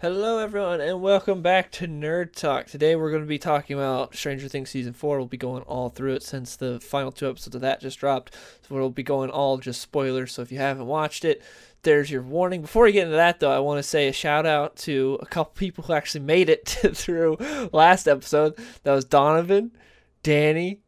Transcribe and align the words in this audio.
Hello, 0.00 0.38
everyone, 0.38 0.80
and 0.80 1.02
welcome 1.02 1.42
back 1.42 1.72
to 1.72 1.88
Nerd 1.88 2.32
Talk. 2.32 2.66
Today, 2.66 2.94
we're 2.94 3.10
going 3.10 3.24
to 3.24 3.28
be 3.28 3.36
talking 3.36 3.74
about 3.74 4.14
Stranger 4.14 4.46
Things 4.46 4.70
season 4.70 4.92
four. 4.92 5.18
We'll 5.18 5.26
be 5.26 5.36
going 5.36 5.64
all 5.64 5.88
through 5.88 6.14
it 6.14 6.22
since 6.22 6.54
the 6.54 6.78
final 6.78 7.10
two 7.10 7.28
episodes 7.28 7.56
of 7.56 7.62
that 7.62 7.80
just 7.80 7.98
dropped. 7.98 8.32
So 8.62 8.76
we'll 8.76 8.90
be 8.90 9.02
going 9.02 9.28
all 9.28 9.58
just 9.58 9.80
spoilers. 9.80 10.30
So 10.30 10.42
if 10.42 10.52
you 10.52 10.58
haven't 10.58 10.86
watched 10.86 11.24
it, 11.24 11.42
there's 11.82 12.12
your 12.12 12.22
warning. 12.22 12.60
Before 12.60 12.84
we 12.84 12.92
get 12.92 13.06
into 13.06 13.16
that, 13.16 13.40
though, 13.40 13.50
I 13.50 13.58
want 13.58 13.78
to 13.80 13.82
say 13.82 14.06
a 14.06 14.12
shout 14.12 14.46
out 14.46 14.76
to 14.76 15.18
a 15.20 15.26
couple 15.26 15.54
people 15.56 15.82
who 15.82 15.94
actually 15.94 16.20
made 16.20 16.48
it 16.48 16.68
through 16.94 17.36
last 17.72 18.06
episode. 18.06 18.56
That 18.84 18.94
was 18.94 19.04
Donovan, 19.04 19.72
Danny. 20.22 20.78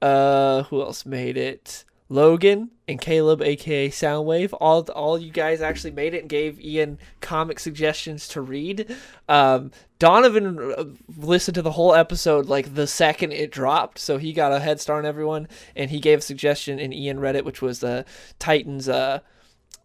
Uh, 0.00 0.62
who 0.62 0.80
else 0.80 1.04
made 1.04 1.36
it? 1.36 1.84
Logan 2.08 2.70
and 2.86 3.00
Caleb, 3.00 3.42
aka 3.42 3.88
Soundwave, 3.88 4.54
all 4.60 4.82
all 4.94 5.18
you 5.18 5.32
guys 5.32 5.60
actually 5.60 5.90
made 5.90 6.14
it 6.14 6.20
and 6.20 6.28
gave 6.28 6.60
Ian 6.60 6.98
comic 7.20 7.58
suggestions 7.58 8.28
to 8.28 8.40
read. 8.40 8.94
Um, 9.28 9.72
Donovan 9.98 10.72
uh, 10.76 10.84
listened 11.16 11.56
to 11.56 11.62
the 11.62 11.72
whole 11.72 11.94
episode 11.94 12.46
like 12.46 12.74
the 12.74 12.86
second 12.86 13.32
it 13.32 13.50
dropped, 13.50 13.98
so 13.98 14.18
he 14.18 14.32
got 14.32 14.52
a 14.52 14.60
head 14.60 14.80
start 14.80 15.04
on 15.04 15.08
everyone, 15.08 15.48
and 15.74 15.90
he 15.90 15.98
gave 15.98 16.20
a 16.20 16.22
suggestion, 16.22 16.78
and 16.78 16.94
Ian 16.94 17.18
read 17.18 17.34
it, 17.34 17.44
which 17.44 17.62
was 17.62 17.80
the 17.80 18.04
Titans. 18.38 18.88
Uh, 18.88 19.20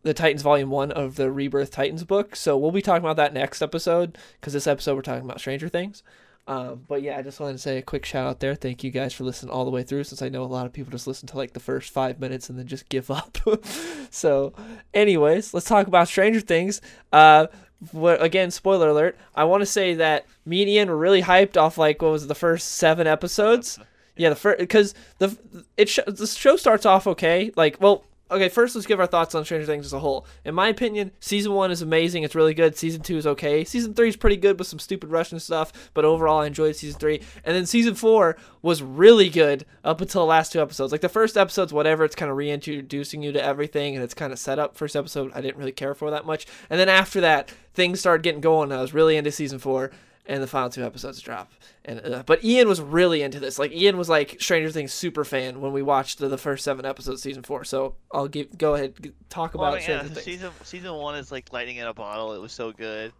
the 0.04 0.16
Titans 0.16 0.42
Volume 0.42 0.72
One 0.72 0.92
of 0.92 1.16
the 1.16 1.32
Rebirth 1.32 1.70
Titans 1.70 2.04
book. 2.04 2.36
So 2.36 2.58
we'll 2.58 2.72
be 2.72 2.82
talking 2.82 3.04
about 3.04 3.18
that 3.18 3.36
next 3.36 3.62
episode 3.62 4.18
because 4.40 4.54
this 4.54 4.66
episode 4.66 4.96
we're 4.96 5.04
talking 5.04 5.24
about 5.24 5.40
Stranger 5.40 5.70
Things. 5.70 6.02
Um, 6.48 6.84
but 6.88 7.02
yeah, 7.02 7.18
I 7.18 7.22
just 7.22 7.40
wanted 7.40 7.54
to 7.54 7.60
say 7.60 7.78
a 7.78 7.82
quick 7.82 8.04
shout 8.06 8.28
out 8.28 8.40
there. 8.40 8.56
Thank 8.56 8.84
you 8.84 8.92
guys 8.92 9.14
for 9.14 9.24
listening 9.24 9.52
all 9.52 9.64
the 9.64 9.72
way 9.72 9.84
through, 9.84 10.04
since 10.06 10.22
I 10.22 10.30
know 10.30 10.44
a 10.44 10.46
lot 10.46 10.66
of 10.66 10.74
people 10.74 10.92
just 10.92 11.08
listen 11.08 11.28
to 11.30 11.38
like 11.38 11.54
the 11.54 11.60
first 11.60 11.92
five 11.92 12.20
minutes 12.20 12.50
and 12.50 12.58
then 12.58 12.68
just 12.68 12.90
give 12.90 13.12
up. 13.12 13.38
so, 14.10 14.54
anyways, 14.94 15.54
let's 15.54 15.68
talk 15.68 15.88
about 15.88 16.08
Stranger 16.08 16.42
Things. 16.42 16.82
Uh, 17.14 17.48
what, 17.92 18.22
again, 18.22 18.52
spoiler 18.52 18.90
alert. 18.90 19.18
I 19.36 19.44
want 19.46 19.62
to 19.62 19.66
say 19.66 19.96
that 19.96 20.26
me 20.46 20.62
and 20.62 20.70
Ian 20.70 20.90
were 20.90 20.98
really 20.98 21.24
hyped 21.24 21.58
off 21.58 21.78
like 21.78 22.02
what 22.02 22.12
was 22.12 22.26
it, 22.26 22.28
the 22.28 22.36
first 22.36 22.70
seven 22.70 23.08
episodes. 23.08 23.80
Yeah, 24.18 24.30
the 24.30 24.36
first 24.36 24.60
because 24.60 24.94
the 25.20 25.38
it 25.78 25.88
sh- 25.88 26.00
the 26.06 26.28
show 26.28 26.58
starts 26.58 26.86
off 26.86 27.08
okay. 27.08 27.50
Like, 27.56 27.78
well, 27.80 28.04
okay, 28.32 28.50
first 28.50 28.76
let's 28.76 28.88
give 28.88 29.00
our 29.00 29.08
thoughts 29.08 29.36
on 29.36 29.44
Stranger 29.46 29.66
Things 29.66 29.86
as 29.86 29.94
a 29.94 30.00
whole. 30.00 30.26
In 30.46 30.56
my 30.56 30.70
opinion, 30.70 31.12
season 31.20 31.54
one 31.54 31.70
is 31.70 31.82
amazing. 31.82 32.24
It's 32.24 32.36
really 32.36 32.54
good. 32.54 32.78
Season 32.78 33.02
two 33.02 33.18
is 33.18 33.28
okay. 33.28 33.64
Season 33.66 33.94
three 33.94 34.08
is 34.08 34.16
pretty 34.16 34.38
good 34.38 34.58
with 34.58 34.68
some 34.68 34.80
stupid 34.80 35.12
Russian 35.12 35.40
stuff, 35.40 35.92
but 35.94 36.06
overall 36.06 36.42
I 36.42 36.48
enjoyed 36.48 36.76
season 36.76 37.00
three. 37.00 37.22
And 37.44 37.56
then 37.56 37.66
season 37.66 37.96
four 37.96 38.38
was 38.62 38.82
really 38.82 39.30
good 39.30 39.66
up 39.84 40.02
until 40.02 40.22
the 40.22 40.28
last 40.28 40.52
two 40.52 40.62
episodes. 40.62 40.92
Like 40.92 41.02
the 41.02 41.10
first 41.10 41.38
episode's 41.38 41.74
whatever, 41.74 42.06
it's 42.06 42.16
kind 42.16 42.32
of 42.32 42.38
reintroducing 42.38 43.22
you 43.22 43.32
to 43.34 43.44
everything 43.44 43.96
and 43.96 44.04
it's 44.04 44.14
kind 44.14 44.32
of 44.32 44.40
set 44.40 44.60
up. 44.60 44.76
First 44.76 44.96
episode 44.96 45.32
I 45.36 45.42
didn't 45.42 45.58
really 45.58 45.72
care 45.72 45.94
for 45.94 46.10
that 46.12 46.26
much. 46.26 46.48
And 46.70 46.80
then 46.80 46.90
after 46.90 47.22
that, 47.22 47.52
things 47.74 48.00
started 48.00 48.24
getting 48.24 48.42
going. 48.42 48.72
I 48.72 48.82
was 48.82 48.94
really 48.94 49.18
into 49.18 49.32
season 49.32 49.60
four 49.60 49.92
and 50.32 50.42
the 50.42 50.48
final 50.48 50.70
two 50.70 50.86
episodes 50.86 51.20
drop. 51.22 51.52
And 51.84 52.00
uh, 52.00 52.24
but 52.26 52.42
Ian 52.44 52.70
was 52.70 52.80
really 52.80 53.22
into 53.22 53.40
this. 53.40 53.60
Like 53.60 53.74
Ian 53.74 53.98
was 53.98 54.08
like 54.08 54.38
Stranger 54.40 54.72
Things 54.72 54.94
super 54.94 55.26
fan 55.26 55.60
when 55.60 55.74
we 55.74 55.82
watched 55.82 56.20
the, 56.20 56.30
the 56.30 56.38
first 56.38 56.64
seven 56.64 56.86
episodes 56.86 57.20
of 57.20 57.22
season 57.22 57.44
four. 57.44 57.66
So 57.66 57.96
I'll 58.14 58.30
give 58.30 58.58
go 58.58 58.76
ahead 58.76 59.14
talk 59.30 59.54
Well, 59.54 59.64
about 59.64 59.74
I 59.74 59.80
mean, 59.82 59.90
yeah, 59.90 59.98
Stranger 59.98 60.14
Things. 60.16 60.26
season 60.26 60.52
season 60.64 60.94
one 60.94 61.16
is 61.16 61.32
like 61.34 61.52
lightning 61.52 61.78
in 61.78 61.86
a 61.86 61.94
bottle. 61.94 62.34
It 62.34 62.40
was 62.40 62.54
so 62.54 62.72
good. 62.72 63.12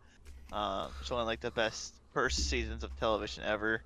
Um, 0.54 0.90
it's 1.02 1.12
one 1.12 1.20
of 1.20 1.28
like 1.28 1.42
the 1.42 1.52
best 1.52 1.96
first 2.14 2.50
seasons 2.50 2.84
of 2.86 2.98
television 2.98 3.44
ever. 3.44 3.84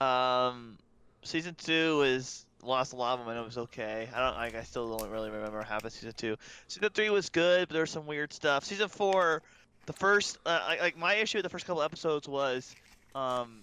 Um, 0.00 0.76
season 1.22 1.54
two 1.54 2.02
is 2.02 2.44
lost 2.62 2.92
a 2.92 2.96
lot 2.96 3.14
of 3.14 3.20
them 3.20 3.28
momentum. 3.28 3.44
It 3.44 3.46
was 3.46 3.58
okay. 3.58 4.08
I 4.14 4.20
don't 4.20 4.36
like. 4.36 4.54
I 4.54 4.62
still 4.62 4.94
don't 4.96 5.10
really 5.10 5.30
remember 5.30 5.62
half 5.62 5.84
of 5.84 5.92
season 5.92 6.12
two. 6.16 6.36
Season 6.66 6.90
three 6.92 7.08
was 7.08 7.30
good, 7.30 7.68
but 7.68 7.72
there 7.72 7.82
was 7.82 7.90
some 7.90 8.06
weird 8.06 8.32
stuff. 8.32 8.64
Season 8.64 8.88
four, 8.88 9.42
the 9.88 9.94
first 9.94 10.36
uh, 10.44 10.60
I- 10.62 10.78
like 10.80 10.98
my 10.98 11.14
issue 11.14 11.38
with 11.38 11.44
the 11.44 11.48
first 11.48 11.66
couple 11.66 11.82
episodes 11.82 12.28
was, 12.28 12.76
um, 13.14 13.62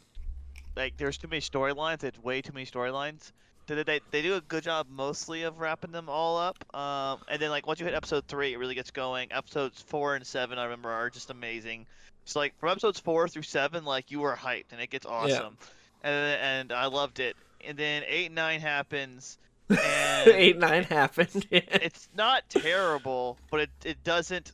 like 0.76 0.98
there's 0.98 1.18
too 1.18 1.28
many 1.28 1.40
storylines. 1.42 2.04
It's 2.04 2.22
way 2.22 2.42
too 2.42 2.52
many 2.52 2.66
storylines. 2.66 3.32
They, 3.68 3.82
they, 3.84 4.00
they 4.12 4.22
do 4.22 4.34
a 4.36 4.42
good 4.42 4.64
job 4.64 4.88
mostly 4.90 5.44
of 5.44 5.60
wrapping 5.60 5.92
them 5.92 6.10
all 6.10 6.38
up. 6.38 6.58
Um, 6.76 7.20
and 7.30 7.40
then 7.42 7.50
like 7.52 7.68
once 7.68 7.80
you 7.80 7.86
hit 7.86 7.96
episode 7.96 8.26
three, 8.28 8.54
it 8.54 8.58
really 8.58 8.74
gets 8.76 8.90
going. 8.92 9.32
Episodes 9.32 9.82
four 9.82 10.16
and 10.16 10.26
seven, 10.26 10.58
I 10.58 10.64
remember, 10.64 10.90
are 10.92 11.10
just 11.12 11.30
amazing. 11.30 11.86
So 12.26 12.40
like 12.40 12.58
from 12.60 12.70
episodes 12.70 13.00
four 13.00 13.28
through 13.28 13.44
seven, 13.44 13.86
like 13.86 14.10
you 14.10 14.20
were 14.20 14.36
hyped 14.36 14.72
and 14.72 14.82
it 14.82 14.90
gets 14.90 15.06
awesome, 15.06 15.58
and 16.04 16.42
and 16.42 16.72
I 16.72 16.88
loved 16.88 17.20
it. 17.20 17.36
And 17.68 17.78
then 17.78 18.02
eight 18.08 18.28
and 18.28 18.36
nine 18.36 18.62
happens, 18.62 19.38
and 19.70 20.28
Eight 20.28 20.58
nine 20.58 20.84
happened. 20.86 21.46
it's 21.52 22.10
not 22.16 22.44
terrible, 22.50 23.38
but 23.52 23.60
it 23.62 23.70
it 23.84 24.04
doesn't. 24.04 24.52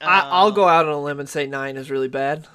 I, 0.00 0.20
I'll 0.30 0.48
uh, 0.48 0.50
go 0.50 0.68
out 0.68 0.86
on 0.86 0.92
a 0.92 1.00
limb 1.00 1.20
and 1.20 1.28
say 1.28 1.46
nine 1.46 1.76
is 1.76 1.90
really 1.90 2.08
bad. 2.08 2.46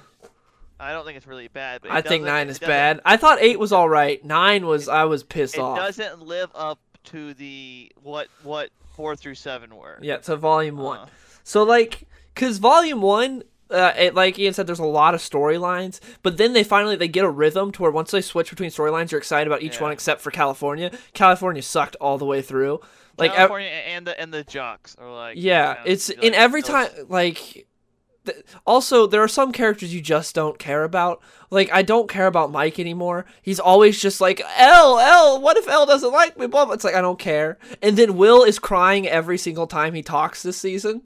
I 0.78 0.92
don't 0.92 1.04
think 1.04 1.16
it's 1.16 1.26
really 1.26 1.48
bad, 1.48 1.82
but 1.82 1.90
I 1.92 2.02
think 2.02 2.24
nine 2.24 2.48
is 2.48 2.58
bad. 2.58 3.00
I 3.04 3.16
thought 3.16 3.38
eight 3.40 3.58
was 3.58 3.72
all 3.72 3.88
right. 3.88 4.22
Nine 4.24 4.66
was 4.66 4.88
I 4.88 5.04
was 5.04 5.22
pissed 5.22 5.54
It 5.54 5.60
off. 5.60 5.78
It 5.78 5.80
doesn't 5.80 6.22
live 6.22 6.50
up 6.54 6.78
to 7.04 7.34
the 7.34 7.92
what 8.02 8.28
what 8.42 8.70
four 8.96 9.14
through 9.14 9.36
seven 9.36 9.76
were. 9.76 9.98
Yeah, 10.02 10.16
to 10.18 10.36
volume 10.36 10.76
one. 10.76 11.00
Uh, 11.00 11.06
So 11.44 11.62
like, 11.62 12.08
cause 12.34 12.58
volume 12.58 13.00
one, 13.00 13.44
uh, 13.70 13.92
it, 13.96 14.14
like 14.14 14.38
Ian 14.38 14.54
said, 14.54 14.66
there's 14.66 14.78
a 14.80 14.84
lot 14.84 15.14
of 15.14 15.20
storylines, 15.20 16.00
but 16.22 16.36
then 16.36 16.52
they 16.52 16.64
finally 16.64 16.96
they 16.96 17.08
get 17.08 17.24
a 17.24 17.30
rhythm 17.30 17.70
to 17.72 17.82
where 17.82 17.90
once 17.90 18.10
they 18.10 18.20
switch 18.20 18.50
between 18.50 18.70
storylines, 18.70 19.12
you're 19.12 19.18
excited 19.18 19.46
about 19.46 19.62
each 19.62 19.76
Yeah. 19.76 19.82
one 19.82 19.92
except 19.92 20.20
for 20.20 20.30
California. 20.32 20.90
California 21.14 21.62
sucked 21.62 21.96
all 22.00 22.18
the 22.18 22.26
way 22.26 22.42
through. 22.42 22.80
Like, 23.22 23.32
ev- 23.32 23.36
California 23.36 23.68
and 23.68 24.06
the 24.06 24.20
and 24.20 24.32
the 24.32 24.44
jocks 24.44 24.96
are 24.98 25.12
like 25.12 25.36
yeah, 25.38 25.70
you 25.70 25.74
know, 25.74 25.80
it's 25.86 26.08
like, 26.08 26.22
in 26.22 26.34
every 26.34 26.62
time. 26.62 26.88
Like, 27.08 27.66
th- 28.24 28.38
also 28.66 29.06
there 29.06 29.22
are 29.22 29.28
some 29.28 29.52
characters 29.52 29.94
you 29.94 30.00
just 30.00 30.34
don't 30.34 30.58
care 30.58 30.84
about. 30.84 31.20
Like, 31.50 31.70
I 31.72 31.82
don't 31.82 32.08
care 32.08 32.26
about 32.26 32.50
Mike 32.50 32.78
anymore. 32.78 33.26
He's 33.42 33.60
always 33.60 34.00
just 34.00 34.20
like 34.20 34.40
El 34.56 34.98
El. 34.98 35.40
What 35.40 35.56
if 35.56 35.68
El 35.68 35.86
doesn't 35.86 36.12
like 36.12 36.38
me? 36.38 36.46
Blah 36.46 36.66
blah. 36.66 36.74
It's 36.74 36.84
like 36.84 36.94
I 36.94 37.00
don't 37.00 37.18
care. 37.18 37.58
And 37.82 37.96
then 37.96 38.16
Will 38.16 38.42
is 38.42 38.58
crying 38.58 39.06
every 39.06 39.38
single 39.38 39.66
time 39.66 39.94
he 39.94 40.02
talks 40.02 40.42
this 40.42 40.56
season. 40.56 41.02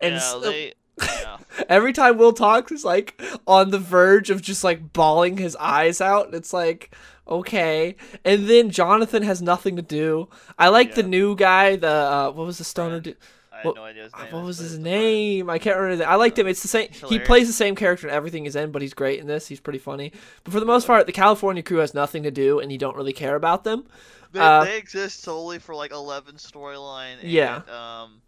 And 0.00 0.14
yeah, 0.14 0.40
they, 0.42 0.72
yeah. 1.02 1.38
Every 1.68 1.92
time 1.92 2.18
Will 2.18 2.32
talks, 2.32 2.70
he's 2.70 2.84
like 2.84 3.20
on 3.46 3.70
the 3.70 3.78
verge 3.78 4.30
of 4.30 4.42
just 4.42 4.64
like 4.64 4.92
bawling 4.92 5.36
his 5.36 5.56
eyes 5.56 6.00
out. 6.00 6.34
It's 6.34 6.52
like, 6.52 6.94
okay. 7.28 7.96
And 8.24 8.48
then 8.48 8.70
Jonathan 8.70 9.22
has 9.22 9.40
nothing 9.42 9.76
to 9.76 9.82
do. 9.82 10.28
I 10.58 10.68
like 10.68 10.94
the 10.94 11.02
new 11.02 11.36
guy, 11.36 11.76
the 11.76 11.88
uh, 11.88 12.30
what 12.32 12.46
was 12.46 12.58
the 12.58 12.64
stoner? 12.64 13.00
Brand. 13.00 13.04
Du- 13.04 13.14
I 13.52 13.56
had 13.58 13.64
What- 13.66 13.76
no 13.76 13.84
idea 13.84 14.02
his 14.04 14.14
uh, 14.14 14.22
name. 14.24 14.32
what 14.32 14.44
was 14.44 14.58
his 14.58 14.78
name? 14.78 15.50
I 15.50 15.58
can't 15.58 15.76
remember. 15.76 15.96
That. 15.96 16.08
I 16.08 16.14
liked 16.14 16.38
him. 16.38 16.46
It's 16.46 16.62
the 16.62 16.68
same. 16.68 16.90
He 17.08 17.18
plays 17.18 17.46
the 17.48 17.52
same 17.52 17.74
character 17.74 18.06
in 18.08 18.14
everything 18.14 18.44
he's 18.44 18.54
in, 18.56 18.70
but 18.70 18.82
he's 18.82 18.94
great 18.94 19.18
in 19.18 19.26
this. 19.26 19.48
He's 19.48 19.58
pretty 19.60 19.80
funny. 19.80 20.12
But 20.44 20.52
for 20.52 20.60
the 20.60 20.66
most 20.66 20.86
part, 20.86 21.06
the 21.06 21.12
California 21.12 21.62
crew 21.62 21.78
has 21.78 21.92
nothing 21.92 22.22
to 22.22 22.30
do, 22.30 22.60
and 22.60 22.70
you 22.70 22.78
don't 22.78 22.96
really 22.96 23.12
care 23.12 23.34
about 23.34 23.64
them. 23.64 23.86
They, 24.32 24.40
Uh, 24.40 24.62
they 24.64 24.76
exist 24.78 25.22
solely 25.22 25.58
for 25.58 25.74
like 25.74 25.90
Eleven 25.90 26.36
storyline. 26.36 27.16
Yeah. 27.22 27.62
Um, 27.68 28.20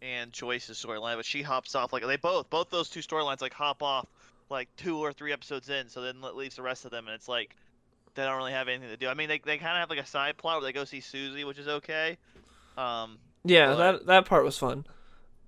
and 0.00 0.32
Joyce's 0.32 0.82
storyline, 0.82 1.16
but 1.16 1.24
she 1.26 1.42
hops 1.42 1.74
off 1.74 1.92
like 1.92 2.06
they 2.06 2.16
both 2.16 2.48
both 2.48 2.70
those 2.70 2.88
two 2.88 3.00
storylines 3.00 3.40
like 3.42 3.52
hop 3.52 3.82
off 3.82 4.06
like 4.48 4.68
two 4.76 4.96
or 4.96 5.12
three 5.12 5.32
episodes 5.32 5.68
in, 5.68 5.88
so 5.88 6.00
then 6.00 6.16
it 6.24 6.34
leaves 6.36 6.56
the 6.56 6.62
rest 6.62 6.84
of 6.86 6.90
them, 6.92 7.06
and 7.08 7.14
it's 7.14 7.28
like 7.28 7.56
they 8.14 8.24
don't 8.24 8.36
really 8.36 8.52
have 8.52 8.68
anything 8.68 8.88
to 8.88 8.96
do. 8.96 9.08
I 9.08 9.14
mean, 9.14 9.28
they 9.28 9.38
they 9.38 9.58
kind 9.58 9.72
of 9.76 9.80
have 9.80 9.90
like 9.90 9.98
a 9.98 10.06
side 10.06 10.36
plot 10.36 10.60
where 10.60 10.64
they 10.68 10.72
go 10.72 10.84
see 10.84 11.00
Susie, 11.00 11.44
which 11.44 11.58
is 11.58 11.68
okay. 11.68 12.16
Um, 12.76 13.18
Yeah, 13.44 13.68
But- 13.74 13.76
that 13.76 14.06
that 14.06 14.24
part 14.26 14.44
was 14.44 14.58
fun. 14.58 14.84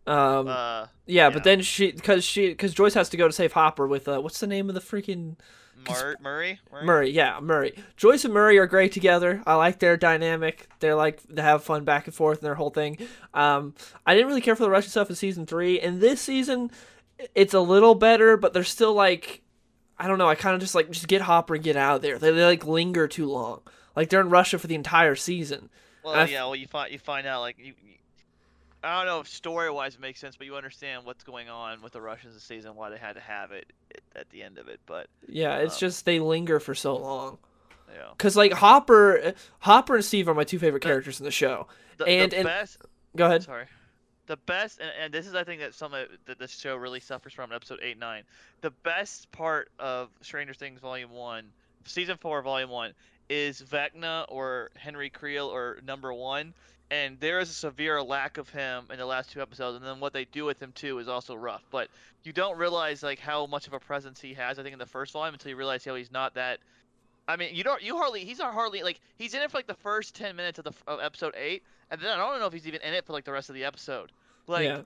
Um, 0.06 0.48
uh, 0.48 0.52
yeah, 0.82 0.86
yeah. 1.06 1.30
but 1.30 1.44
then 1.44 1.60
she, 1.60 1.92
because 1.92 2.24
she, 2.24 2.48
because 2.48 2.72
Joyce 2.74 2.94
has 2.94 3.10
to 3.10 3.16
go 3.16 3.26
to 3.28 3.32
save 3.32 3.52
Hopper 3.52 3.86
with 3.86 4.08
uh, 4.08 4.20
what's 4.20 4.40
the 4.40 4.46
name 4.46 4.68
of 4.68 4.74
the 4.74 4.80
freaking 4.80 5.36
Mur- 5.88 6.16
Murray, 6.20 6.58
Murray, 6.70 6.84
Murray, 6.84 7.10
yeah, 7.10 7.38
Murray. 7.40 7.74
Joyce 7.96 8.24
and 8.24 8.34
Murray 8.34 8.58
are 8.58 8.66
great 8.66 8.92
together. 8.92 9.42
I 9.46 9.54
like 9.54 9.78
their 9.78 9.96
dynamic. 9.96 10.68
They're 10.80 10.94
like 10.96 11.22
they 11.24 11.42
have 11.42 11.62
fun 11.62 11.84
back 11.84 12.06
and 12.06 12.14
forth 12.14 12.38
and 12.38 12.46
their 12.46 12.54
whole 12.56 12.70
thing. 12.70 12.98
Um, 13.34 13.74
I 14.06 14.14
didn't 14.14 14.28
really 14.28 14.40
care 14.40 14.56
for 14.56 14.64
the 14.64 14.70
Russian 14.70 14.90
stuff 14.90 15.10
in 15.10 15.16
season 15.16 15.46
three, 15.46 15.78
and 15.78 16.00
this 16.00 16.20
season, 16.20 16.70
it's 17.34 17.54
a 17.54 17.60
little 17.60 17.94
better, 17.94 18.36
but 18.36 18.52
they're 18.52 18.64
still 18.64 18.94
like, 18.94 19.42
I 20.02 20.08
don't 20.08 20.18
know. 20.18 20.28
I 20.28 20.34
kind 20.34 20.54
of 20.54 20.60
just 20.60 20.74
like 20.74 20.90
just 20.90 21.06
get 21.08 21.20
Hopper 21.22 21.54
and 21.54 21.62
get 21.62 21.76
out 21.76 21.96
of 21.96 22.02
there. 22.02 22.18
They, 22.18 22.30
they 22.32 22.44
like 22.44 22.66
linger 22.66 23.06
too 23.06 23.26
long. 23.26 23.60
Like 23.94 24.08
they're 24.08 24.20
in 24.22 24.30
Russia 24.30 24.58
for 24.58 24.66
the 24.66 24.74
entire 24.74 25.14
season. 25.14 25.68
Well, 26.02 26.26
yeah. 26.28 26.44
Well, 26.44 26.56
you 26.56 26.66
find 26.66 26.90
you 26.90 26.98
find 26.98 27.26
out 27.26 27.40
like 27.42 27.58
you. 27.58 27.66
you- 27.84 27.94
I 28.82 28.96
don't 28.96 29.04
know 29.06 29.20
if 29.20 29.28
story 29.28 29.70
wise 29.70 29.96
it 29.96 30.00
makes 30.00 30.20
sense, 30.20 30.36
but 30.36 30.46
you 30.46 30.56
understand 30.56 31.04
what's 31.04 31.22
going 31.22 31.50
on 31.50 31.82
with 31.82 31.92
the 31.92 32.00
Russians 32.00 32.32
this 32.32 32.42
season, 32.44 32.74
why 32.76 32.88
they 32.88 32.96
had 32.96 33.12
to 33.16 33.20
have 33.20 33.52
it 33.52 33.70
at- 34.16 34.30
the 34.30 34.42
end 34.42 34.56
of 34.56 34.68
it. 34.68 34.80
But 34.86 35.08
Yeah, 35.28 35.58
it's 35.58 35.74
Um, 35.74 35.80
just 35.80 36.06
they 36.06 36.18
linger 36.18 36.58
for 36.60 36.74
so 36.74 36.96
long. 36.96 37.36
yeah, 37.94 38.06
Cause 38.16 38.36
like 38.38 38.52
Hopper, 38.54 39.34
Hopper 39.58 39.96
and 39.96 40.04
Steve 40.04 40.28
are 40.30 40.34
my 40.34 40.44
two 40.44 40.58
favorite 40.58 40.80
The- 40.82 40.88
characters 40.88 41.20
in 41.20 41.24
the 41.24 41.30
show. 41.30 41.66
the, 41.98 42.06
And- 42.06 42.32
the 42.32 42.38
and- 42.38 42.46
best. 42.46 42.78
Go 43.14 43.26
ahead. 43.26 43.42
Sorry. 43.42 43.66
The 44.30 44.36
best, 44.36 44.78
and, 44.78 44.92
and 45.02 45.12
this 45.12 45.26
is 45.26 45.34
I 45.34 45.42
think 45.42 45.60
that 45.60 45.74
some 45.74 45.92
of 45.92 46.06
that 46.26 46.38
the 46.38 46.46
show 46.46 46.76
really 46.76 47.00
suffers 47.00 47.32
from 47.32 47.50
in 47.50 47.56
episode 47.56 47.80
eight 47.82 47.98
nine. 47.98 48.22
The 48.60 48.70
best 48.70 49.32
part 49.32 49.72
of 49.76 50.08
Stranger 50.20 50.54
Things 50.54 50.78
Volume 50.78 51.10
One, 51.10 51.46
season 51.84 52.16
four, 52.16 52.40
Volume 52.40 52.70
One, 52.70 52.92
is 53.28 53.60
Vecna 53.60 54.26
or 54.28 54.70
Henry 54.76 55.10
Creel 55.10 55.48
or 55.48 55.80
Number 55.84 56.14
One, 56.14 56.54
and 56.92 57.18
there 57.18 57.40
is 57.40 57.50
a 57.50 57.54
severe 57.54 58.00
lack 58.04 58.38
of 58.38 58.48
him 58.50 58.84
in 58.92 58.98
the 58.98 59.04
last 59.04 59.32
two 59.32 59.42
episodes. 59.42 59.76
And 59.78 59.84
then 59.84 59.98
what 59.98 60.12
they 60.12 60.26
do 60.26 60.44
with 60.44 60.62
him 60.62 60.70
too 60.76 61.00
is 61.00 61.08
also 61.08 61.34
rough. 61.34 61.64
But 61.72 61.88
you 62.22 62.32
don't 62.32 62.56
realize 62.56 63.02
like 63.02 63.18
how 63.18 63.46
much 63.46 63.66
of 63.66 63.72
a 63.72 63.80
presence 63.80 64.20
he 64.20 64.34
has. 64.34 64.60
I 64.60 64.62
think 64.62 64.74
in 64.74 64.78
the 64.78 64.86
first 64.86 65.12
volume 65.12 65.34
until 65.34 65.50
you 65.50 65.56
realize 65.56 65.84
how 65.84 65.96
he's 65.96 66.12
not 66.12 66.34
that. 66.34 66.60
I 67.26 67.34
mean, 67.34 67.56
you 67.56 67.64
don't 67.64 67.82
you 67.82 67.96
hardly 67.96 68.24
he's 68.24 68.38
not 68.38 68.54
hardly 68.54 68.84
like 68.84 69.00
he's 69.16 69.34
in 69.34 69.42
it 69.42 69.50
for 69.50 69.58
like 69.58 69.66
the 69.66 69.74
first 69.74 70.14
ten 70.14 70.36
minutes 70.36 70.60
of 70.60 70.66
the 70.66 70.72
of 70.86 71.00
episode 71.00 71.34
eight, 71.36 71.64
and 71.90 72.00
then 72.00 72.12
I 72.12 72.16
don't 72.16 72.38
know 72.38 72.46
if 72.46 72.52
he's 72.52 72.68
even 72.68 72.80
in 72.82 72.94
it 72.94 73.04
for 73.06 73.12
like 73.12 73.24
the 73.24 73.32
rest 73.32 73.48
of 73.48 73.56
the 73.56 73.64
episode. 73.64 74.12
Like, 74.46 74.64
yeah. 74.64 74.80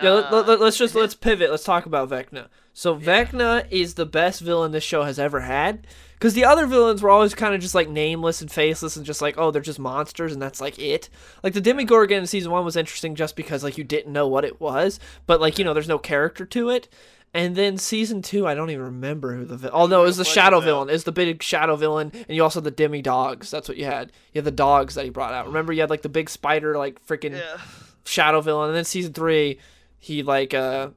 Yeah, 0.00 0.10
uh, 0.10 0.28
let, 0.30 0.46
let, 0.46 0.60
us 0.60 0.78
just 0.78 0.94
let's 0.94 1.14
pivot. 1.14 1.50
Let's 1.50 1.64
talk 1.64 1.84
about 1.84 2.10
Vecna. 2.10 2.46
So 2.72 2.96
Vecna 2.96 3.66
is 3.70 3.94
the 3.94 4.06
best 4.06 4.40
villain 4.40 4.70
this 4.70 4.84
show 4.84 5.02
has 5.02 5.18
ever 5.18 5.40
had. 5.40 5.86
Because 6.14 6.34
the 6.34 6.44
other 6.44 6.66
villains 6.66 7.00
were 7.00 7.10
always 7.10 7.34
kind 7.34 7.54
of 7.54 7.60
just 7.60 7.76
like 7.76 7.88
nameless 7.88 8.40
and 8.40 8.50
faceless 8.50 8.96
and 8.96 9.06
just 9.06 9.22
like, 9.22 9.36
oh, 9.38 9.50
they're 9.50 9.62
just 9.62 9.78
monsters 9.78 10.32
and 10.32 10.42
that's 10.42 10.60
like 10.60 10.78
it. 10.78 11.08
Like 11.44 11.52
the 11.52 11.60
Demogorgon 11.60 12.18
in 12.18 12.26
season 12.26 12.50
one 12.50 12.64
was 12.64 12.76
interesting 12.76 13.14
just 13.14 13.36
because 13.36 13.62
like 13.62 13.78
you 13.78 13.84
didn't 13.84 14.12
know 14.12 14.26
what 14.26 14.44
it 14.44 14.60
was, 14.60 14.98
but 15.26 15.40
like 15.40 15.58
you 15.58 15.64
know, 15.64 15.74
there's 15.74 15.88
no 15.88 15.98
character 15.98 16.44
to 16.46 16.70
it. 16.70 16.88
And 17.34 17.54
then 17.54 17.76
season 17.76 18.22
two, 18.22 18.46
I 18.48 18.54
don't 18.54 18.70
even 18.70 18.84
remember 18.84 19.36
who 19.36 19.44
the 19.44 19.56
vi- 19.56 19.70
oh 19.72 19.86
no, 19.86 20.02
it 20.02 20.06
was 20.06 20.16
the 20.16 20.24
shadow 20.24 20.60
villain. 20.60 20.88
It's 20.90 21.04
the 21.04 21.12
big 21.12 21.42
shadow 21.42 21.76
villain, 21.76 22.10
and 22.12 22.34
you 22.34 22.42
also 22.42 22.60
had 22.60 22.74
the 22.74 22.88
demodogs. 22.88 23.50
That's 23.50 23.68
what 23.68 23.76
you 23.76 23.84
had. 23.84 24.12
You 24.32 24.38
had 24.38 24.44
the 24.44 24.50
dogs 24.50 24.94
that 24.94 25.04
he 25.04 25.10
brought 25.10 25.34
out. 25.34 25.46
Remember, 25.46 25.72
you 25.72 25.82
had 25.82 25.90
like 25.90 26.02
the 26.02 26.08
big 26.08 26.30
spider, 26.30 26.76
like 26.76 27.04
freaking 27.06 27.32
Yeah. 27.32 27.58
Shadow 28.08 28.40
villain. 28.40 28.70
And 28.70 28.76
then 28.76 28.84
season 28.84 29.12
three 29.12 29.58
he 29.98 30.22
like 30.22 30.54
uh 30.54 30.90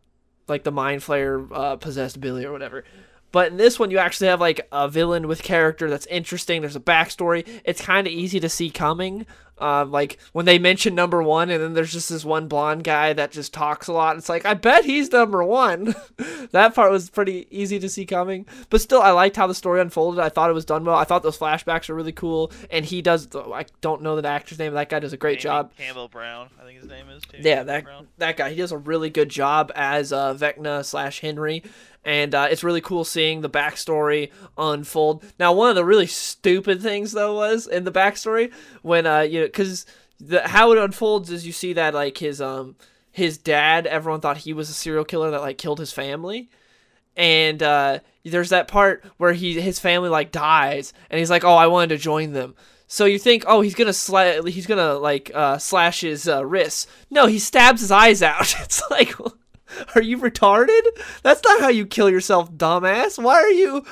like 0.48 0.63
the 0.63 0.72
mind 0.72 1.02
flayer 1.02 1.48
uh 1.52 1.75
possessed 1.75 2.19
billy 2.19 2.46
or 2.46 2.52
whatever. 2.52 2.84
But 3.31 3.52
in 3.52 3.58
this 3.58 3.80
one 3.80 3.92
you 3.92 3.98
actually 3.98 4.28
have 4.28 4.42
like 4.42 4.68
a 4.72 4.90
villain 4.90 5.28
with 5.28 5.44
character 5.44 5.90
that's 5.90 6.06
interesting. 6.08 6.62
There's 6.62 6.75
a 6.75 6.81
backstory. 6.81 7.48
It's 7.66 7.81
kind 7.81 8.08
of 8.08 8.13
easy 8.13 8.40
to 8.40 8.50
see 8.50 8.69
coming 8.69 9.25
uh, 9.62 9.86
like 9.86 10.18
when 10.34 10.46
they 10.46 10.60
mention 10.60 10.96
number 10.96 11.22
one 11.24 11.50
and 11.50 11.62
then 11.63 11.74
there's 11.74 11.94
just 11.94 12.10
this 12.10 12.25
one 12.25 12.48
blonde 12.48 12.84
guy 12.84 13.13
that 13.13 13.31
just 13.31 13.54
talks 13.54 13.88
a 13.88 13.94
lot 13.94 14.18
it's 14.18 14.30
like 14.30 14.46
i 14.46 14.54
bet 14.54 14.84
he's 14.84 15.12
number 15.12 15.44
one 15.44 15.96
that 16.52 16.74
part 16.75 16.92
was 16.92 17.10
pretty 17.10 17.48
easy 17.52 17.80
to 17.80 17.88
see 17.88 18.06
coming 18.06 18.46
but 18.69 18.81
still 18.81 19.02
i 19.02 19.12
liked 19.12 19.36
how 19.36 19.48
the 19.48 19.56
story 19.56 19.80
unfolded 19.80 20.19
i 20.19 20.30
thought 20.30 20.50
it 20.50 20.54
was 20.54 20.66
done 20.66 20.84
well 20.84 20.96
i 20.96 21.04
thought 21.04 21.24
those 21.24 21.38
flashbacks 21.38 21.88
were 21.88 21.96
really 21.96 22.12
cool 22.12 22.52
and 22.69 22.86
he 22.86 23.02
does 23.02 23.28
i 23.54 23.66
don't 23.81 24.02
know 24.02 24.19
the 24.19 24.28
actor's 24.28 24.60
name 24.60 24.74
that 24.74 24.90
guy 24.90 25.00
does 25.00 25.13
a 25.13 25.18
great 25.18 25.40
job 25.40 25.72
Campbell 25.78 26.07
Brown, 26.07 26.50
I 26.60 26.66
think 26.66 26.80
his 26.80 26.90
name 26.90 27.10
is 27.10 27.24
too. 27.24 27.38
yeah, 27.42 27.64
that 27.64 27.84
Brown. 27.84 28.07
that 28.18 28.38
guy. 28.38 28.50
He 28.50 28.56
does 28.56 28.72
a 28.72 28.78
really 28.78 29.10
good 29.10 29.30
job 29.30 29.72
as 29.75 30.12
uh, 30.12 30.34
Vecna 30.34 30.84
slash 30.84 31.19
Henry, 31.22 31.64
and 32.03 32.33
uh, 32.33 32.48
it's 32.50 32.63
really 32.63 32.81
cool 32.81 33.03
seeing 33.03 33.42
the 33.42 33.50
backstory 33.50 34.31
unfold. 34.57 35.24
Now, 35.39 35.53
one 35.53 35.69
of 35.69 35.75
the 35.75 35.86
really 35.86 36.07
stupid 36.07 36.81
things 36.81 37.12
though 37.12 37.36
was 37.36 37.68
in 37.68 37.83
the 37.83 37.92
backstory 37.92 38.51
when 38.81 39.06
uh 39.06 39.21
you 39.21 39.42
know 39.42 39.45
because 39.45 39.86
how 40.45 40.71
it 40.71 40.77
unfolds 40.77 41.30
is 41.31 41.45
you 41.45 41.51
see 41.51 41.74
that 41.74 41.94
like 41.94 42.18
his 42.18 42.39
um 42.42 42.75
his 43.12 43.38
dad 43.38 43.88
everyone 43.88 44.21
thought 44.21 44.38
he 44.38 44.53
was 44.53 44.69
a 44.69 44.74
serial 44.74 45.03
killer 45.03 45.31
that 45.31 45.42
like 45.42 45.57
killed 45.57 45.80
his 45.80 45.92
family 45.92 46.50
and 47.18 47.62
uh, 47.62 48.00
there's 48.24 48.50
that 48.50 48.68
part 48.68 49.04
where 49.18 49.33
he 49.33 49.59
his 49.59 49.80
family 49.80 50.09
like 50.09 50.31
dies, 50.31 50.94
and 51.09 51.19
he's 51.19 51.30
like, 51.30 51.44
"Oh, 51.44 51.56
I 51.56 51.68
wanted 51.68 51.89
to 51.89 51.97
join 51.97 52.33
them." 52.33 52.56
So 52.88 53.06
you 53.06 53.19
think, 53.19 53.44
"Oh, 53.47 53.62
he's 53.62 53.75
gonna 53.75 53.92
sla- 53.92 54.47
he's 54.47 54.68
gonna 54.68 54.94
like 54.95 55.31
uh, 55.33 55.57
slash 55.57 56.01
his 56.01 56.27
uh, 56.27 56.45
wrists." 56.45 56.88
No, 57.09 57.27
he 57.27 57.39
stabs 57.39 57.81
his 57.81 57.92
eyes 57.92 58.21
out. 58.21 58.56
It's 58.63 58.81
like, 58.89 59.13
are 59.95 60.01
you 60.01 60.18
retarded? 60.18 60.81
That's 61.23 61.44
not 61.44 61.62
how 61.62 61.69
you 61.69 61.85
kill 61.85 62.09
yourself, 62.09 62.51
dumbass. 62.51 63.21
Why 63.21 63.35
are 63.35 63.51
you 63.51 63.85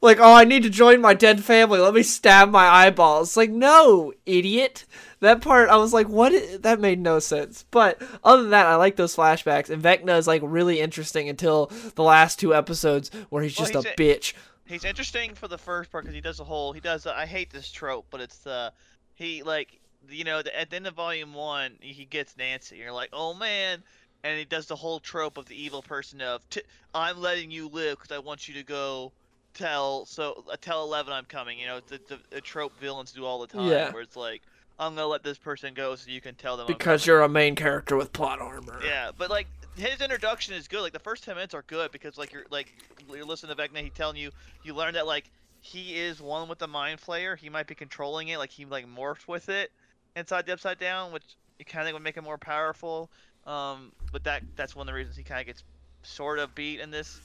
like, 0.00 0.18
"Oh, 0.20 0.32
I 0.32 0.44
need 0.44 0.62
to 0.62 0.70
join 0.70 1.00
my 1.00 1.14
dead 1.14 1.42
family. 1.44 1.78
Let 1.80 1.94
me 1.94 2.02
stab 2.02 2.50
my 2.50 2.66
eyeballs." 2.66 3.36
Like, 3.36 3.50
no, 3.50 4.12
idiot. 4.24 4.84
That 5.20 5.40
part, 5.40 5.70
I 5.70 5.76
was 5.76 5.94
like, 5.94 6.08
what? 6.08 6.62
that 6.62 6.78
made 6.78 7.00
no 7.00 7.18
sense. 7.20 7.64
But 7.70 8.02
other 8.22 8.42
than 8.42 8.50
that, 8.50 8.66
I 8.66 8.76
like 8.76 8.96
those 8.96 9.16
flashbacks. 9.16 9.70
And 9.70 9.82
Vecna 9.82 10.18
is 10.18 10.26
like 10.26 10.42
really 10.44 10.78
interesting 10.80 11.28
until 11.30 11.72
the 11.94 12.02
last 12.02 12.38
two 12.38 12.54
episodes 12.54 13.10
where 13.30 13.42
he's 13.42 13.56
Well, 13.58 13.66
just 13.68 13.74
he's 13.76 13.84
a 13.86 13.92
a- 13.92 13.96
bitch. 13.96 14.34
He's 14.66 14.84
interesting 14.84 15.34
for 15.34 15.48
the 15.48 15.56
first 15.58 15.90
part 15.90 16.04
because 16.04 16.14
he 16.14 16.20
does 16.20 16.36
the 16.38 16.44
whole. 16.44 16.72
He 16.72 16.80
does. 16.80 17.04
The, 17.04 17.16
I 17.16 17.24
hate 17.24 17.50
this 17.50 17.70
trope, 17.70 18.06
but 18.10 18.20
it's 18.20 18.38
the 18.38 18.72
he 19.14 19.42
like 19.42 19.80
you 20.08 20.24
know 20.24 20.42
the, 20.42 20.58
at 20.58 20.70
the 20.70 20.76
end 20.76 20.86
of 20.86 20.94
volume 20.94 21.34
one 21.34 21.76
he 21.80 22.04
gets 22.04 22.36
Nancy. 22.36 22.76
You're 22.76 22.92
like, 22.92 23.10
oh 23.12 23.32
man, 23.32 23.82
and 24.24 24.38
he 24.38 24.44
does 24.44 24.66
the 24.66 24.76
whole 24.76 25.00
trope 25.00 25.38
of 25.38 25.46
the 25.46 25.60
evil 25.60 25.82
person 25.82 26.20
of 26.20 26.48
T- 26.50 26.62
I'm 26.94 27.20
letting 27.20 27.50
you 27.50 27.68
live 27.68 27.98
because 27.98 28.14
I 28.14 28.18
want 28.18 28.48
you 28.48 28.54
to 28.54 28.62
go 28.62 29.12
tell 29.54 30.04
so 30.06 30.44
uh, 30.50 30.56
tell 30.60 30.84
Eleven 30.84 31.12
I'm 31.12 31.24
coming. 31.24 31.58
You 31.58 31.66
know 31.66 31.80
the, 31.86 32.00
the, 32.08 32.18
the 32.30 32.40
trope 32.40 32.78
villains 32.78 33.12
do 33.12 33.24
all 33.24 33.40
the 33.40 33.46
time 33.46 33.70
Yeah. 33.70 33.92
where 33.92 34.02
it's 34.02 34.16
like 34.16 34.42
I'm 34.78 34.94
gonna 34.94 35.06
let 35.06 35.22
this 35.22 35.38
person 35.38 35.74
go 35.74 35.94
so 35.96 36.10
you 36.10 36.20
can 36.20 36.34
tell 36.34 36.56
them 36.56 36.66
I'm 36.68 36.76
Because 36.76 37.06
you're 37.06 37.22
a 37.22 37.28
main 37.28 37.54
character 37.54 37.96
with 37.96 38.12
plot 38.12 38.40
armor. 38.40 38.80
Yeah, 38.84 39.10
but 39.16 39.30
like 39.30 39.46
his 39.76 40.00
introduction 40.00 40.54
is 40.54 40.68
good. 40.68 40.82
Like 40.82 40.92
the 40.92 40.98
first 40.98 41.24
ten 41.24 41.34
minutes 41.34 41.54
are 41.54 41.64
good 41.66 41.92
because 41.92 42.18
like 42.18 42.32
you're 42.32 42.44
like 42.50 42.72
you're 43.08 43.24
listening 43.24 43.56
to 43.56 43.62
Vecna, 43.62 43.78
he 43.82 43.90
telling 43.90 44.16
you 44.16 44.30
you 44.62 44.74
learn 44.74 44.94
that 44.94 45.06
like 45.06 45.30
he 45.60 45.96
is 45.98 46.20
one 46.20 46.48
with 46.48 46.58
the 46.58 46.66
mind 46.68 47.00
flayer. 47.00 47.36
He 47.38 47.48
might 47.48 47.66
be 47.66 47.74
controlling 47.74 48.28
it, 48.28 48.38
like 48.38 48.50
he 48.50 48.64
like 48.64 48.86
morphs 48.86 49.26
with 49.26 49.48
it 49.48 49.70
inside 50.14 50.46
the 50.46 50.52
upside 50.52 50.78
down, 50.78 51.12
which 51.12 51.24
you 51.58 51.64
kind 51.64 51.88
of 51.88 51.94
would 51.94 52.02
make 52.02 52.16
him 52.16 52.24
more 52.24 52.38
powerful. 52.38 53.10
Um, 53.46 53.92
but 54.12 54.24
that 54.24 54.42
that's 54.56 54.74
one 54.74 54.88
of 54.88 54.92
the 54.92 54.96
reasons 54.96 55.16
he 55.16 55.22
kind 55.22 55.40
of 55.40 55.46
gets 55.46 55.62
sort 56.02 56.38
of 56.38 56.54
beat 56.54 56.80
in 56.80 56.90
this. 56.90 57.20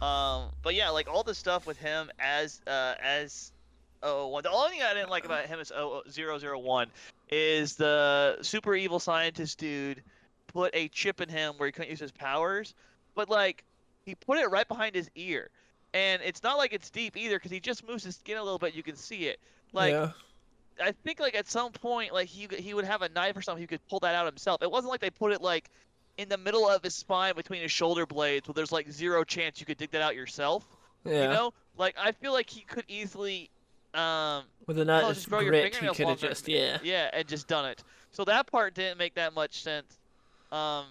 Um, 0.00 0.50
but 0.62 0.74
yeah, 0.74 0.90
like 0.90 1.08
all 1.08 1.22
the 1.22 1.34
stuff 1.34 1.66
with 1.66 1.78
him 1.78 2.10
as 2.18 2.60
uh 2.66 2.94
as 3.02 3.52
oh 4.02 4.28
one. 4.28 4.42
The 4.42 4.50
only 4.50 4.70
thing 4.70 4.82
I 4.82 4.94
didn't 4.94 5.10
like 5.10 5.24
about 5.24 5.46
him 5.46 5.60
is 5.60 5.72
oh 5.74 6.02
zero 6.10 6.38
zero 6.38 6.58
one 6.58 6.88
is 7.30 7.74
the 7.76 8.38
super 8.42 8.74
evil 8.74 8.98
scientist 8.98 9.58
dude 9.58 10.02
put 10.48 10.70
a 10.74 10.88
chip 10.88 11.20
in 11.20 11.28
him 11.28 11.54
where 11.56 11.66
he 11.66 11.72
couldn't 11.72 11.90
use 11.90 12.00
his 12.00 12.12
powers, 12.12 12.74
but 13.14 13.28
like 13.28 13.64
he 14.04 14.14
put 14.14 14.38
it 14.38 14.46
right 14.50 14.68
behind 14.68 14.94
his 14.94 15.10
ear, 15.16 15.50
and 15.92 16.22
it's 16.22 16.42
not 16.42 16.58
like 16.58 16.72
it's 16.72 16.90
deep 16.90 17.16
either 17.16 17.36
because 17.36 17.50
he 17.50 17.60
just 17.60 17.86
moves 17.86 18.04
his 18.04 18.16
skin 18.16 18.36
a 18.36 18.42
little 18.42 18.58
bit. 18.58 18.74
You 18.74 18.82
can 18.82 18.96
see 18.96 19.26
it. 19.26 19.40
Like 19.72 19.92
yeah. 19.92 20.10
I 20.82 20.92
think 21.04 21.20
like 21.20 21.34
at 21.34 21.48
some 21.48 21.72
point 21.72 22.12
like 22.12 22.28
he 22.28 22.48
he 22.58 22.74
would 22.74 22.84
have 22.84 23.02
a 23.02 23.08
knife 23.08 23.36
or 23.36 23.42
something 23.42 23.60
he 23.60 23.66
could 23.66 23.86
pull 23.88 24.00
that 24.00 24.14
out 24.14 24.26
himself. 24.26 24.62
It 24.62 24.70
wasn't 24.70 24.90
like 24.90 25.00
they 25.00 25.10
put 25.10 25.32
it 25.32 25.40
like 25.40 25.70
in 26.16 26.28
the 26.28 26.38
middle 26.38 26.68
of 26.68 26.82
his 26.82 26.94
spine 26.94 27.34
between 27.34 27.62
his 27.62 27.72
shoulder 27.72 28.06
blades 28.06 28.46
where 28.48 28.54
there's 28.54 28.72
like 28.72 28.90
zero 28.90 29.24
chance 29.24 29.60
you 29.60 29.66
could 29.66 29.78
dig 29.78 29.90
that 29.92 30.02
out 30.02 30.14
yourself. 30.14 30.64
Yeah. 31.04 31.22
You 31.22 31.28
know? 31.28 31.52
Like 31.76 31.96
I 31.98 32.12
feel 32.12 32.32
like 32.32 32.48
he 32.48 32.62
could 32.62 32.84
easily 32.88 33.50
um 33.94 34.44
With 34.66 34.78
a 34.78 34.84
knife, 34.84 35.14
just 35.14 35.28
grow 35.28 35.40
your 35.40 35.54
he 35.54 35.70
could 35.70 36.08
have 36.08 36.18
just 36.18 36.48
yeah. 36.48 36.78
yeah, 36.82 37.10
and 37.12 37.26
just 37.26 37.46
done 37.46 37.66
it. 37.66 37.82
So 38.10 38.24
that 38.24 38.46
part 38.46 38.74
didn't 38.74 38.98
make 38.98 39.14
that 39.14 39.34
much 39.34 39.62
sense. 39.62 39.98
Um, 40.52 40.86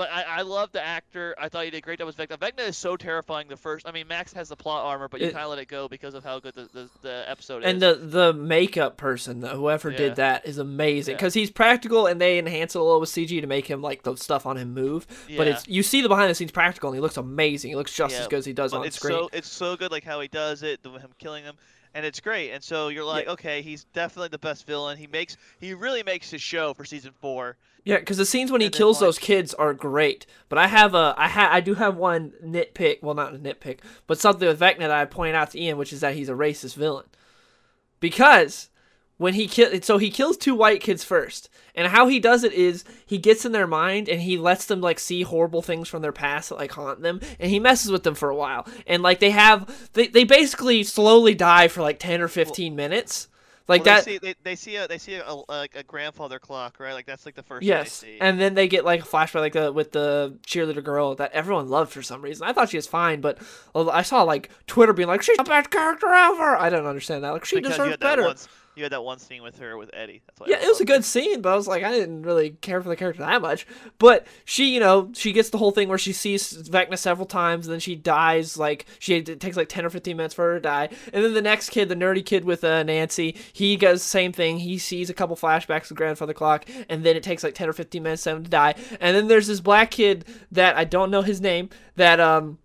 but 0.00 0.10
I, 0.10 0.22
I 0.38 0.42
love 0.42 0.72
the 0.72 0.82
actor. 0.82 1.34
I 1.38 1.50
thought 1.50 1.64
he 1.64 1.70
did 1.70 1.76
a 1.76 1.80
great 1.82 1.98
job 1.98 2.08
as 2.08 2.14
Vecna. 2.14 2.38
Vecna 2.38 2.66
is 2.66 2.78
so 2.78 2.96
terrifying. 2.96 3.48
The 3.48 3.56
first, 3.58 3.86
I 3.86 3.92
mean, 3.92 4.08
Max 4.08 4.32
has 4.32 4.48
the 4.48 4.56
plot 4.56 4.86
armor, 4.86 5.08
but 5.08 5.20
you 5.20 5.26
kind 5.30 5.44
of 5.44 5.50
let 5.50 5.58
it 5.58 5.68
go 5.68 5.88
because 5.88 6.14
of 6.14 6.24
how 6.24 6.40
good 6.40 6.54
the, 6.54 6.70
the, 6.72 6.88
the 7.02 7.24
episode 7.28 7.62
And 7.64 7.82
is. 7.82 7.82
And 7.82 7.82
the 7.82 8.06
the 8.06 8.32
makeup 8.32 8.96
person, 8.96 9.40
though, 9.40 9.56
whoever 9.56 9.90
Yeah. 9.90 9.98
did 9.98 10.16
that, 10.16 10.46
is 10.46 10.56
amazing 10.56 11.12
Yeah. 11.12 11.16
because 11.18 11.34
he's 11.34 11.50
practical 11.50 12.06
and 12.06 12.18
they 12.18 12.38
enhance 12.38 12.74
it 12.74 12.78
a 12.78 12.82
little 12.82 12.98
with 13.00 13.10
CG 13.10 13.38
to 13.42 13.46
make 13.46 13.66
him 13.66 13.82
like 13.82 14.04
the 14.04 14.16
stuff 14.16 14.46
on 14.46 14.56
him 14.56 14.72
move. 14.72 15.06
But 15.36 15.46
it's 15.48 15.68
you 15.68 15.82
see 15.82 16.00
the 16.00 16.08
behind 16.08 16.30
the 16.30 16.34
scenes 16.34 16.50
practical 16.50 16.88
and 16.88 16.96
he 16.96 17.00
looks 17.02 17.18
amazing. 17.18 17.68
He 17.72 17.76
looks 17.76 17.92
just 17.94 18.14
Yeah, 18.14 18.22
as 18.22 18.28
good 18.28 18.38
as 18.38 18.46
he 18.46 18.54
does 18.54 18.70
but 18.70 18.78
on 18.78 18.86
it's 18.86 18.96
screen. 18.96 19.18
so 19.18 19.28
it's 19.34 19.48
so 19.50 19.76
good, 19.76 19.90
like 19.90 20.04
how 20.04 20.20
he 20.20 20.28
does 20.28 20.62
it, 20.62 20.82
the, 20.82 20.90
him 20.92 21.10
killing 21.18 21.44
him, 21.44 21.56
and 21.94 22.06
it's 22.06 22.20
great. 22.20 22.50
And 22.52 22.62
so 22.62 22.88
you're 22.88 23.04
like, 23.04 23.26
okay, 23.26 23.62
he's 23.62 23.84
definitely 23.84 24.28
the 24.28 24.38
best 24.38 24.66
villain. 24.66 24.96
He 24.98 25.06
makes 25.06 25.36
he 25.58 25.74
really 25.74 26.02
makes 26.02 26.30
his 26.30 26.40
show 26.42 26.74
for 26.74 26.84
season 26.84 27.12
four. 27.20 27.56
Yeah, 27.84 27.98
because 27.98 28.18
the 28.18 28.26
scenes 28.26 28.52
when 28.52 28.60
he 28.60 28.66
And 28.66 28.74
then, 28.74 28.78
kills 28.78 28.96
like- 29.00 29.08
those 29.08 29.18
kids 29.18 29.54
are 29.54 29.72
great. 29.72 30.26
But 30.50 30.58
I 30.58 30.66
have 30.66 30.94
a, 30.94 31.14
I 31.16 31.28
ha, 31.28 31.48
I 31.50 31.60
do 31.60 31.74
have 31.74 31.96
one 31.96 32.32
nitpick. 32.44 33.02
Well, 33.02 33.14
not 33.14 33.34
a 33.34 33.38
nitpick, 33.38 33.78
but 34.06 34.18
something 34.20 34.46
with 34.46 34.60
Vecna 34.60 34.80
that 34.80 34.90
I 34.90 35.04
pointed 35.06 35.34
out 35.34 35.50
to 35.52 35.60
Ian, 35.60 35.78
which 35.78 35.92
is 35.92 36.00
that 36.00 36.14
he's 36.14 36.28
a 36.28 36.34
racist 36.34 36.74
villain. 36.76 37.06
Because 38.00 38.70
when 39.20 39.34
he 39.34 39.46
kill, 39.46 39.70
so 39.82 39.98
he 39.98 40.08
kills 40.10 40.38
two 40.38 40.54
white 40.54 40.80
kids 40.80 41.04
first, 41.04 41.50
and 41.74 41.88
how 41.88 42.08
he 42.08 42.18
does 42.18 42.42
it 42.42 42.54
is 42.54 42.84
he 43.04 43.18
gets 43.18 43.44
in 43.44 43.52
their 43.52 43.66
mind 43.66 44.08
and 44.08 44.22
he 44.22 44.38
lets 44.38 44.64
them 44.64 44.80
like 44.80 44.98
see 44.98 45.20
horrible 45.20 45.60
things 45.60 45.88
from 45.90 46.00
their 46.00 46.10
past 46.10 46.48
that 46.48 46.54
like 46.54 46.72
haunt 46.72 47.02
them, 47.02 47.20
and 47.38 47.50
he 47.50 47.60
messes 47.60 47.92
with 47.92 48.02
them 48.02 48.14
for 48.14 48.30
a 48.30 48.34
while, 48.34 48.66
and 48.86 49.02
like 49.02 49.20
they 49.20 49.28
have, 49.28 49.90
they 49.92 50.06
they 50.06 50.24
basically 50.24 50.82
slowly 50.82 51.34
die 51.34 51.68
for 51.68 51.82
like 51.82 51.98
ten 51.98 52.22
or 52.22 52.28
fifteen 52.28 52.74
minutes. 52.74 53.28
Like 53.68 53.84
well, 53.84 53.96
that, 53.96 54.04
They 54.06 54.12
see, 54.12 54.18
they, 54.18 54.34
they 54.42 54.56
see 54.56 54.76
a 54.76 54.88
they 54.88 54.98
see 54.98 55.14
a, 55.14 55.24
a, 55.24 55.44
like 55.48 55.76
a 55.76 55.82
grandfather 55.84 56.38
clock, 56.40 56.80
right? 56.80 56.94
Like 56.94 57.06
that's 57.06 57.24
like 57.24 57.36
the 57.36 57.42
first 57.44 57.64
Yes, 57.64 58.00
thing 58.00 58.08
they 58.08 58.14
see. 58.14 58.20
and 58.20 58.40
then 58.40 58.54
they 58.54 58.66
get 58.68 58.84
like 58.84 59.02
a 59.02 59.06
flashback 59.06 59.34
like 59.34 59.54
uh, 59.54 59.70
with 59.72 59.92
the 59.92 60.38
cheerleader 60.46 60.82
girl 60.82 61.14
that 61.16 61.30
everyone 61.32 61.68
loved 61.68 61.92
for 61.92 62.02
some 62.02 62.22
reason. 62.22 62.48
I 62.48 62.52
thought 62.52 62.70
she 62.70 62.78
was 62.78 62.88
fine, 62.88 63.20
but 63.20 63.38
uh, 63.74 63.88
I 63.90 64.02
saw 64.02 64.22
like 64.22 64.50
Twitter 64.66 64.92
being 64.92 65.08
like 65.08 65.22
she's 65.22 65.36
the 65.36 65.44
best 65.44 65.70
character 65.70 66.08
ever. 66.08 66.56
I 66.56 66.68
don't 66.70 66.86
understand 66.86 67.22
that. 67.22 67.30
Like 67.30 67.44
she 67.44 67.56
because 67.56 67.76
deserves 67.76 67.98
better. 67.98 68.22
once, 68.22 68.48
you 68.80 68.84
had 68.84 68.92
that 68.92 69.04
one 69.04 69.18
scene 69.18 69.42
with 69.42 69.58
her 69.58 69.76
with 69.76 69.90
Eddie. 69.92 70.22
That's 70.26 70.40
why 70.40 70.46
Yeah, 70.48 70.64
it 70.64 70.66
was 70.66 70.80
a 70.80 70.86
good 70.86 71.04
scene, 71.04 71.42
but 71.42 71.52
I 71.52 71.54
was 71.54 71.68
like, 71.68 71.84
I 71.84 71.90
didn't 71.90 72.22
really 72.22 72.50
care 72.50 72.82
for 72.82 72.88
the 72.88 72.96
character 72.96 73.22
that 73.22 73.42
much. 73.42 73.66
But 73.98 74.26
she, 74.44 74.72
you 74.74 74.80
know, 74.80 75.10
she 75.14 75.32
gets 75.32 75.50
the 75.50 75.58
whole 75.58 75.70
thing 75.70 75.88
where 75.88 75.98
she 75.98 76.14
sees 76.14 76.68
Vecna 76.68 76.96
several 76.98 77.26
times, 77.26 77.66
and 77.66 77.72
then 77.72 77.80
she 77.80 77.94
dies. 77.94 78.56
Like 78.56 78.86
she 78.98 79.16
it 79.16 79.38
takes 79.38 79.56
like 79.56 79.68
ten 79.68 79.84
or 79.84 79.90
fifteen 79.90 80.16
minutes 80.16 80.34
for 80.34 80.44
her 80.46 80.54
to 80.54 80.60
die. 80.60 80.88
And 81.12 81.22
then 81.22 81.34
the 81.34 81.42
next 81.42 81.70
kid, 81.70 81.88
the 81.88 81.94
nerdy 81.94 82.24
kid 82.24 82.44
with 82.44 82.64
uh, 82.64 82.82
Nancy, 82.82 83.36
he 83.52 83.76
does 83.76 84.02
the 84.02 84.08
same 84.08 84.32
thing. 84.32 84.58
He 84.58 84.78
sees 84.78 85.10
a 85.10 85.14
couple 85.14 85.36
flashbacks 85.36 85.90
of 85.90 85.96
grandfather 85.96 86.34
clock, 86.34 86.68
and 86.88 87.04
then 87.04 87.16
it 87.16 87.22
takes 87.22 87.44
like 87.44 87.54
ten 87.54 87.68
or 87.68 87.74
fifteen 87.74 88.02
minutes 88.02 88.24
for 88.24 88.30
him 88.30 88.44
to 88.44 88.50
die. 88.50 88.74
And 88.98 89.14
then 89.14 89.28
there's 89.28 89.46
this 89.46 89.60
black 89.60 89.90
kid 89.90 90.24
that 90.50 90.76
I 90.76 90.84
don't 90.84 91.10
know 91.10 91.22
his 91.22 91.40
name 91.40 91.68
that 91.96 92.18
um 92.18 92.58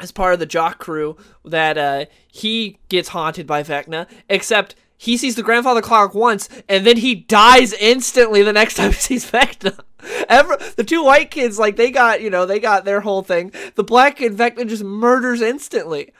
as 0.00 0.10
part 0.10 0.32
of 0.32 0.38
the 0.38 0.46
jock 0.46 0.78
crew 0.78 1.16
that 1.44 1.76
uh, 1.76 2.06
he 2.32 2.78
gets 2.88 3.10
haunted 3.10 3.46
by 3.46 3.62
Vecna, 3.62 4.06
except 4.28 4.74
he 5.02 5.16
sees 5.16 5.34
the 5.34 5.42
grandfather 5.42 5.80
clock 5.80 6.12
once 6.14 6.46
and 6.68 6.86
then 6.86 6.98
he 6.98 7.14
dies 7.14 7.72
instantly 7.72 8.42
the 8.42 8.52
next 8.52 8.74
time 8.76 8.90
he 8.92 8.96
sees 8.98 9.30
Vecna. 9.30 9.80
Ever 10.28 10.58
the 10.76 10.84
two 10.84 11.02
white 11.02 11.30
kids 11.30 11.58
like 11.58 11.76
they 11.76 11.90
got 11.90 12.20
you 12.20 12.28
know 12.28 12.44
they 12.44 12.60
got 12.60 12.84
their 12.84 13.00
whole 13.00 13.22
thing. 13.22 13.50
The 13.76 13.82
black 13.84 14.16
kid 14.16 14.36
Vecna 14.36 14.68
just 14.68 14.84
murders 14.84 15.40
instantly. 15.40 16.12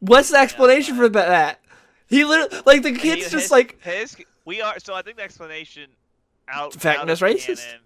What's 0.00 0.30
the 0.30 0.36
explanation 0.38 0.96
for 0.96 1.08
that? 1.08 1.60
He 2.08 2.24
literally 2.24 2.62
like 2.66 2.82
the 2.82 2.90
He- 2.90 2.98
kid's 2.98 3.30
just 3.30 3.44
his- 3.44 3.50
like 3.50 3.80
his. 3.82 4.16
We 4.44 4.60
are 4.60 4.78
so 4.78 4.92
I 4.94 5.00
think 5.00 5.16
the 5.16 5.22
explanation 5.22 5.88
out 6.46 6.74
out 6.76 7.06
Vecna's 7.06 7.22
of 7.22 7.28
racist? 7.28 7.64
Canon, 7.64 7.80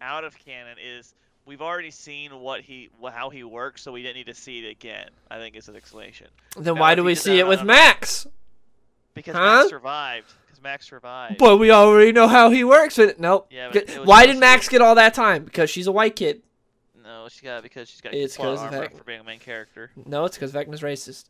out 0.00 0.24
of 0.24 0.36
canon 0.44 0.76
is 0.84 1.14
we've 1.46 1.62
already 1.62 1.92
seen 1.92 2.40
what 2.40 2.60
he 2.62 2.90
how 3.12 3.30
he 3.30 3.44
works, 3.44 3.82
so 3.82 3.92
we 3.92 4.02
didn't 4.02 4.16
need 4.16 4.26
to 4.26 4.34
see 4.34 4.66
it 4.66 4.70
again. 4.70 5.10
I 5.30 5.38
think 5.38 5.54
is 5.54 5.68
an 5.68 5.76
explanation 5.76 6.26
then 6.56 6.74
No, 6.74 6.80
why 6.80 6.96
do 6.96 7.04
we 7.04 7.14
see 7.14 7.38
it 7.38 7.46
with 7.46 7.58
don't 7.60 7.68
know. 7.68 7.74
Because 9.14 9.34
Huh? 9.34 9.56
Max 9.58 9.70
survived. 9.70 10.32
Because 10.46 10.62
Max 10.62 10.86
survived. 10.86 11.38
But 11.38 11.56
we 11.58 11.70
already 11.70 12.12
know 12.12 12.28
how 12.28 12.50
he 12.50 12.64
works. 12.64 12.96
But 12.96 13.18
nope. 13.20 13.48
Yeah, 13.50 13.70
it 13.74 13.90
Why 14.04 14.26
did 14.26 14.38
Max 14.38 14.68
get 14.68 14.80
all 14.80 14.94
that 14.94 15.14
time? 15.14 15.44
Because 15.44 15.70
she's 15.70 15.86
a 15.86 15.92
white 15.92 16.16
kid. 16.16 16.42
no, 17.02 17.28
she 17.28 17.44
got 17.44 17.62
because 17.62 17.88
she's 17.88 18.00
got 18.00 18.14
It's 18.14 18.36
plot 18.36 18.56
'cause 18.58 18.64
of 18.66 18.70
Vec- 18.80 18.96
for 18.96 19.04
being 19.04 19.20
a 19.20 19.24
main 19.24 19.38
character. 19.40 19.90
No, 20.06 20.24
it's 20.24 20.36
because 20.36 20.52
Vecna's 20.52 20.80
racist. 20.82 21.24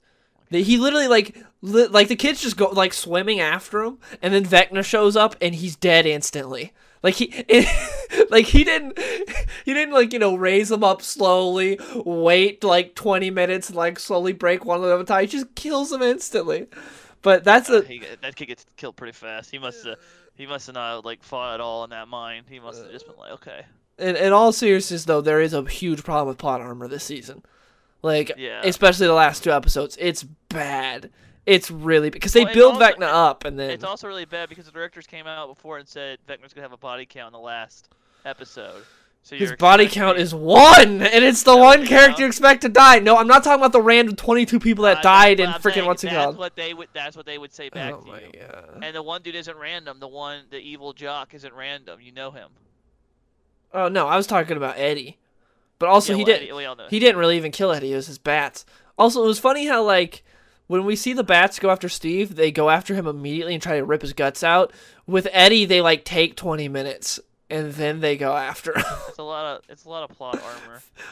He 0.51 0.79
literally 0.79 1.07
like 1.07 1.37
li- 1.63 1.87
like 1.87 2.09
the 2.09 2.17
kids 2.17 2.41
just 2.43 2.57
go 2.57 2.69
like 2.71 2.93
swimming 2.93 3.39
after 3.41 3.83
him, 3.85 3.99
and 4.21 4.35
then 4.35 4.45
Vecna 4.45 4.85
shows 4.85 5.15
up 5.17 5.37
and 5.41 5.55
he's 5.55 5.77
dead 5.77 6.07
instantly. 6.07 6.73
Like 7.05 7.15
he, 7.15 7.45
like 8.31 8.47
he 8.47 8.65
didn't, 8.65 8.99
he 9.65 9.73
didn't 9.73 9.95
like 9.95 10.13
you 10.13 10.19
know 10.19 10.35
raise 10.35 10.69
them 10.69 10.83
up 10.83 11.03
slowly, 11.03 11.79
wait 12.05 12.65
like 12.65 12.95
twenty 12.97 13.31
minutes, 13.31 13.69
and 13.69 13.77
like 13.77 13.99
slowly 14.01 14.33
break 14.33 14.65
one 14.65 14.83
of 14.83 14.89
them 14.91 15.07
time. 15.07 15.21
He 15.23 15.27
just 15.29 15.55
kills 15.55 15.91
them 15.91 16.03
instantly. 16.03 16.67
But 17.23 17.45
that's 17.45 17.69
Uh, 17.71 17.83
a 17.83 17.83
he, 17.85 18.03
that 18.23 18.35
kid 18.37 18.47
gets 18.47 18.67
killed 18.77 18.97
pretty 18.97 19.13
fast. 19.13 19.51
He 19.51 19.59
must 19.59 19.85
have 19.85 19.99
he 20.35 20.47
must 20.47 20.67
have 20.67 20.75
not 20.75 21.05
like 21.05 21.23
fought 21.23 21.55
at 21.55 21.61
all 21.61 21.85
in 21.85 21.91
that 21.91 22.09
mine. 22.09 22.45
He 22.49 22.61
must 22.61 22.83
have 22.83 22.91
just 22.91 23.07
been 23.07 23.17
like, 23.19 23.33
okay. 23.33 23.65
in, 23.99 24.17
in 24.17 24.33
all 24.33 24.53
seriousness 24.53 25.05
though, 25.05 25.21
there 25.21 25.41
is 25.41 25.53
a 25.53 25.63
huge 25.69 26.03
problem 26.03 26.29
with 26.29 26.39
plot 26.39 26.61
armor 26.61 26.89
this 26.89 27.05
season. 27.05 27.43
Like 28.03 28.33
Yeah. 28.39 28.63
especially 28.65 29.07
the 29.07 29.13
last 29.13 29.45
two 29.45 29.53
episodes, 29.53 29.97
it's 30.01 30.23
bad. 30.49 31.11
It's 31.47 31.71
really 31.71 32.09
because 32.11 32.33
they 32.33 32.45
Well, 32.45 32.55
build 32.55 32.75
also- 32.83 32.87
Vecna 32.97 33.09
up 33.13 33.45
and 33.45 33.59
then 33.59 33.71
It's 33.71 33.85
also 33.85 34.07
really 34.09 34.25
bad 34.25 34.49
because 34.49 34.67
the 34.67 34.73
directors 34.73 35.07
came 35.07 35.27
out 35.27 35.49
before 35.49 35.79
and 35.79 35.87
said 35.89 36.19
Vecna's 36.27 36.55
gonna 36.55 36.65
have 36.65 36.73
a 36.73 36.77
body 36.79 37.05
count 37.07 37.29
in 37.35 37.41
the 37.41 37.45
last 37.45 37.89
episode. 38.25 38.85
So 39.23 39.37
His 39.37 39.53
body 39.53 39.87
count 39.87 40.19
is 40.19 40.35
one, 40.35 41.03
and 41.03 41.25
it's 41.25 41.43
the 41.43 41.57
one 41.57 41.87
character 41.87 42.23
you 42.23 42.27
expect 42.27 42.63
to 42.63 42.69
die. 42.71 42.99
No, 43.01 43.17
I'm 43.19 43.27
not 43.29 43.45
talking 43.45 43.61
about 43.61 43.73
the 43.73 43.83
random 43.83 44.17
22 44.17 44.59
people 44.59 44.85
that 44.85 44.99
Uh, 44.99 45.03
died 45.03 45.41
in 45.41 45.51
freaking 45.51 45.87
what's 45.87 46.03
it 46.03 46.09
That's 46.11 46.25
called? 46.25 46.39
what 46.39 46.57
they 46.57 46.73
would. 46.75 46.89
That's 46.95 47.17
what 47.17 47.27
they 47.27 47.37
would 47.39 47.53
say 47.53 47.69
back 47.69 47.93
Oh 47.95 48.01
to 48.01 48.07
my 48.09 48.21
you. 48.23 48.33
god. 48.41 48.81
And 48.83 48.97
the 48.97 49.03
one 49.03 49.21
dude 49.23 49.35
isn't 49.37 49.57
random. 49.57 50.01
The 50.01 50.09
one, 50.09 50.45
the 50.51 50.59
evil 50.59 50.93
jock, 50.95 51.35
isn't 51.35 51.53
random. 51.55 52.01
You 52.01 52.13
know 52.13 52.31
him. 52.31 52.49
Oh 53.73 53.89
no, 53.89 54.09
I 54.09 54.17
was 54.17 54.27
talking 54.27 54.57
about 54.57 54.79
Eddie, 54.79 55.19
but 55.79 55.89
also 55.89 56.13
Yeah, 56.13 56.17
he 56.17 56.21
well, 56.23 56.27
didn't. 56.27 56.43
Eddie- 56.45 56.53
we 56.55 56.65
all 56.65 56.77
know. 56.77 56.87
He 56.89 56.99
didn't 56.99 57.19
really 57.19 57.37
even 57.37 57.53
kill 57.53 57.71
Eddie. 57.73 57.93
It 57.93 57.97
was 57.97 58.07
his 58.09 58.19
bats. 58.19 58.65
Also, 58.99 59.23
it 59.23 59.27
was 59.27 59.39
funny 59.39 59.67
how 59.67 59.83
like 59.85 60.25
when 60.67 60.85
we 60.85 60.97
see 60.97 61.13
the 61.13 61.23
bats 61.23 61.59
go 61.59 61.71
after 61.71 61.89
Steve, 61.89 62.37
they 62.37 62.51
go 62.51 62.71
after 62.71 62.95
him 62.95 63.07
immediately 63.07 63.55
and 63.55 63.63
try 63.63 63.77
to 63.77 63.85
rip 63.85 64.03
his 64.03 64.13
guts 64.13 64.43
out. 64.43 64.73
With 65.07 65.29
Eddie, 65.31 65.67
they 65.67 65.81
like 65.81 66.05
take 66.05 66.37
20 66.37 66.69
minutes 66.69 67.21
and 67.51 67.73
then 67.73 68.01
they 68.01 68.17
go 68.17 68.35
after 68.37 68.73
him. 68.77 68.85
It's 69.09 69.19
a 69.19 69.23
lot 69.23 69.45
of. 69.59 69.65
It's 69.69 69.85
a 69.85 69.89
lot 69.89 70.09
of 70.09 70.17
plot 70.17 70.41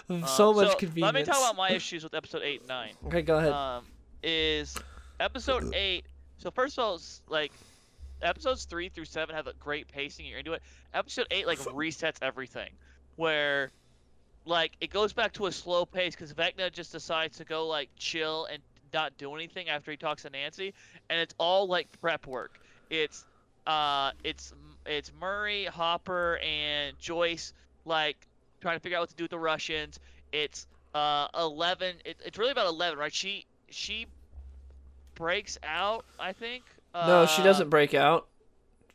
armor. 0.08 0.26
so 0.28 0.50
Um, 0.50 0.56
much 0.56 0.78
convenience. 0.78 1.14
Let 1.14 1.14
me 1.14 1.24
talk 1.24 1.38
about 1.38 1.56
my 1.56 1.70
issues 1.70 2.04
with 2.04 2.14
episode 2.14 2.42
eight 2.42 2.60
and 2.60 2.68
nine. 2.68 2.92
Okay, 3.06 3.22
go 3.22 3.38
ahead. 3.38 3.52
um, 3.52 3.84
is 4.22 4.76
episode 5.20 5.70
eight. 5.74 6.04
So 6.38 6.50
first 6.50 6.78
of 6.78 6.84
all, 6.84 6.94
it's 6.94 7.20
like 7.28 7.52
episodes 8.22 8.64
three 8.64 8.88
through 8.88 9.04
seven 9.04 9.34
have 9.34 9.46
a 9.46 9.52
great 9.54 9.88
pacing. 9.88 10.26
You're 10.26 10.38
into 10.38 10.52
it. 10.52 10.62
Episode 10.94 11.26
eight 11.30 11.46
like 11.46 11.58
resets 11.74 12.16
everything, 12.22 12.70
where 13.16 13.70
like 14.44 14.72
it 14.80 14.90
goes 14.90 15.12
back 15.12 15.32
to 15.34 15.46
a 15.46 15.52
slow 15.52 15.84
pace 15.84 16.14
because 16.14 16.32
Vecna 16.32 16.72
just 16.72 16.92
decides 16.92 17.36
to 17.38 17.44
go 17.44 17.66
like 17.66 17.90
chill 17.96 18.46
and 18.50 18.62
not 18.94 19.16
do 19.18 19.34
anything 19.34 19.68
after 19.68 19.90
he 19.90 19.96
talks 19.98 20.22
to 20.22 20.30
Nancy, 20.30 20.72
and 21.10 21.20
it's 21.20 21.34
all 21.38 21.66
like 21.68 21.88
prep 22.00 22.26
work. 22.26 22.58
It's 22.90 23.24
uh, 23.68 24.10
it's 24.24 24.52
it's 24.86 25.12
Murray, 25.20 25.66
Hopper, 25.66 26.38
and 26.38 26.98
Joyce 26.98 27.52
like 27.84 28.16
trying 28.60 28.76
to 28.76 28.80
figure 28.80 28.98
out 28.98 29.02
what 29.02 29.10
to 29.10 29.14
do 29.16 29.24
with 29.24 29.30
the 29.30 29.38
Russians. 29.38 30.00
It's 30.32 30.66
uh, 30.94 31.28
Eleven. 31.38 31.96
It, 32.04 32.16
it's 32.24 32.38
really 32.38 32.50
about 32.50 32.66
Eleven, 32.66 32.98
right? 32.98 33.14
She 33.14 33.44
she 33.70 34.06
breaks 35.14 35.58
out, 35.62 36.04
I 36.18 36.32
think. 36.32 36.64
no, 36.94 37.26
she 37.26 37.42
Uh, 37.42 37.44
doesn't 37.44 37.68
break 37.70 37.92
out. 37.94 38.26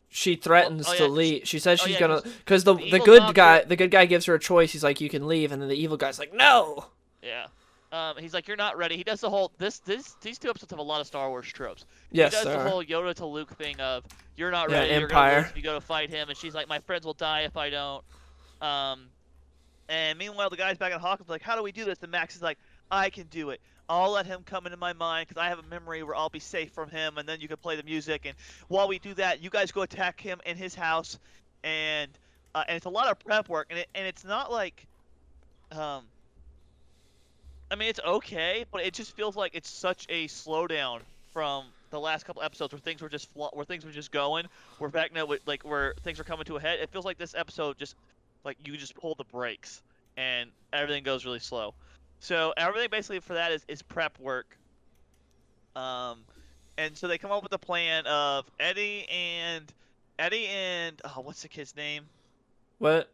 She 0.09 0.35
threatens 0.35 0.87
oh, 0.87 0.95
to 0.95 1.03
yeah, 1.03 1.09
leave. 1.09 1.47
She 1.47 1.59
says 1.59 1.79
oh, 1.81 1.85
she's 1.85 1.93
yeah, 1.95 1.99
gonna 2.07 2.21
because 2.39 2.63
the 2.63 2.75
the 2.75 2.91
the 2.91 2.99
good 2.99 3.19
doctor- 3.19 3.33
guy 3.33 3.63
the 3.63 3.75
good 3.75 3.91
guy 3.91 4.05
gives 4.05 4.25
her 4.25 4.35
a 4.35 4.39
choice. 4.39 4.71
He's 4.71 4.83
like, 4.83 5.01
you 5.01 5.09
can 5.09 5.27
leave, 5.27 5.51
and 5.51 5.61
then 5.61 5.69
the 5.69 5.75
evil 5.75 5.97
guy's 5.97 6.19
like, 6.19 6.33
no. 6.33 6.85
Yeah. 7.21 7.47
Um, 7.93 8.17
he's 8.17 8.33
like, 8.33 8.47
you're 8.47 8.57
not 8.57 8.75
ready. 8.77 8.97
He 8.97 9.03
does 9.03 9.21
the 9.21 9.29
whole 9.29 9.53
this 9.59 9.79
this 9.81 10.15
these 10.21 10.39
two 10.39 10.49
episodes 10.49 10.71
have 10.71 10.79
a 10.79 10.83
lot 10.83 10.99
of 10.99 11.07
Star 11.07 11.29
Wars 11.29 11.47
tropes. 11.47 11.85
Yes, 12.11 12.33
he 12.33 12.37
does 12.37 12.45
there 12.45 12.57
the 12.57 12.59
whole 12.59 12.83
Yoda 12.83 13.13
to 13.15 13.25
Luke 13.27 13.55
thing 13.55 13.79
of 13.79 14.03
you're 14.35 14.51
not 14.51 14.69
Yeah, 14.69 14.79
ready. 14.79 14.95
You're 14.95 15.03
Empire. 15.03 15.31
gonna 15.31 15.37
lose 15.41 15.49
if 15.51 15.57
you 15.57 15.63
go 15.63 15.75
to 15.75 15.81
fight 15.81 16.09
him, 16.09 16.29
and 16.29 16.37
she's 16.37 16.55
like, 16.55 16.67
my 16.67 16.79
friends 16.79 17.05
will 17.05 17.13
die 17.13 17.41
if 17.41 17.55
I 17.55 17.69
don't. 17.69 18.03
Um, 18.61 19.11
and 19.89 20.17
meanwhile, 20.17 20.49
the 20.49 20.57
guys 20.57 20.77
back 20.77 20.91
at 20.93 21.01
Hawkins 21.01 21.29
like, 21.29 21.43
how 21.43 21.55
do 21.55 21.63
we 21.63 21.71
do 21.71 21.85
this? 21.85 21.99
And 22.01 22.11
Max 22.11 22.35
is 22.35 22.41
like, 22.41 22.57
I 22.89 23.09
can 23.11 23.27
do 23.27 23.51
it. 23.51 23.61
I'll 23.89 24.11
let 24.11 24.25
him 24.25 24.43
come 24.43 24.65
into 24.65 24.77
my 24.77 24.93
mind 24.93 25.27
because 25.27 25.39
I 25.41 25.49
have 25.49 25.59
a 25.59 25.63
memory 25.63 26.03
where 26.03 26.15
I'll 26.15 26.29
be 26.29 26.39
safe 26.39 26.71
from 26.71 26.89
him, 26.89 27.17
and 27.19 27.29
then 27.29 27.41
you 27.41 27.47
can 27.47 27.57
play 27.57 27.75
the 27.75 27.83
music. 27.83 28.25
And 28.25 28.35
while 28.69 28.87
we 28.87 28.97
do 28.99 29.13
that, 29.15 29.43
you 29.43 29.51
guys 29.51 29.71
go 29.71 29.81
attack 29.83 30.19
him 30.19 30.39
in 30.45 30.57
his 30.57 30.73
house, 30.73 31.19
and 31.63 32.09
uh, 32.55 32.63
and 32.67 32.77
it's 32.77 32.85
a 32.87 32.89
lot 32.89 33.09
of 33.11 33.19
prep 33.19 33.49
work, 33.49 33.67
and 33.69 33.79
it, 33.79 33.89
and 33.93 34.07
it's 34.07 34.23
not 34.23 34.51
like, 34.51 34.87
um, 35.71 36.05
I 37.73 37.75
mean, 37.75 37.89
it's 37.89 37.99
okay, 38.05 38.65
but 38.71 38.85
it 38.85 38.93
just 38.93 39.15
feels 39.15 39.35
like 39.35 39.55
it's 39.55 39.67
such 39.67 40.05
a 40.07 40.27
slowdown 40.27 40.99
from 41.31 41.65
the 41.89 41.99
last 41.99 42.23
couple 42.23 42.43
episodes 42.43 42.71
where 42.71 42.79
things 42.79 43.01
were 43.01 43.09
just 43.09 43.29
where 43.33 43.65
things 43.65 43.83
were 43.83 43.91
just 43.91 44.11
going, 44.11 44.45
where 44.77 44.91
Vecna 44.91 45.27
would 45.27 45.39
like 45.47 45.63
where 45.63 45.95
things 46.03 46.19
are 46.19 46.23
coming 46.23 46.45
to 46.45 46.57
a 46.57 46.61
head. 46.61 46.77
It 46.81 46.91
feels 46.91 47.03
like 47.03 47.17
this 47.17 47.33
episode 47.33 47.79
just 47.79 47.95
like 48.43 48.57
you 48.63 48.77
just 48.77 48.95
pull 48.95 49.15
the 49.15 49.23
brakes 49.23 49.81
and 50.17 50.51
everything 50.71 51.03
goes 51.03 51.25
really 51.25 51.39
slow. 51.39 51.73
So 52.19 52.53
everything 52.57 52.89
basically 52.91 53.21
for 53.21 53.33
that 53.33 53.51
is, 53.51 53.65
is 53.67 53.81
prep 53.81 54.19
work. 54.19 54.55
Um, 55.75 56.19
and 56.77 56.95
so 56.95 57.07
they 57.07 57.17
come 57.17 57.31
up 57.31 57.41
with 57.41 57.53
a 57.53 57.57
plan 57.57 58.05
of 58.05 58.45
Eddie 58.59 59.07
and 59.11 59.65
Eddie 60.19 60.45
and 60.45 61.01
oh, 61.05 61.21
what's 61.21 61.41
the 61.41 61.47
kid's 61.47 61.75
name? 61.75 62.03
What? 62.77 63.09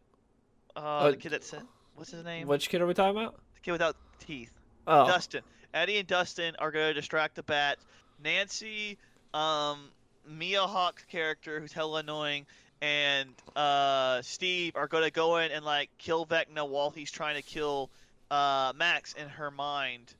Uh, 0.76 0.80
Uh, 0.80 1.10
the 1.12 1.16
kid 1.16 1.32
that 1.32 1.44
said 1.44 1.62
what's 1.94 2.10
his 2.10 2.26
name? 2.26 2.46
Which 2.46 2.68
kid 2.68 2.82
are 2.82 2.86
we 2.86 2.92
talking 2.92 3.18
about? 3.18 3.36
The 3.54 3.60
kid 3.60 3.72
without 3.72 3.96
teeth. 4.20 4.52
Oh, 4.86 5.06
Dustin. 5.06 5.42
Eddie 5.72 5.98
and 5.98 6.08
Dustin 6.08 6.56
are 6.58 6.70
going 6.70 6.88
to 6.88 6.94
distract 6.94 7.36
the 7.36 7.42
bat. 7.42 7.78
Nancy, 8.22 8.98
um, 9.32 9.78
Maya 10.26 10.62
Hawke's 10.62 11.04
character, 11.04 11.60
who's 11.60 11.72
hella 11.72 12.00
annoying, 12.00 12.46
and 12.82 13.30
uh, 13.54 14.22
Steve 14.22 14.76
are 14.76 14.88
going 14.88 15.04
to 15.04 15.10
go 15.10 15.36
in 15.38 15.50
and 15.52 15.64
like 15.64 15.90
kill 15.98 16.26
Vecna 16.26 16.68
while 16.68 16.90
he's 16.90 17.10
trying 17.10 17.36
to 17.36 17.42
kill 17.42 17.90
uh, 18.30 18.72
Max 18.76 19.14
in 19.14 19.28
her 19.28 19.50
mind. 19.50 20.12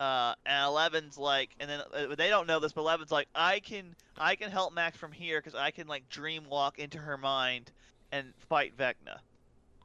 Uh, 0.00 0.34
and 0.44 0.64
Eleven's 0.64 1.16
like, 1.16 1.50
and 1.60 1.70
then 1.70 1.80
uh, 1.94 2.14
they 2.16 2.28
don't 2.28 2.48
know 2.48 2.58
this, 2.58 2.72
but 2.72 2.80
Eleven's 2.80 3.12
like, 3.12 3.28
I 3.34 3.60
can, 3.60 3.94
I 4.18 4.34
can 4.34 4.50
help 4.50 4.74
Max 4.74 4.96
from 4.96 5.12
here 5.12 5.38
because 5.38 5.54
I 5.54 5.70
can 5.70 5.86
like 5.86 6.08
dream 6.08 6.44
walk 6.48 6.78
into 6.78 6.98
her 6.98 7.16
mind 7.16 7.70
and 8.10 8.32
fight 8.48 8.76
Vecna. 8.76 9.18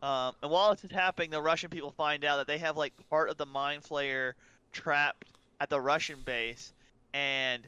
Um, 0.02 0.34
and 0.42 0.52
while 0.52 0.74
this 0.74 0.84
is 0.84 0.92
happening, 0.92 1.30
the 1.30 1.42
Russian 1.42 1.70
people 1.70 1.92
find 1.92 2.24
out 2.24 2.38
that 2.38 2.48
they 2.48 2.58
have 2.60 2.78
like 2.78 2.94
part 3.10 3.30
of 3.30 3.38
the 3.38 3.46
mind 3.46 3.84
flayer 3.84 4.34
trapped 4.72 5.26
at 5.60 5.70
the 5.70 5.80
Russian 5.80 6.20
base, 6.24 6.74
and 7.14 7.68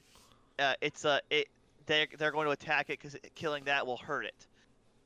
uh, 0.60 0.76
it's 0.82 1.04
a 1.06 1.22
it 1.30 1.48
they 1.86 2.08
they're 2.18 2.32
going 2.32 2.46
to 2.46 2.52
attack 2.52 2.90
it 2.90 3.00
because 3.00 3.18
killing 3.36 3.66
that 3.66 3.86
will 3.86 3.98
hurt 3.98 4.26
it, 4.26 4.48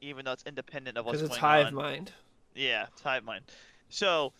even 0.01 0.25
though 0.25 0.33
it's 0.33 0.43
independent 0.45 0.97
of 0.97 1.05
what's 1.05 1.19
going 1.19 1.31
on. 1.31 1.35
because 1.35 1.37
it's 1.37 1.41
hive 1.41 1.67
on. 1.67 1.75
mind. 1.75 2.11
Yeah, 2.53 2.85
it's 2.91 3.01
hive 3.01 3.23
mind. 3.23 3.43
So 3.89 4.33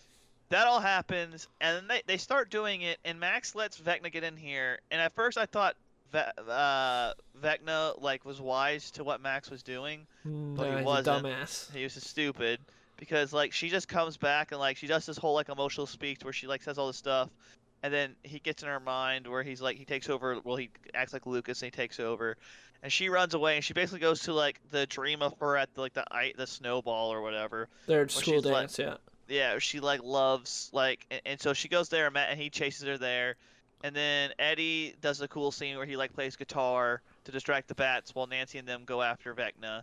that 0.49 0.67
all 0.67 0.79
happens, 0.79 1.47
and 1.59 1.77
then 1.77 1.87
they, 1.87 2.01
they 2.05 2.17
start 2.17 2.49
doing 2.51 2.81
it, 2.81 2.99
and 3.03 3.19
Max 3.19 3.55
lets 3.55 3.79
Vecna 3.79 4.11
get 4.11 4.23
in 4.23 4.37
here. 4.37 4.79
And 4.91 5.01
at 5.01 5.13
first, 5.15 5.37
I 5.37 5.47
thought 5.47 5.75
uh, 6.13 7.13
Vecna 7.41 8.01
like 8.01 8.25
was 8.25 8.39
wise 8.41 8.91
to 8.91 9.03
what 9.03 9.21
Max 9.21 9.49
was 9.49 9.63
doing. 9.63 10.05
No, 10.23 10.55
But 10.55 10.67
he 10.67 10.71
he's 10.73 10.81
a 10.81 10.83
wasn't. 10.83 11.25
dumbass. 11.25 11.71
He 11.75 11.83
was 11.83 11.93
just 11.93 12.07
stupid 12.07 12.59
because 12.97 13.33
like 13.33 13.51
she 13.53 13.69
just 13.69 13.87
comes 13.87 14.17
back 14.17 14.51
and 14.51 14.59
like 14.59 14.77
she 14.77 14.87
does 14.87 15.05
this 15.05 15.17
whole 15.17 15.33
like 15.33 15.49
emotional 15.49 15.85
speech 15.87 16.23
where 16.23 16.33
she 16.33 16.47
like 16.47 16.63
says 16.63 16.77
all 16.77 16.87
this 16.87 16.97
stuff, 16.97 17.29
and 17.83 17.93
then 17.93 18.15
he 18.23 18.39
gets 18.39 18.63
in 18.63 18.69
her 18.69 18.79
mind 18.79 19.27
where 19.27 19.43
he's 19.43 19.61
like 19.61 19.77
he 19.77 19.85
takes 19.85 20.09
over. 20.09 20.39
Well, 20.43 20.55
he 20.57 20.69
acts 20.93 21.13
like 21.13 21.25
Lucas 21.25 21.61
and 21.61 21.67
he 21.67 21.71
takes 21.75 21.99
over, 21.99 22.37
and 22.83 22.91
she 22.91 23.09
runs 23.09 23.33
away 23.33 23.55
and 23.55 23.63
she 23.63 23.73
basically 23.73 23.99
goes 23.99 24.21
to 24.23 24.33
like 24.33 24.59
the 24.71 24.85
dream 24.87 25.21
of 25.21 25.33
her 25.39 25.57
at 25.57 25.73
the, 25.73 25.81
like 25.81 25.93
the 25.93 26.05
i 26.11 26.33
the 26.37 26.47
snowball 26.47 27.11
or 27.11 27.21
whatever. 27.21 27.67
Their 27.87 28.07
school 28.07 28.35
she's 28.35 28.45
like- 28.45 28.53
dance, 28.53 28.79
yeah. 28.79 28.95
Yeah, 29.27 29.57
she 29.57 29.79
like 29.79 30.03
loves 30.03 30.69
like, 30.71 31.07
and, 31.09 31.19
and 31.25 31.41
so 31.41 31.53
she 31.53 31.67
goes 31.67 31.89
there 31.89 32.11
and 32.15 32.39
he 32.39 32.51
chases 32.51 32.87
her 32.87 32.99
there, 32.99 33.37
and 33.83 33.95
then 33.95 34.31
Eddie 34.39 34.95
does 35.01 35.21
a 35.21 35.27
cool 35.27 35.51
scene 35.51 35.77
where 35.77 35.85
he 35.85 35.95
like 35.97 36.13
plays 36.13 36.35
guitar 36.35 37.01
to 37.25 37.31
distract 37.31 37.67
the 37.67 37.75
bats 37.75 38.15
while 38.15 38.27
Nancy 38.27 38.57
and 38.57 38.67
them 38.67 38.83
go 38.85 39.01
after 39.01 39.33
Vecna. 39.35 39.81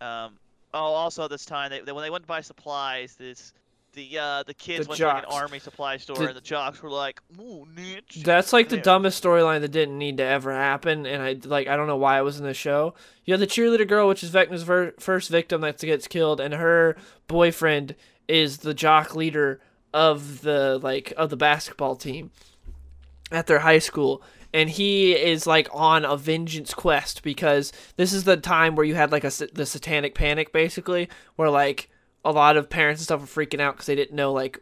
Um, 0.00 0.38
oh, 0.74 0.78
also 0.78 1.28
this 1.28 1.44
time 1.44 1.70
they, 1.70 1.80
they 1.80 1.92
when 1.92 2.02
they 2.02 2.10
went 2.10 2.24
to 2.24 2.28
buy 2.28 2.40
supplies, 2.40 3.14
this 3.16 3.52
the 3.94 4.18
uh 4.18 4.42
the 4.46 4.52
kids 4.54 4.86
The 4.86 4.90
went 4.90 4.98
to 4.98 5.06
like 5.06 5.22
an 5.24 5.30
army 5.30 5.58
supply 5.58 5.96
store 5.96 6.16
The- 6.16 6.26
and 6.28 6.36
the 6.36 6.40
jocks 6.42 6.82
were 6.82 6.90
like, 6.90 7.20
"Ooh, 7.40 7.66
niche." 7.74 8.22
That's 8.22 8.52
like 8.52 8.68
the 8.68 8.76
Yeah. 8.76 8.82
dumbest 8.82 9.22
storyline 9.24 9.62
that 9.62 9.70
didn't 9.72 9.96
need 9.96 10.18
to 10.18 10.24
ever 10.24 10.52
happen, 10.52 11.06
and 11.06 11.22
I 11.22 11.36
like 11.44 11.68
I 11.68 11.76
don't 11.76 11.86
know 11.86 11.96
why 11.96 12.18
it 12.18 12.22
was 12.22 12.38
in 12.38 12.44
the 12.44 12.52
show. 12.54 12.94
You 13.24 13.32
have 13.32 13.40
the 13.40 13.46
cheerleader 13.46 13.88
girl, 13.88 14.06
which 14.06 14.22
is 14.22 14.30
Vecna's 14.30 14.62
ver- 14.62 14.92
first 15.00 15.30
victim 15.30 15.62
that 15.62 15.78
gets 15.78 16.06
killed, 16.06 16.38
and 16.38 16.52
her 16.54 16.96
boyfriend 17.28 17.94
is 18.28 18.58
the 18.58 18.74
jock 18.74 19.14
leader 19.16 19.60
of 19.94 20.42
the 20.42 20.78
like 20.82 21.14
of 21.16 21.30
the 21.30 21.36
basketball 21.36 21.96
team 21.96 22.30
at 23.30 23.46
their 23.46 23.60
high 23.60 23.78
school 23.78 24.22
and 24.52 24.70
he 24.70 25.12
is 25.12 25.46
like 25.46 25.68
on 25.72 26.04
a 26.04 26.16
vengeance 26.16 26.72
quest 26.72 27.22
because 27.22 27.72
this 27.96 28.12
is 28.12 28.24
the 28.24 28.36
time 28.36 28.74
where 28.74 28.86
you 28.86 28.94
had 28.94 29.12
like 29.12 29.24
a 29.24 29.30
the 29.52 29.66
satanic 29.66 30.14
panic 30.14 30.52
basically 30.52 31.08
where 31.36 31.50
like 31.50 31.90
a 32.24 32.32
lot 32.32 32.56
of 32.56 32.70
parents 32.70 33.00
and 33.00 33.04
stuff 33.04 33.20
were 33.20 33.44
freaking 33.44 33.60
out 33.60 33.74
because 33.74 33.86
they 33.86 33.94
didn't 33.94 34.16
know 34.16 34.32
like 34.32 34.60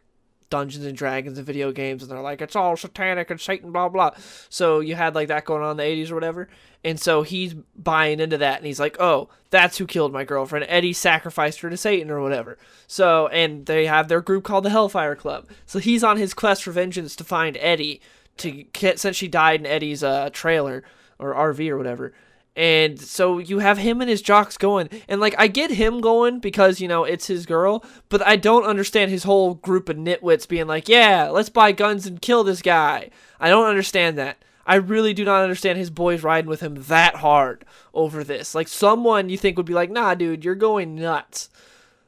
Dungeons 0.48 0.84
and 0.86 0.96
Dragons 0.96 1.38
and 1.38 1.46
video 1.46 1.72
games, 1.72 2.02
and 2.02 2.10
they're 2.10 2.20
like, 2.20 2.40
it's 2.40 2.54
all 2.54 2.76
satanic 2.76 3.30
and 3.30 3.40
Satan, 3.40 3.72
blah 3.72 3.88
blah. 3.88 4.12
So 4.48 4.80
you 4.80 4.94
had 4.94 5.14
like 5.14 5.28
that 5.28 5.44
going 5.44 5.62
on 5.62 5.72
in 5.72 5.76
the 5.76 5.82
'80s 5.82 6.10
or 6.10 6.14
whatever, 6.14 6.48
and 6.84 7.00
so 7.00 7.22
he's 7.22 7.54
buying 7.76 8.20
into 8.20 8.38
that, 8.38 8.58
and 8.58 8.66
he's 8.66 8.78
like, 8.78 8.96
oh, 9.00 9.28
that's 9.50 9.78
who 9.78 9.86
killed 9.86 10.12
my 10.12 10.24
girlfriend. 10.24 10.66
Eddie 10.68 10.92
sacrificed 10.92 11.60
her 11.60 11.70
to 11.70 11.76
Satan 11.76 12.10
or 12.10 12.20
whatever. 12.20 12.58
So 12.86 13.26
and 13.28 13.66
they 13.66 13.86
have 13.86 14.06
their 14.08 14.20
group 14.20 14.44
called 14.44 14.64
the 14.64 14.70
Hellfire 14.70 15.16
Club. 15.16 15.48
So 15.66 15.80
he's 15.80 16.04
on 16.04 16.16
his 16.16 16.34
quest 16.34 16.62
for 16.62 16.70
vengeance 16.70 17.16
to 17.16 17.24
find 17.24 17.56
Eddie 17.60 18.00
to 18.38 18.50
get 18.50 18.98
since 18.98 19.16
she 19.16 19.28
died 19.28 19.60
in 19.60 19.66
Eddie's 19.66 20.02
uh, 20.02 20.30
trailer 20.32 20.82
or 21.18 21.34
RV 21.34 21.68
or 21.70 21.78
whatever. 21.78 22.12
And 22.56 22.98
so 22.98 23.36
you 23.38 23.58
have 23.58 23.76
him 23.76 24.00
and 24.00 24.08
his 24.08 24.22
jocks 24.22 24.56
going. 24.56 24.88
And 25.08 25.20
like 25.20 25.34
I 25.38 25.46
get 25.46 25.70
him 25.70 26.00
going 26.00 26.40
because, 26.40 26.80
you 26.80 26.88
know, 26.88 27.04
it's 27.04 27.26
his 27.26 27.44
girl, 27.44 27.84
but 28.08 28.26
I 28.26 28.36
don't 28.36 28.64
understand 28.64 29.10
his 29.10 29.24
whole 29.24 29.54
group 29.54 29.90
of 29.90 29.96
nitwits 29.96 30.48
being 30.48 30.66
like, 30.66 30.88
"Yeah, 30.88 31.28
let's 31.28 31.50
buy 31.50 31.72
guns 31.72 32.06
and 32.06 32.22
kill 32.22 32.44
this 32.44 32.62
guy." 32.62 33.10
I 33.38 33.50
don't 33.50 33.68
understand 33.68 34.16
that. 34.16 34.38
I 34.66 34.76
really 34.76 35.12
do 35.12 35.24
not 35.24 35.42
understand 35.42 35.78
his 35.78 35.90
boys 35.90 36.22
riding 36.22 36.48
with 36.48 36.60
him 36.60 36.82
that 36.84 37.16
hard 37.16 37.64
over 37.92 38.24
this. 38.24 38.54
Like 38.54 38.68
someone 38.68 39.28
you 39.28 39.36
think 39.36 39.58
would 39.58 39.66
be 39.66 39.74
like, 39.74 39.90
"Nah, 39.90 40.14
dude, 40.14 40.44
you're 40.44 40.54
going 40.54 40.94
nuts." 40.94 41.50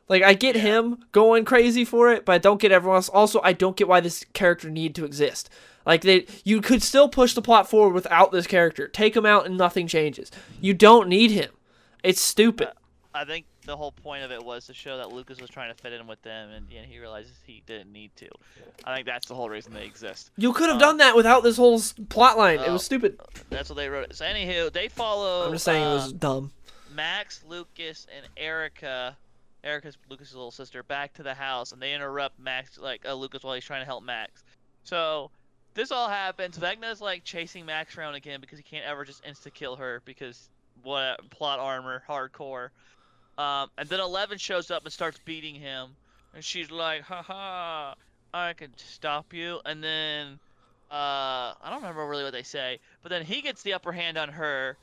Like 0.09 0.23
I 0.23 0.33
get 0.33 0.57
him 0.57 1.05
going 1.13 1.45
crazy 1.45 1.85
for 1.85 2.11
it, 2.11 2.25
but 2.25 2.33
I 2.33 2.39
don't 2.39 2.61
get 2.61 2.73
everyone 2.73 2.97
else. 2.97 3.11
Also, 3.11 3.41
I 3.43 3.53
don't 3.53 3.77
get 3.77 3.87
why 3.87 4.01
this 4.01 4.25
character 4.33 4.71
need 4.71 4.95
to 4.95 5.05
exist. 5.05 5.51
Like 5.89 6.03
they, 6.03 6.27
you 6.45 6.61
could 6.61 6.83
still 6.83 7.09
push 7.09 7.33
the 7.33 7.43
plot 7.43 7.69
forward 7.69 7.95
without 7.95 8.31
this 8.31 8.47
character. 8.47 8.87
Take 8.87 9.17
him 9.17 9.25
out 9.27 9.47
and 9.47 9.57
nothing 9.57 9.87
changes. 9.89 10.31
You 10.61 10.75
don't 10.75 11.09
need 11.09 11.31
him. 11.31 11.51
It's 12.05 12.21
stupid. 12.21 12.69
I 13.15 13.25
think 13.25 13.47
the 13.65 13.75
whole 13.77 13.91
point 13.93 14.23
of 14.23 14.31
it 14.31 14.45
was 14.45 14.67
to 14.67 14.75
show 14.75 14.99
that 14.99 15.13
Lucas 15.13 15.41
was 15.41 15.49
trying 15.51 15.75
to 15.75 15.83
fit 15.83 15.95
in 15.95 16.07
with 16.07 16.21
them, 16.23 16.51
and, 16.51 16.67
and 16.77 16.87
he 16.87 16.99
realizes 17.01 17.33
he 17.47 17.63
didn't 17.67 17.91
need 17.91 18.11
to. 18.17 18.29
I 18.85 18.95
think 18.95 19.07
that's 19.07 19.27
the 19.27 19.35
whole 19.35 19.49
reason 19.49 19.73
they 19.73 19.87
exist. 19.87 20.31
You 20.37 20.53
could 20.53 20.69
have 20.69 20.77
uh, 20.77 20.81
done 20.81 20.99
that 20.99 21.17
without 21.17 21.43
this 21.43 21.57
whole 21.57 21.81
plot 22.11 22.37
line. 22.37 22.59
it 22.61 22.69
Oh. 22.69 22.75
was 22.75 22.85
stupid. 22.85 23.19
That's 23.49 23.71
what 23.71 23.77
they 23.77 23.89
wrote. 23.89 24.15
So 24.15 24.25
anywho, 24.27 24.71
they 24.73 24.89
follow. 24.89 25.47
I'm 25.47 25.53
just 25.53 25.65
saying 25.65 25.83
it 25.83 25.87
uh, 25.87 25.95
was 25.95 26.13
dumb. 26.13 26.53
Max, 26.95 27.43
Lucas, 27.49 28.07
and 28.15 28.27
Erica, 28.37 29.17
Erica's 29.65 29.97
Lucas's 30.11 30.35
little 30.35 30.51
sister, 30.51 30.83
back 30.83 31.15
to 31.15 31.23
the 31.23 31.35
house, 31.35 31.73
and 31.73 31.81
they 31.81 31.95
interrupt 31.95 32.39
Max, 32.39 32.77
like 32.79 33.07
uh, 33.09 33.15
Lucas, 33.15 33.43
while 33.43 33.55
he's 33.55 33.65
trying 33.65 33.81
to 33.81 33.87
help 33.87 34.05
Max. 34.05 34.45
So 34.85 35.31
this 35.75 35.91
all 35.91 36.09
happens. 36.09 36.59
Vecna's 36.59 37.01
like 37.01 37.25
chasing 37.25 37.67
Max 37.67 37.97
around 37.97 38.15
again 38.15 38.41
because 38.41 38.59
he 38.59 38.65
can't 38.65 38.85
ever 38.85 39.05
just 39.05 39.25
insta 39.25 39.53
kill 39.53 39.77
her 39.77 40.03
because 40.05 40.49
what 40.83 41.29
plot 41.31 41.59
armor, 41.59 42.03
hardcore. 42.09 42.71
Um, 43.37 43.71
and 43.79 43.89
then 43.89 44.01
Eleven 44.01 44.39
shows 44.39 44.71
up 44.71 44.85
and 44.85 44.93
starts 44.93 45.19
beating 45.25 45.55
him, 45.55 45.91
and 46.35 46.45
she's 46.45 46.71
like, 46.71 47.03
"Haha, 47.03 47.95
I 48.35 48.53
can 48.55 48.73
stop 48.77 49.33
you." 49.33 49.61
And 49.65 49.83
then 49.83 50.41
uh, 50.91 51.55
I 51.63 51.69
don't 51.71 51.81
remember 51.81 52.07
really 52.07 52.25
what 52.25 52.33
they 52.33 52.43
say, 52.43 52.81
but 53.03 53.11
then 53.11 53.25
he 53.25 53.41
gets 53.43 53.63
the 53.63 53.75
upper 53.75 53.93
hand 53.93 54.19
on 54.19 54.31
her, 54.31 54.77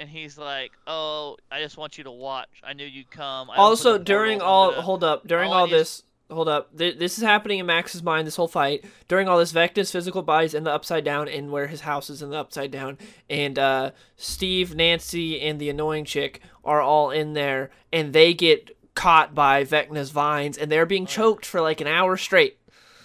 and 0.00 0.08
he's 0.08 0.36
like, 0.36 0.72
"Oh, 0.86 1.36
I 1.52 1.60
just 1.60 1.76
want 1.76 1.96
you 1.96 2.04
to 2.04 2.10
watch. 2.10 2.48
I 2.64 2.72
knew 2.72 2.84
you'd 2.84 3.10
come." 3.10 3.50
I 3.50 3.56
Also, 3.56 3.96
during 3.98 4.40
all, 4.40 4.70
gonna-" 4.70 4.82
hold 4.82 5.04
up, 5.04 5.26
during 5.26 5.52
all 5.52 5.60
all 5.60 5.66
this, 5.68 6.02
hold 6.30 6.48
up, 6.48 6.76
th- 6.76 6.98
this 6.98 7.18
is 7.18 7.24
happening 7.24 7.58
in 7.58 7.66
Max's 7.66 8.02
mind. 8.02 8.26
This 8.26 8.36
whole 8.36 8.48
fight 8.48 8.84
during 9.08 9.28
all 9.28 9.38
this, 9.38 9.52
Vecna's 9.52 9.90
physical 9.92 10.22
body's 10.22 10.54
in 10.54 10.64
the 10.64 10.70
upside 10.72 11.04
down, 11.04 11.28
and 11.28 11.50
where 11.50 11.66
his 11.66 11.82
house 11.82 12.10
is 12.10 12.22
in 12.22 12.30
the 12.30 12.38
upside 12.38 12.70
down, 12.70 12.98
and 13.30 13.58
uh, 13.58 13.90
Steve, 14.16 14.74
Nancy, 14.74 15.40
and 15.40 15.60
the 15.60 15.68
annoying 15.70 16.04
chick 16.04 16.40
are 16.64 16.80
all 16.80 17.10
in 17.10 17.32
there, 17.34 17.70
and 17.92 18.12
they 18.12 18.32
get 18.34 18.76
caught 18.94 19.34
by 19.34 19.64
Vecna's 19.64 20.10
vines, 20.10 20.56
and 20.56 20.70
they're 20.70 20.86
being 20.86 21.06
choked 21.06 21.44
for 21.44 21.60
like 21.60 21.80
an 21.80 21.86
hour 21.86 22.16
straight. 22.16 22.58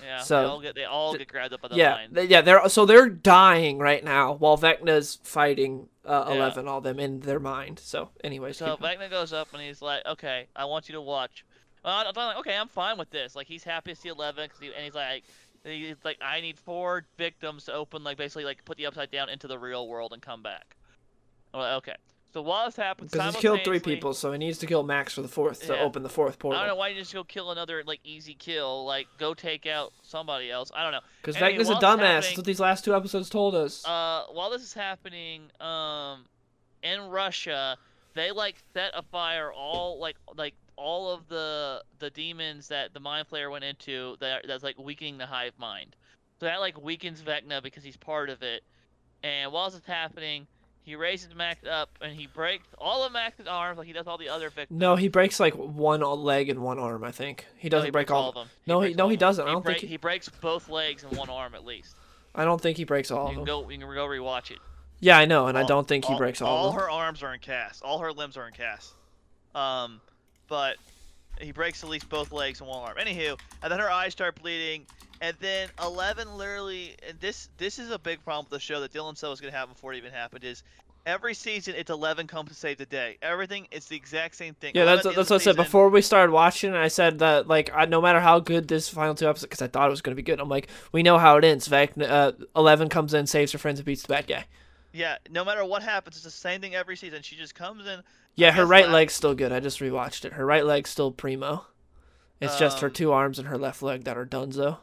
yeah, 0.03 0.21
so- 0.21 0.41
they 0.41 0.47
all 0.47 0.61
get 0.61 0.75
they 0.75 0.85
all 0.85 1.15
get 1.17 1.27
grabbed 1.27 1.53
up 1.53 1.61
by 1.61 1.67
the 1.67 1.75
yeah, 1.75 1.93
line. 1.95 2.13
th- 2.13 2.29
yeah, 2.29 2.41
they're 2.41 2.67
so 2.69 2.85
they're 2.85 3.09
dying 3.09 3.77
right 3.79 4.03
now 4.03 4.33
while 4.33 4.57
Vecna's 4.57 5.19
fighting 5.23 5.87
uh, 6.05 6.25
Yeah. 6.29 6.35
Eleven, 6.35 6.67
all 6.67 6.81
them 6.81 6.99
in 6.99 7.19
their 7.19 7.39
mind. 7.39 7.77
So, 7.79 8.09
anyways, 8.23 8.57
So. 8.57 8.77
Vecna 8.77 9.09
goes 9.11 9.31
up 9.33 9.49
and 9.53 9.61
he's 9.61 9.79
like, 9.81 10.03
"Okay, 10.07 10.47
I 10.55 10.65
want 10.65 10.89
you 10.89 10.93
to 10.93 11.01
watch." 11.01 11.45
Well, 11.83 12.05
I'm 12.07 12.13
like, 12.15 12.37
"Okay, 12.37 12.55
I'm 12.57 12.67
fine 12.67 12.97
with 12.97 13.09
this." 13.09 13.35
Like 13.35 13.47
he's 13.47 13.63
happy 13.63 13.93
to 13.93 13.99
see 13.99 14.09
Eleven, 14.09 14.49
'cause 14.49 14.59
he, 14.59 14.67
and 14.73 14.83
he's 14.83 14.95
like, 14.95 15.23
he's 15.63 15.95
like, 16.03 16.17
"I 16.21 16.41
need 16.41 16.57
four 16.59 17.05
victims 17.17 17.65
to 17.65 17.73
open, 17.73 18.03
like 18.03 18.17
basically 18.17 18.45
like 18.45 18.63
put 18.65 18.77
the 18.77 18.85
upside 18.85 19.11
down 19.11 19.29
into 19.29 19.47
the 19.47 19.57
real 19.59 19.87
world 19.87 20.13
and 20.13 20.21
come 20.21 20.41
back." 20.43 20.75
I'm 21.53 21.61
like, 21.61 21.73
"Okay." 21.77 21.95
So 22.31 22.43
while 22.43 22.65
this 22.67 22.75
happens, 22.75 23.11
because 23.11 23.33
he's 23.33 23.41
killed 23.41 23.63
three 23.63 23.79
people, 23.79 24.13
so 24.13 24.31
he 24.31 24.37
needs 24.37 24.59
to 24.59 24.67
kill 24.67 24.83
Max 24.83 25.15
for 25.15 25.23
the 25.23 25.27
fourth 25.27 25.61
to 25.65 25.73
Yeah. 25.73 25.81
open 25.81 26.03
the 26.03 26.09
fourth 26.09 26.37
portal. 26.37 26.59
I 26.59 26.61
don't 26.61 26.75
know 26.75 26.79
why 26.79 26.89
you 26.89 26.99
just 26.99 27.11
go 27.11 27.23
kill 27.23 27.49
another 27.49 27.83
like 27.83 28.01
easy 28.03 28.35
kill, 28.35 28.85
like 28.85 29.07
go 29.17 29.33
take 29.33 29.65
out 29.65 29.93
somebody 30.03 30.51
else. 30.51 30.69
I 30.75 30.83
don't 30.83 30.91
know. 30.91 30.99
Because 31.21 31.37
Anyway, 31.37 31.63
Vecna's 31.63 31.69
a 31.71 31.75
dumbass. 31.75 32.21
That's 32.21 32.37
what 32.37 32.45
these 32.45 32.59
last 32.59 32.85
two 32.85 32.93
episodes 32.95 33.29
told 33.31 33.55
us. 33.55 33.83
uh, 33.83 34.25
while 34.31 34.51
this 34.51 34.61
is 34.61 34.73
happening, 34.75 35.49
um, 35.59 36.25
in 36.83 37.01
Russia, 37.09 37.77
they 38.13 38.29
like 38.31 38.57
set 38.73 38.91
a 38.93 39.01
fire 39.01 39.51
all 39.51 39.97
like 39.99 40.17
like 40.35 40.53
all 40.79 41.11
of 41.11 41.27
the 41.27 41.83
the 41.99 42.09
demons 42.09 42.69
that 42.69 42.93
the 42.93 42.99
mind 42.99 43.27
flayer 43.29 43.51
went 43.51 43.63
into 43.65 44.15
that 44.21 44.45
that's 44.47 44.63
like 44.63 44.77
weakening 44.79 45.17
the 45.17 45.25
hive 45.25 45.53
mind. 45.57 45.95
So 46.39 46.45
that 46.45 46.59
like 46.61 46.81
weakens 46.81 47.21
Vecna 47.21 47.61
because 47.61 47.83
he's 47.83 47.97
part 47.97 48.29
of 48.29 48.41
it. 48.41 48.63
And 49.23 49.51
while 49.51 49.69
this 49.69 49.79
is 49.79 49.85
happening, 49.85 50.47
he 50.83 50.95
raises 50.95 51.35
Max 51.35 51.67
up 51.69 51.89
and 52.01 52.13
he 52.17 52.27
breaks 52.27 52.65
all 52.77 53.03
of 53.03 53.11
Max's 53.11 53.45
arms 53.47 53.77
like 53.77 53.87
he 53.87 53.93
does 53.93 54.07
all 54.07 54.17
the 54.17 54.29
other 54.29 54.49
victims. 54.49 54.79
no, 54.79 54.95
he 54.95 55.09
breaks 55.09 55.39
like 55.39 55.53
one 55.55 55.99
leg 56.01 56.47
and 56.49 56.61
one 56.61 56.79
arm. 56.79 57.03
I 57.03 57.11
think 57.11 57.45
he 57.57 57.67
doesn't 57.67 57.87
he 57.87 57.91
break 57.91 58.09
all. 58.09 58.29
of 58.29 58.35
them. 58.35 58.47
No, 58.65 58.79
he- 58.81 58.93
no, 58.93 59.09
he 59.09 59.17
doesn't. 59.17 59.45
I 59.45 59.51
don't 59.51 59.65
think 59.65 59.79
he- 59.79 59.87
he 59.87 59.97
breaks 59.97 60.29
both 60.29 60.69
legs 60.69 61.03
and 61.03 61.17
one 61.17 61.29
arm 61.29 61.53
at 61.55 61.65
least. 61.65 61.95
I 62.33 62.45
don't 62.45 62.61
think 62.61 62.77
he 62.77 62.85
breaks 62.85 63.11
all 63.11 63.25
You 63.25 63.29
of 63.31 63.35
them. 63.35 63.45
go, 63.45 63.69
you 63.69 63.77
can 63.77 63.87
go 63.93 64.07
rewatch 64.07 64.51
it. 64.51 64.59
Yeah, 65.01 65.17
I 65.17 65.25
know, 65.25 65.47
and 65.47 65.57
I 65.57 65.63
don't 65.63 65.87
think 65.87 66.05
he 66.05 66.15
breaks 66.15 66.41
all, 66.41 66.67
of 66.67 66.73
them. 66.73 66.81
All 66.81 66.85
her 66.85 66.89
arms 66.89 67.21
are 67.23 67.33
in 67.33 67.39
cast. 67.39 67.83
All 67.83 67.99
her 67.99 68.11
limbs 68.13 68.37
are 68.37 68.47
in 68.47 68.53
cast. 68.53 68.93
Um, 69.55 69.99
but 70.49 70.77
he 71.39 71.51
breaks 71.51 71.83
at 71.83 71.89
least 71.89 72.09
both 72.09 72.31
legs 72.31 72.59
and 72.59 72.69
one 72.69 72.81
arm. 72.81 72.97
Anywho, 72.97 73.39
and 73.63 73.71
then 73.71 73.79
her 73.79 73.89
eyes 73.89 74.11
start 74.11 74.41
bleeding, 74.41 74.85
and 75.21 75.37
then 75.39 75.69
Eleven 75.81 76.37
literally, 76.37 76.95
and 77.07 77.19
this 77.19 77.49
this 77.57 77.79
is 77.79 77.91
a 77.91 77.99
big 77.99 78.23
problem 78.23 78.45
with 78.49 78.59
the 78.59 78.59
show 78.59 78.81
that 78.81 78.91
Dylan 78.91 79.17
said 79.17 79.29
was 79.29 79.39
gonna 79.39 79.53
happen 79.53 79.73
before 79.73 79.93
it 79.93 79.97
even 79.97 80.11
happened 80.11 80.43
is. 80.43 80.63
Every 81.05 81.33
season, 81.33 81.75
it's 81.77 81.89
Eleven 81.89 82.27
comes 82.27 82.49
to 82.49 82.53
save 82.53 82.77
the 82.77 82.85
day. 82.85 83.17
Everything, 83.21 83.67
it's 83.71 83.87
the 83.87 83.95
exact 83.95 84.35
same 84.35 84.53
thing. 84.53 84.73
Yeah, 84.75 84.83
that's 84.83 85.05
at 85.05 85.15
that's 85.15 85.29
what 85.29 85.41
I 85.41 85.43
said 85.43 85.55
before 85.55 85.87
we 85.87 86.01
started 86.01 86.31
watching. 86.31 86.73
I 86.73 86.89
said 86.89 87.19
that 87.19 87.47
like 87.47 87.71
I, 87.73 87.85
no 87.85 88.01
matter 88.01 88.19
how 88.19 88.39
good 88.41 88.67
this 88.67 88.89
final 88.89 89.15
two 89.15 89.27
episodes, 89.27 89.45
because 89.45 89.61
I 89.61 89.67
thought 89.67 89.87
it 89.87 89.91
was 89.91 90.01
gonna 90.01 90.15
be 90.15 90.21
good. 90.21 90.41
I'm 90.41 90.49
like, 90.49 90.67
we 90.91 91.01
know 91.01 91.17
how 91.17 91.37
it 91.37 91.45
ends. 91.45 91.69
Vecna, 91.69 92.07
uh, 92.07 92.31
Eleven 92.55 92.89
comes 92.89 93.13
in, 93.13 93.27
saves 93.27 93.53
her 93.53 93.57
friends, 93.57 93.79
and 93.79 93.85
beats 93.85 94.01
the 94.01 94.09
bad 94.09 94.27
guy. 94.27 94.45
Yeah, 94.91 95.17
no 95.29 95.45
matter 95.45 95.63
what 95.63 95.83
happens, 95.83 96.15
it's 96.15 96.25
the 96.25 96.31
same 96.31 96.61
thing 96.61 96.75
every 96.75 96.95
season. 96.95 97.21
She 97.21 97.35
just 97.35 97.53
comes 97.55 97.85
in. 97.85 98.01
Yeah, 98.35 98.51
her 98.51 98.65
right 98.65 98.89
leg's 98.89 99.13
still 99.13 99.35
good. 99.35 99.51
I 99.51 99.59
just 99.59 99.79
rewatched 99.79 100.25
it. 100.25 100.33
Her 100.33 100.45
right 100.45 100.65
leg's 100.65 100.89
still 100.89 101.11
primo. 101.11 101.65
It's 102.41 102.57
just 102.57 102.79
her 102.79 102.87
Um, 102.87 102.93
two 102.93 103.11
arms 103.11 103.37
and 103.37 103.47
her 103.49 103.57
left 103.57 103.81
leg 103.81 104.05
that 104.05 104.17
are 104.17 104.25
donezo. 104.25 104.77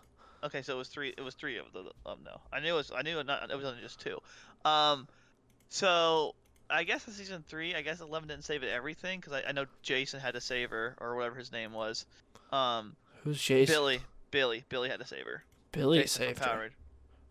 Okay, 0.44 0.62
so 0.62 0.74
it 0.74 0.78
was 0.78 0.88
three. 0.88 1.14
It 1.16 1.22
was 1.22 1.34
three 1.34 1.56
of 1.56 1.72
the. 1.72 1.80
Um, 2.04 2.18
no, 2.24 2.40
I 2.52 2.60
knew 2.60 2.74
it 2.74 2.76
was. 2.76 2.92
I 2.94 3.02
knew 3.02 3.18
it, 3.18 3.26
not, 3.26 3.50
it 3.50 3.56
was 3.56 3.64
only 3.64 3.80
just 3.80 3.98
two. 4.00 4.18
Um, 4.64 5.08
So 5.68 6.34
I 6.70 6.84
guess 6.84 7.06
in 7.06 7.14
season 7.14 7.44
three, 7.48 7.74
I 7.74 7.82
guess 7.82 8.00
Eleven 8.00 8.28
didn't 8.28 8.44
save 8.44 8.62
it 8.62 8.70
everything 8.70 9.20
because 9.20 9.32
I, 9.32 9.48
I 9.48 9.52
know 9.52 9.66
Jason 9.82 10.20
had 10.20 10.34
to 10.34 10.40
save 10.40 10.70
her 10.70 10.96
or 11.00 11.16
whatever 11.16 11.36
his 11.36 11.50
name 11.50 11.72
was. 11.72 12.06
Um, 12.52 12.94
Who's 13.24 13.40
Jason? 13.42 13.74
Billy, 13.74 14.00
Billy, 14.30 14.64
Billy 14.68 14.88
had 14.88 15.00
to 15.00 15.06
save 15.06 15.24
her. 15.24 15.42
Billy 15.72 16.00
Jason 16.02 16.22
saved 16.26 16.38
her. 16.40 16.44
overpowered. 16.44 16.72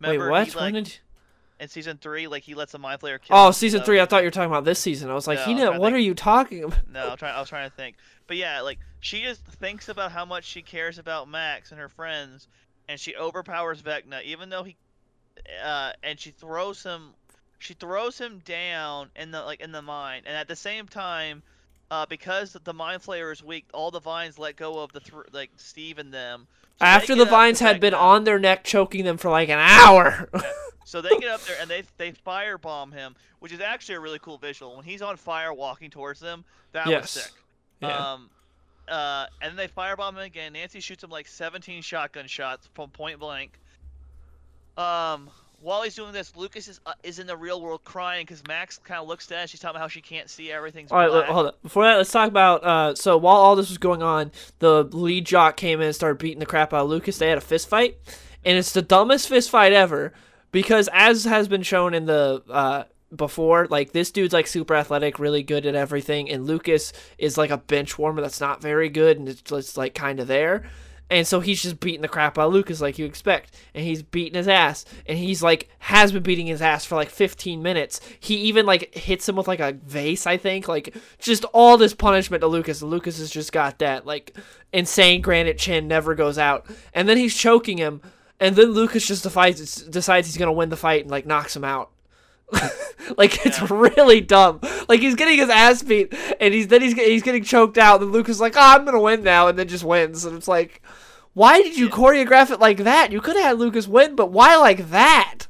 Wait, 0.00 0.18
what? 0.18 0.48
He, 0.48 0.56
when 0.56 0.74
like, 0.74 0.84
did? 0.84 0.98
In 1.58 1.68
season 1.68 1.98
three, 1.98 2.26
like 2.28 2.42
he 2.42 2.54
lets 2.54 2.74
a 2.74 2.78
mind 2.78 3.00
flayer 3.00 3.20
kill. 3.20 3.36
Oh, 3.36 3.46
him, 3.48 3.52
season 3.52 3.80
so- 3.80 3.86
three. 3.86 4.00
I 4.00 4.06
thought 4.06 4.22
you 4.22 4.26
were 4.26 4.32
talking 4.32 4.50
about 4.50 4.64
this 4.64 4.78
season. 4.78 5.10
I 5.10 5.14
was 5.14 5.26
like, 5.26 5.38
No, 5.38 5.44
he 5.44 5.54
know. 5.54 5.78
What 5.78 5.92
are 5.92 5.98
you 5.98 6.14
talking 6.14 6.64
about? 6.64 6.88
No, 6.90 7.10
I'm 7.10 7.16
trying. 7.16 7.34
I 7.34 7.40
was 7.40 7.48
trying 7.48 7.68
to 7.68 7.76
think. 7.76 7.96
But 8.26 8.36
yeah, 8.36 8.60
like 8.60 8.78
she 9.00 9.22
just 9.22 9.44
thinks 9.44 9.88
about 9.88 10.12
how 10.12 10.24
much 10.24 10.44
she 10.44 10.62
cares 10.62 10.98
about 10.98 11.28
Max 11.28 11.70
and 11.70 11.80
her 11.80 11.88
friends, 11.88 12.48
and 12.88 12.98
she 12.98 13.14
overpowers 13.14 13.82
Vecna, 13.82 14.22
even 14.24 14.48
though 14.50 14.64
he, 14.64 14.76
uh, 15.64 15.92
and 16.02 16.18
she 16.18 16.30
throws 16.30 16.82
him, 16.82 17.14
she 17.58 17.74
throws 17.74 18.18
him 18.18 18.40
down 18.44 19.10
in 19.16 19.30
the 19.30 19.42
like 19.42 19.60
in 19.60 19.72
the 19.72 19.82
mine, 19.82 20.22
and 20.26 20.36
at 20.36 20.48
the 20.48 20.56
same 20.56 20.86
time, 20.86 21.42
uh, 21.90 22.06
because 22.06 22.56
the 22.64 22.72
mind 22.74 23.02
flayer 23.02 23.32
is 23.32 23.42
weak, 23.42 23.66
all 23.72 23.90
the 23.90 24.00
vines 24.00 24.38
let 24.38 24.56
go 24.56 24.78
of 24.80 24.92
the 24.92 25.00
like 25.32 25.50
Steve 25.56 25.98
and 25.98 26.12
them. 26.12 26.46
So 26.78 26.84
After 26.84 27.14
the 27.14 27.24
vines 27.24 27.60
had 27.60 27.80
been 27.80 27.94
on 27.94 28.24
their 28.24 28.38
neck, 28.38 28.64
choking 28.64 29.04
them 29.04 29.16
for 29.16 29.30
like 29.30 29.48
an 29.48 29.58
hour. 29.58 30.28
So 30.84 31.00
they 31.00 31.10
get 31.18 31.30
up 31.30 31.40
there 31.42 31.56
and 31.60 31.68
they 31.68 31.82
they 31.96 32.12
firebomb 32.12 32.92
him, 32.92 33.16
which 33.40 33.50
is 33.52 33.60
actually 33.60 33.96
a 33.96 34.00
really 34.00 34.20
cool 34.20 34.38
visual. 34.38 34.76
When 34.76 34.84
he's 34.84 35.02
on 35.02 35.16
fire 35.16 35.52
walking 35.52 35.90
towards 35.90 36.20
them, 36.20 36.44
that 36.72 36.86
Yes. 36.86 37.02
was 37.02 37.10
sick. 37.10 37.32
yeah. 37.80 38.12
Um, 38.12 38.30
uh, 38.88 39.26
and 39.42 39.50
then 39.50 39.56
they 39.56 39.66
firebomb 39.66 40.10
him 40.10 40.18
again. 40.18 40.52
Nancy 40.52 40.78
shoots 40.78 41.02
him 41.02 41.10
like 41.10 41.26
17 41.26 41.82
shotgun 41.82 42.28
shots 42.28 42.68
from 42.74 42.90
point 42.90 43.18
blank. 43.18 43.58
Um, 44.76 45.28
while 45.60 45.82
he's 45.82 45.94
doing 45.94 46.12
this, 46.12 46.34
Lucas 46.36 46.68
is 46.68 46.80
uh, 46.86 46.92
is 47.02 47.18
in 47.18 47.26
the 47.26 47.36
real 47.36 47.60
world 47.60 47.82
crying 47.84 48.24
because 48.24 48.46
Max 48.46 48.78
kind 48.78 49.00
of 49.00 49.08
looks 49.08 49.26
dead. 49.26 49.48
She's 49.48 49.60
talking 49.60 49.76
about 49.76 49.82
how 49.82 49.88
she 49.88 50.00
can't 50.00 50.28
see 50.28 50.52
everything's 50.52 50.92
All 50.92 50.98
right, 50.98 51.10
look, 51.10 51.26
hold 51.26 51.46
on. 51.46 51.52
Before 51.62 51.84
that, 51.84 51.96
let's 51.96 52.10
talk 52.10 52.28
about. 52.28 52.64
Uh, 52.64 52.94
so 52.94 53.16
while 53.16 53.36
all 53.36 53.56
this 53.56 53.68
was 53.68 53.78
going 53.78 54.02
on, 54.02 54.32
the 54.58 54.84
lead 54.84 55.24
jock 55.24 55.56
came 55.56 55.80
in 55.80 55.86
and 55.86 55.94
started 55.94 56.18
beating 56.18 56.40
the 56.40 56.46
crap 56.46 56.72
out 56.72 56.84
of 56.84 56.90
Lucas. 56.90 57.18
They 57.18 57.28
had 57.28 57.38
a 57.38 57.42
fist 57.42 57.68
fight, 57.68 57.96
and 58.44 58.58
it's 58.58 58.72
the 58.72 58.82
dumbest 58.82 59.28
fist 59.28 59.50
fight 59.50 59.72
ever 59.72 60.12
because, 60.52 60.88
as 60.92 61.24
has 61.24 61.48
been 61.48 61.62
shown 61.62 61.94
in 61.94 62.06
the 62.06 62.42
uh, 62.48 62.84
before, 63.14 63.66
like 63.70 63.92
this 63.92 64.10
dude's 64.10 64.34
like 64.34 64.46
super 64.46 64.74
athletic, 64.74 65.18
really 65.18 65.42
good 65.42 65.64
at 65.66 65.74
everything, 65.74 66.30
and 66.30 66.46
Lucas 66.46 66.92
is 67.18 67.38
like 67.38 67.50
a 67.50 67.58
bench 67.58 67.98
warmer 67.98 68.20
that's 68.20 68.40
not 68.40 68.60
very 68.60 68.88
good, 68.88 69.18
and 69.18 69.28
it's 69.28 69.42
just 69.42 69.76
like 69.76 69.94
kind 69.94 70.20
of 70.20 70.28
there. 70.28 70.68
And 71.08 71.26
so 71.26 71.40
he's 71.40 71.62
just 71.62 71.78
beating 71.78 72.02
the 72.02 72.08
crap 72.08 72.36
out 72.36 72.48
of 72.48 72.52
Lucas 72.52 72.80
like 72.80 72.98
you 72.98 73.06
expect. 73.06 73.54
And 73.74 73.84
he's 73.84 74.02
beating 74.02 74.34
his 74.34 74.48
ass. 74.48 74.84
And 75.06 75.16
he's 75.16 75.42
like, 75.42 75.68
has 75.78 76.10
been 76.10 76.24
beating 76.24 76.48
his 76.48 76.60
ass 76.60 76.84
for 76.84 76.96
like 76.96 77.10
15 77.10 77.62
minutes. 77.62 78.00
He 78.18 78.36
even 78.36 78.66
like 78.66 78.92
hits 78.94 79.28
him 79.28 79.36
with 79.36 79.46
like 79.46 79.60
a 79.60 79.72
vase, 79.72 80.26
I 80.26 80.36
think. 80.36 80.66
Like, 80.66 80.94
just 81.18 81.44
all 81.46 81.76
this 81.76 81.94
punishment 81.94 82.40
to 82.40 82.48
Lucas. 82.48 82.82
Lucas 82.82 83.18
has 83.18 83.30
just 83.30 83.52
got 83.52 83.78
that 83.78 84.04
like 84.04 84.36
insane 84.72 85.20
granite 85.20 85.58
chin, 85.58 85.86
never 85.86 86.14
goes 86.14 86.38
out. 86.38 86.66
And 86.92 87.08
then 87.08 87.18
he's 87.18 87.36
choking 87.36 87.78
him. 87.78 88.00
And 88.40 88.56
then 88.56 88.72
Lucas 88.72 89.06
just 89.06 89.22
decides, 89.22 89.82
decides 89.82 90.26
he's 90.26 90.36
going 90.36 90.48
to 90.48 90.52
win 90.52 90.70
the 90.70 90.76
fight 90.76 91.02
and 91.02 91.10
like 91.10 91.24
knocks 91.24 91.54
him 91.54 91.64
out. 91.64 91.90
like 93.16 93.44
it's 93.46 93.60
Yeah. 93.60 93.68
really 93.70 94.20
dumb. 94.20 94.60
Like 94.88 95.00
he's 95.00 95.14
getting 95.14 95.38
his 95.38 95.48
ass 95.48 95.82
beat, 95.82 96.12
and 96.40 96.52
he's 96.54 96.68
then 96.68 96.82
he's 96.82 96.94
he's 96.94 97.22
getting 97.22 97.44
choked 97.44 97.78
out. 97.78 98.02
And 98.02 98.12
Lucas 98.12 98.36
is 98.36 98.40
like, 98.40 98.56
"Oh, 98.56 98.60
I'm 98.60 98.84
gonna 98.84 99.00
win 99.00 99.22
now," 99.22 99.48
and 99.48 99.58
then 99.58 99.68
just 99.68 99.84
wins. 99.84 100.24
And 100.24 100.36
it's 100.36 100.48
like, 100.48 100.82
why 101.34 101.60
did 101.62 101.76
you 101.76 101.88
choreograph 101.88 102.50
it 102.50 102.60
like 102.60 102.78
that? 102.78 103.12
You 103.12 103.20
could 103.20 103.36
have 103.36 103.44
had 103.44 103.58
Lucas 103.58 103.86
win, 103.86 104.16
but 104.16 104.32
why 104.32 104.56
like 104.56 104.90
that? 104.90 105.46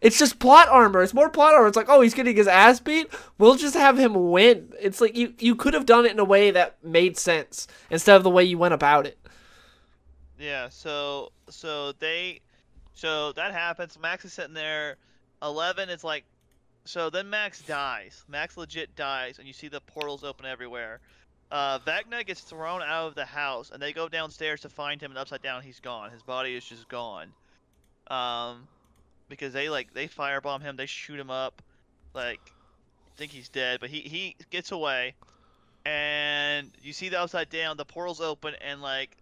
It's 0.00 0.18
just 0.18 0.38
plot 0.38 0.68
armor. 0.68 1.02
It's 1.02 1.14
more 1.14 1.30
plot 1.30 1.54
armor. 1.54 1.66
It's 1.66 1.76
like, 1.76 1.88
oh, 1.88 2.00
he's 2.02 2.14
getting 2.14 2.36
his 2.36 2.46
ass 2.46 2.80
beat. 2.80 3.08
We'll 3.38 3.56
just 3.56 3.74
have 3.74 3.98
him 3.98 4.30
win. 4.30 4.72
It's 4.80 5.00
like 5.00 5.16
you 5.16 5.34
you 5.38 5.54
could 5.56 5.74
have 5.74 5.86
done 5.86 6.04
it 6.06 6.12
in 6.12 6.18
a 6.18 6.24
way 6.24 6.50
that 6.50 6.76
made 6.84 7.16
sense 7.18 7.66
instead 7.90 8.16
of 8.16 8.22
the 8.22 8.30
way 8.30 8.44
you 8.44 8.58
went 8.58 8.74
about 8.74 9.06
it. 9.06 9.18
Yeah, 10.38 10.68
so 10.68 11.32
so 11.48 11.92
they 11.92 12.40
so 12.92 13.32
that 13.32 13.52
happens. 13.52 13.98
Max 13.98 14.24
is 14.24 14.32
sitting 14.32 14.54
there. 14.54 14.96
Eleven 15.42 15.88
is 15.88 16.04
like 16.04 16.24
so 16.86 17.10
then 17.10 17.30
Max 17.30 17.60
dies. 17.62 18.24
Max 18.28 18.56
legit 18.56 18.94
dies 18.96 19.38
and 19.38 19.46
you 19.46 19.52
see 19.52 19.68
the 19.68 19.80
portals 19.80 20.24
open 20.24 20.46
everywhere. 20.46 21.00
Uh 21.50 21.78
Vecna 21.80 22.26
gets 22.26 22.40
thrown 22.40 22.82
out 22.82 23.08
of 23.08 23.14
the 23.14 23.24
house 23.24 23.70
and 23.70 23.80
they 23.80 23.92
go 23.92 24.08
downstairs 24.08 24.62
to 24.62 24.68
find 24.68 25.00
him 25.00 25.10
and 25.10 25.18
upside 25.18 25.42
down 25.42 25.62
he's 25.62 25.80
gone. 25.80 26.10
His 26.10 26.22
body 26.22 26.54
is 26.54 26.64
just 26.64 26.88
gone. 26.88 27.28
Um 28.08 28.66
because 29.28 29.52
they 29.52 29.68
like 29.68 29.92
they 29.94 30.08
firebomb 30.08 30.62
him, 30.62 30.76
they 30.76 30.86
shoot 30.86 31.18
him 31.18 31.30
up, 31.30 31.62
like 32.14 32.40
think 33.16 33.32
he's 33.32 33.48
dead, 33.48 33.80
but 33.80 33.90
he 33.90 34.00
he 34.00 34.36
gets 34.50 34.72
away. 34.72 35.14
And 35.84 36.70
you 36.82 36.92
see 36.92 37.08
the 37.08 37.20
upside 37.20 37.48
down, 37.48 37.76
the 37.76 37.84
portals 37.84 38.20
open 38.20 38.54
and 38.60 38.82
like 38.82 39.16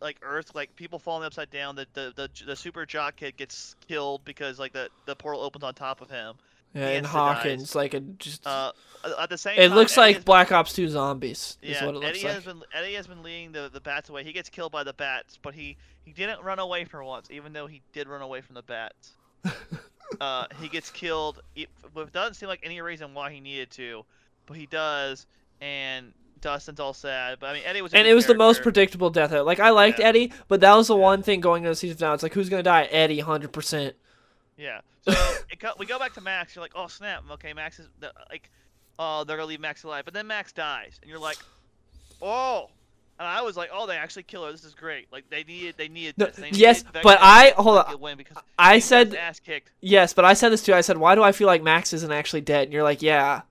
like 0.00 0.18
Earth, 0.22 0.54
like 0.54 0.76
people 0.76 0.98
falling 0.98 1.24
upside 1.24 1.50
down. 1.50 1.76
The 1.76 1.86
the 1.94 2.12
the, 2.14 2.44
the 2.46 2.56
super 2.56 2.86
jock 2.86 3.16
kid 3.16 3.36
gets 3.36 3.74
killed 3.88 4.24
because 4.24 4.58
like 4.58 4.72
the 4.72 4.88
the 5.06 5.16
portal 5.16 5.42
opens 5.42 5.64
on 5.64 5.74
top 5.74 6.00
of 6.00 6.10
him. 6.10 6.34
Yeah, 6.74 6.88
and 6.88 7.06
Hawkins 7.06 7.62
dies. 7.68 7.74
like 7.74 7.94
a 7.94 8.00
just. 8.00 8.46
Uh, 8.46 8.72
at 9.20 9.28
the 9.28 9.38
same 9.38 9.58
it 9.58 9.68
time, 9.68 9.76
looks 9.76 9.96
Eddie 9.98 10.14
like 10.14 10.24
Black 10.24 10.50
Ops 10.50 10.72
2 10.72 10.88
zombies. 10.88 11.58
Is 11.62 11.76
yeah, 11.76 11.84
what 11.86 11.94
it 11.94 11.98
looks 11.98 12.06
Eddie 12.08 12.24
like. 12.24 12.34
has 12.34 12.44
been 12.44 12.62
Eddie 12.72 12.94
has 12.94 13.06
been 13.06 13.22
leading 13.22 13.52
the 13.52 13.70
the 13.72 13.80
bats 13.80 14.08
away. 14.08 14.24
He 14.24 14.32
gets 14.32 14.48
killed 14.48 14.72
by 14.72 14.82
the 14.82 14.92
bats, 14.94 15.38
but 15.40 15.54
he 15.54 15.76
he 16.04 16.12
didn't 16.12 16.42
run 16.42 16.58
away 16.58 16.84
for 16.84 17.02
once, 17.04 17.30
even 17.30 17.52
though 17.52 17.66
he 17.66 17.82
did 17.92 18.08
run 18.08 18.22
away 18.22 18.40
from 18.40 18.54
the 18.54 18.62
bats. 18.62 19.12
uh, 20.20 20.46
he 20.60 20.68
gets 20.68 20.90
killed. 20.90 21.40
It, 21.54 21.68
it 21.96 22.12
doesn't 22.12 22.34
seem 22.34 22.48
like 22.48 22.60
any 22.62 22.80
reason 22.80 23.14
why 23.14 23.30
he 23.30 23.40
needed 23.40 23.70
to, 23.72 24.04
but 24.46 24.56
he 24.56 24.66
does, 24.66 25.26
and 25.60 26.12
Dustin's 26.40 26.80
all 26.80 26.94
sad. 26.94 27.38
But 27.40 27.48
I 27.50 27.52
mean, 27.54 27.62
Eddie 27.66 27.82
was. 27.82 27.92
and 27.94 28.06
it 28.06 28.14
was 28.14 28.26
the 28.26 28.34
most 28.34 28.62
predictable 28.62 29.10
death. 29.10 29.32
Like 29.32 29.60
I 29.60 29.70
liked 29.70 29.98
Yeah. 29.98 30.06
Eddie, 30.06 30.32
but 30.48 30.60
that 30.60 30.74
was 30.74 30.88
the 30.88 30.96
one 30.96 31.22
thing 31.22 31.40
going 31.40 31.62
into 31.62 31.70
the 31.70 31.76
season 31.76 31.96
finale. 31.98 32.14
It's 32.14 32.22
like 32.22 32.34
who's 32.34 32.48
gonna 32.48 32.62
die? 32.62 32.84
Eddie, 32.84 33.20
hundred 33.20 33.52
percent. 33.52 33.96
Yeah. 34.56 34.80
So 35.02 35.12
it 35.50 35.60
co- 35.60 35.72
we 35.78 35.86
go 35.86 35.98
back 35.98 36.14
to 36.14 36.20
Max. 36.20 36.54
You're 36.54 36.62
like, 36.64 36.72
oh 36.74 36.86
snap. 36.86 37.24
Okay, 37.32 37.52
Max 37.52 37.78
is 37.78 37.88
the, 38.00 38.12
like, 38.30 38.50
oh 38.98 39.24
they're 39.24 39.36
gonna 39.36 39.48
leave 39.48 39.60
Max 39.60 39.82
alive, 39.84 40.04
but 40.04 40.14
then 40.14 40.26
Max 40.26 40.52
dies, 40.52 40.98
and 41.02 41.10
you're 41.10 41.18
like, 41.18 41.38
oh. 42.22 42.68
And 43.16 43.28
I 43.28 43.42
was 43.42 43.56
like, 43.56 43.70
oh, 43.72 43.86
they 43.86 43.96
actually 43.96 44.24
kill 44.24 44.44
her. 44.44 44.50
This 44.50 44.64
is 44.64 44.74
great. 44.74 45.06
Like 45.12 45.30
they 45.30 45.44
needed, 45.44 45.76
they 45.78 45.86
needed 45.86 46.18
No, 46.18 46.26
this. 46.26 46.34
They 46.36 46.50
yes, 46.50 46.84
needed 46.84 47.00
but 47.04 47.18
I- 47.20 47.54
hold 47.56 47.78
on. 47.78 48.00
Win 48.00 48.16
because 48.18 48.36
I 48.58 48.64
he 48.64 48.68
got 48.70 48.74
his 48.74 48.84
said 48.86 49.14
ass 49.14 49.38
kicked. 49.38 49.70
yes, 49.80 50.12
but 50.12 50.24
I 50.24 50.34
said 50.34 50.48
this 50.48 50.62
too. 50.64 50.74
I 50.74 50.80
said, 50.80 50.98
why 50.98 51.14
do 51.14 51.22
I 51.22 51.30
feel 51.30 51.46
like 51.46 51.62
Max 51.62 51.92
isn't 51.92 52.10
actually 52.10 52.40
dead? 52.40 52.64
And 52.64 52.72
you're 52.72 52.82
like, 52.82 53.02
yeah. 53.02 53.42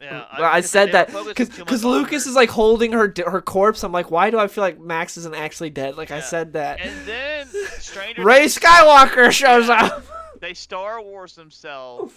Yeah. 0.00 0.26
But 0.36 0.44
I 0.44 0.60
said 0.60 0.92
that 0.92 1.08
because 1.26 1.84
Lucas 1.84 2.26
is 2.26 2.34
like 2.36 2.50
holding 2.50 2.92
her 2.92 3.12
her 3.26 3.40
corpse. 3.40 3.82
I'm 3.82 3.90
like, 3.92 4.10
why 4.12 4.30
do 4.30 4.38
I 4.38 4.46
feel 4.48 4.62
like 4.62 4.78
Max 4.78 5.16
isn't 5.16 5.34
actually 5.34 5.70
dead? 5.70 5.96
Like 5.96 6.10
I 6.12 6.20
said 6.20 6.52
that. 6.52 6.80
And 6.80 7.06
then 7.06 7.46
Stranger 7.78 8.22
Rey 8.22 8.44
Skywalker 8.46 9.32
shows 9.32 9.68
up. 9.68 10.04
They 10.44 10.52
Star 10.52 11.00
Wars 11.00 11.34
themselves 11.34 12.12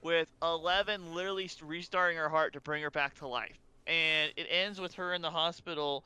with 0.00 0.26
Eleven 0.42 1.14
literally 1.14 1.50
restarting 1.62 2.16
her 2.16 2.30
heart 2.30 2.54
to 2.54 2.62
bring 2.62 2.82
her 2.82 2.90
back 2.90 3.18
to 3.18 3.28
life. 3.28 3.58
And 3.86 4.32
it 4.36 4.46
ends 4.50 4.80
with 4.80 4.94
her 4.94 5.12
in 5.12 5.20
the 5.20 5.30
hospital, 5.30 6.02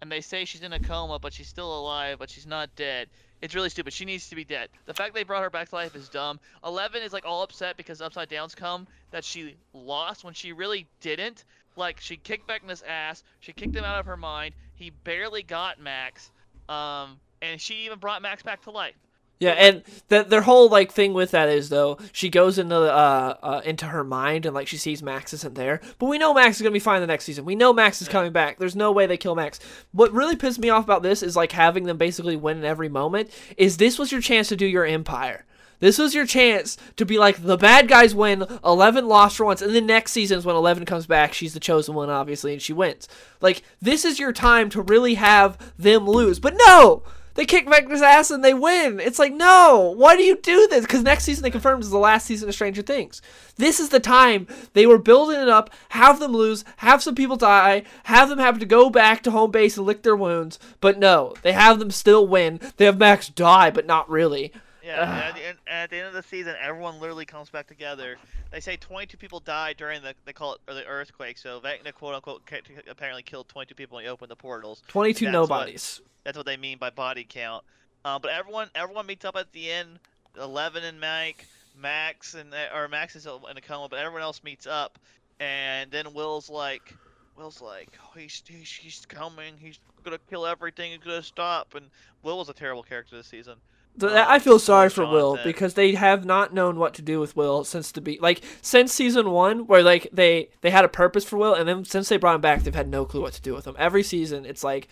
and 0.00 0.10
they 0.10 0.20
say 0.20 0.44
she's 0.44 0.62
in 0.62 0.72
a 0.72 0.80
coma, 0.80 1.20
but 1.20 1.32
she's 1.32 1.46
still 1.46 1.78
alive, 1.78 2.18
but 2.18 2.28
she's 2.28 2.46
not 2.46 2.74
dead. 2.74 3.08
It's 3.40 3.54
really 3.54 3.68
stupid. 3.68 3.92
She 3.92 4.04
needs 4.04 4.30
to 4.30 4.34
be 4.34 4.44
dead. 4.44 4.68
The 4.86 4.94
fact 4.94 5.14
they 5.14 5.22
brought 5.22 5.44
her 5.44 5.50
back 5.50 5.68
to 5.68 5.76
life 5.76 5.94
is 5.94 6.08
dumb. 6.08 6.40
Eleven 6.64 7.02
is 7.02 7.12
like 7.12 7.24
all 7.24 7.42
upset 7.42 7.76
because 7.76 8.00
Upside 8.00 8.28
Down's 8.28 8.56
come 8.56 8.88
that 9.12 9.22
she 9.22 9.54
lost 9.72 10.24
when 10.24 10.34
she 10.34 10.52
really 10.52 10.88
didn't. 11.00 11.44
Like 11.76 12.00
she 12.00 12.16
kicked 12.16 12.48
back 12.48 12.62
in 12.62 12.68
Beckman's 12.68 12.82
ass, 12.82 13.22
she 13.38 13.52
kicked 13.52 13.76
him 13.76 13.84
out 13.84 14.00
of 14.00 14.06
her 14.06 14.16
mind. 14.16 14.54
He 14.74 14.90
barely 14.90 15.44
got 15.44 15.78
Max, 15.78 16.32
um, 16.68 17.20
and 17.42 17.60
she 17.60 17.84
even 17.84 18.00
brought 18.00 18.22
Max 18.22 18.42
back 18.42 18.62
to 18.62 18.72
life. 18.72 18.96
Yeah, 19.38 19.50
and 19.50 19.82
that 20.08 20.30
their 20.30 20.40
whole 20.40 20.70
like 20.70 20.90
thing 20.90 21.12
with 21.12 21.32
that 21.32 21.50
is 21.50 21.68
though 21.68 21.98
she 22.12 22.30
goes 22.30 22.58
into 22.58 22.76
uh, 22.76 23.36
uh 23.42 23.60
into 23.66 23.86
her 23.86 24.02
mind 24.02 24.46
and 24.46 24.54
like 24.54 24.66
she 24.66 24.78
sees 24.78 25.02
Max 25.02 25.34
isn't 25.34 25.54
there, 25.54 25.82
but 25.98 26.06
we 26.06 26.16
know 26.16 26.32
Max 26.32 26.56
is 26.56 26.62
gonna 26.62 26.72
be 26.72 26.78
fine 26.78 27.02
the 27.02 27.06
next 27.06 27.24
season. 27.24 27.44
We 27.44 27.54
know 27.54 27.72
Max 27.74 28.00
is 28.00 28.08
coming 28.08 28.32
back. 28.32 28.58
There's 28.58 28.76
no 28.76 28.92
way 28.92 29.06
they 29.06 29.18
kill 29.18 29.34
Max. 29.34 29.60
What 29.92 30.12
really 30.12 30.36
pissed 30.36 30.58
me 30.58 30.70
off 30.70 30.84
about 30.84 31.02
this 31.02 31.22
is 31.22 31.36
like 31.36 31.52
having 31.52 31.84
them 31.84 31.98
basically 31.98 32.36
win 32.36 32.58
in 32.58 32.64
every 32.64 32.88
moment. 32.88 33.30
Is 33.58 33.76
this 33.76 33.98
was 33.98 34.10
your 34.10 34.22
chance 34.22 34.48
to 34.48 34.56
do 34.56 34.66
your 34.66 34.86
empire? 34.86 35.44
This 35.78 35.98
was 35.98 36.14
your 36.14 36.24
chance 36.24 36.78
to 36.96 37.04
be 37.04 37.18
like 37.18 37.42
the 37.42 37.58
bad 37.58 37.88
guys 37.88 38.14
win. 38.14 38.44
Eleven 38.64 39.06
lost 39.06 39.36
for 39.36 39.44
once, 39.44 39.60
and 39.60 39.74
then 39.74 39.86
next 39.86 40.12
season 40.12 40.38
is 40.38 40.46
when 40.46 40.56
Eleven 40.56 40.86
comes 40.86 41.06
back. 41.06 41.34
She's 41.34 41.52
the 41.52 41.60
chosen 41.60 41.94
one, 41.94 42.08
obviously, 42.08 42.54
and 42.54 42.62
she 42.62 42.72
wins. 42.72 43.08
Like 43.40 43.62
this 43.82 44.04
is 44.04 44.18
your 44.18 44.32
time 44.32 44.70
to 44.70 44.80
really 44.80 45.14
have 45.14 45.74
them 45.78 46.08
lose, 46.08 46.38
but 46.40 46.54
no. 46.66 47.02
They 47.36 47.44
kick 47.44 47.66
Vecna's 47.66 48.02
ass 48.02 48.30
and 48.30 48.42
they 48.42 48.54
win. 48.54 48.98
It's 48.98 49.18
like, 49.18 49.32
no, 49.32 49.94
why 49.96 50.16
do 50.16 50.22
you 50.22 50.36
do 50.36 50.66
this? 50.68 50.86
Because 50.86 51.02
next 51.02 51.24
season 51.24 51.42
they 51.42 51.50
confirmed 51.50 51.82
is 51.82 51.90
the 51.90 51.98
last 51.98 52.26
season 52.26 52.48
of 52.48 52.54
Stranger 52.54 52.82
Things. 52.82 53.20
This 53.56 53.78
is 53.78 53.90
the 53.90 54.00
time 54.00 54.46
they 54.72 54.86
were 54.86 54.98
building 54.98 55.40
it 55.40 55.48
up, 55.48 55.70
have 55.90 56.18
them 56.18 56.32
lose, 56.32 56.64
have 56.78 57.02
some 57.02 57.14
people 57.14 57.36
die, 57.36 57.84
have 58.04 58.28
them 58.28 58.38
have 58.38 58.58
to 58.58 58.66
go 58.66 58.90
back 58.90 59.22
to 59.22 59.30
home 59.30 59.50
base 59.50 59.76
and 59.76 59.86
lick 59.86 60.02
their 60.02 60.16
wounds. 60.16 60.58
But 60.80 60.98
no, 60.98 61.34
they 61.42 61.52
have 61.52 61.78
them 61.78 61.90
still 61.90 62.26
win. 62.26 62.58
They 62.78 62.86
have 62.86 62.98
Max 62.98 63.28
die, 63.28 63.70
but 63.70 63.86
not 63.86 64.08
really. 64.08 64.52
Yeah, 64.86 65.02
and 65.02 65.10
at, 65.10 65.34
the 65.34 65.46
end, 65.46 65.58
and 65.66 65.76
at 65.76 65.90
the 65.90 65.96
end 65.96 66.06
of 66.06 66.14
the 66.14 66.22
season, 66.22 66.54
everyone 66.62 67.00
literally 67.00 67.24
comes 67.24 67.50
back 67.50 67.66
together. 67.66 68.16
They 68.52 68.60
say 68.60 68.76
22 68.76 69.16
people 69.16 69.40
died 69.40 69.76
during 69.76 70.00
the 70.00 70.14
they 70.24 70.32
call 70.32 70.54
it 70.54 70.60
or 70.68 70.74
the 70.74 70.86
earthquake. 70.86 71.38
So 71.38 71.60
Vecna 71.60 71.92
quote 71.92 72.14
unquote 72.14 72.42
apparently 72.88 73.24
killed 73.24 73.48
22 73.48 73.74
people 73.74 73.96
when 73.96 74.04
he 74.04 74.10
opened 74.10 74.30
the 74.30 74.36
portals. 74.36 74.84
22 74.86 75.24
That's 75.24 75.32
nobodies. 75.32 76.00
That's 76.22 76.36
what 76.36 76.46
they 76.46 76.56
mean 76.56 76.78
by 76.78 76.90
body 76.90 77.26
count. 77.28 77.64
Um, 78.04 78.22
but 78.22 78.30
everyone 78.30 78.70
everyone 78.76 79.06
meets 79.06 79.24
up 79.24 79.34
at 79.34 79.50
the 79.52 79.70
end. 79.70 79.98
Eleven 80.40 80.84
and 80.84 81.00
Mike, 81.00 81.46
Max 81.76 82.34
and 82.34 82.54
or 82.72 82.86
Max 82.86 83.16
is 83.16 83.26
in 83.26 83.56
a 83.56 83.60
coma, 83.60 83.88
but 83.88 83.98
everyone 83.98 84.22
else 84.22 84.44
meets 84.44 84.68
up. 84.68 85.00
And 85.40 85.90
then 85.90 86.14
Will's 86.14 86.48
like, 86.48 86.94
Will's 87.36 87.60
like, 87.60 87.88
oh, 88.00 88.18
he's, 88.18 88.40
he's 88.46 88.70
he's 88.70 89.06
coming. 89.06 89.54
He's 89.58 89.80
gonna 90.04 90.18
kill 90.30 90.46
everything. 90.46 90.92
He's 90.92 91.00
gonna 91.00 91.22
stop. 91.22 91.74
And 91.74 91.86
Will 92.22 92.38
was 92.38 92.48
a 92.48 92.54
terrible 92.54 92.84
character 92.84 93.16
this 93.16 93.26
season. 93.26 93.56
Um, 94.02 94.10
I 94.12 94.38
feel 94.38 94.58
sorry 94.58 94.90
for 94.90 95.06
Will 95.06 95.38
because 95.44 95.74
they 95.74 95.94
have 95.94 96.24
not 96.24 96.52
known 96.52 96.78
what 96.78 96.94
to 96.94 97.02
do 97.02 97.18
with 97.20 97.36
Will 97.36 97.64
since 97.64 97.92
the 97.92 98.00
be 98.00 98.18
like 98.20 98.42
since 98.60 98.92
season 98.92 99.30
one, 99.30 99.66
where 99.66 99.82
like 99.82 100.08
they 100.12 100.50
they 100.60 100.70
had 100.70 100.84
a 100.84 100.88
purpose 100.88 101.24
for 101.24 101.36
Will, 101.36 101.54
and 101.54 101.68
then 101.68 101.84
since 101.84 102.08
they 102.08 102.16
brought 102.16 102.34
him 102.34 102.40
back, 102.40 102.62
they've 102.62 102.74
had 102.74 102.88
no 102.88 103.04
clue 103.04 103.22
what 103.22 103.32
to 103.34 103.42
do 103.42 103.54
with 103.54 103.66
him. 103.66 103.74
Every 103.78 104.02
season, 104.02 104.44
it's 104.44 104.62
like, 104.62 104.88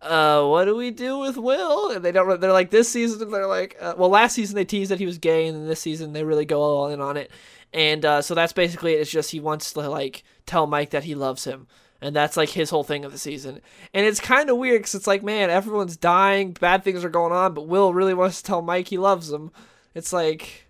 uh, 0.00 0.44
what 0.46 0.64
do 0.64 0.76
we 0.76 0.90
do 0.90 1.18
with 1.18 1.36
Will? 1.36 1.90
And 1.90 2.04
they 2.04 2.12
don't. 2.12 2.40
They're 2.40 2.52
like 2.52 2.70
this 2.70 2.88
season, 2.88 3.30
they're 3.30 3.46
like, 3.46 3.76
uh, 3.80 3.94
well, 3.96 4.08
last 4.08 4.34
season 4.34 4.56
they 4.56 4.64
teased 4.64 4.90
that 4.90 4.98
he 4.98 5.06
was 5.06 5.18
gay, 5.18 5.46
and 5.46 5.56
then 5.56 5.68
this 5.68 5.80
season 5.80 6.12
they 6.12 6.24
really 6.24 6.46
go 6.46 6.62
all 6.62 6.88
in 6.88 7.00
on 7.00 7.16
it, 7.16 7.30
and 7.72 8.04
uh, 8.04 8.22
so 8.22 8.34
that's 8.34 8.52
basically 8.52 8.94
it. 8.94 9.00
It's 9.00 9.10
just 9.10 9.32
he 9.32 9.40
wants 9.40 9.72
to 9.74 9.88
like 9.88 10.24
tell 10.46 10.66
Mike 10.66 10.90
that 10.90 11.04
he 11.04 11.14
loves 11.14 11.44
him. 11.44 11.66
And 12.00 12.14
that's 12.14 12.36
like 12.36 12.50
his 12.50 12.68
whole 12.70 12.84
thing 12.84 13.04
of 13.04 13.12
the 13.12 13.18
season. 13.18 13.60
And 13.94 14.04
it's 14.06 14.20
kind 14.20 14.50
of 14.50 14.58
weird 14.58 14.80
because 14.80 14.94
it's 14.94 15.06
like, 15.06 15.22
man, 15.22 15.48
everyone's 15.48 15.96
dying, 15.96 16.52
bad 16.52 16.84
things 16.84 17.04
are 17.04 17.08
going 17.08 17.32
on, 17.32 17.54
but 17.54 17.68
Will 17.68 17.94
really 17.94 18.12
wants 18.14 18.38
to 18.42 18.46
tell 18.46 18.60
Mike 18.62 18.88
he 18.88 18.98
loves 18.98 19.30
him. 19.32 19.50
It's 19.94 20.12
like, 20.12 20.66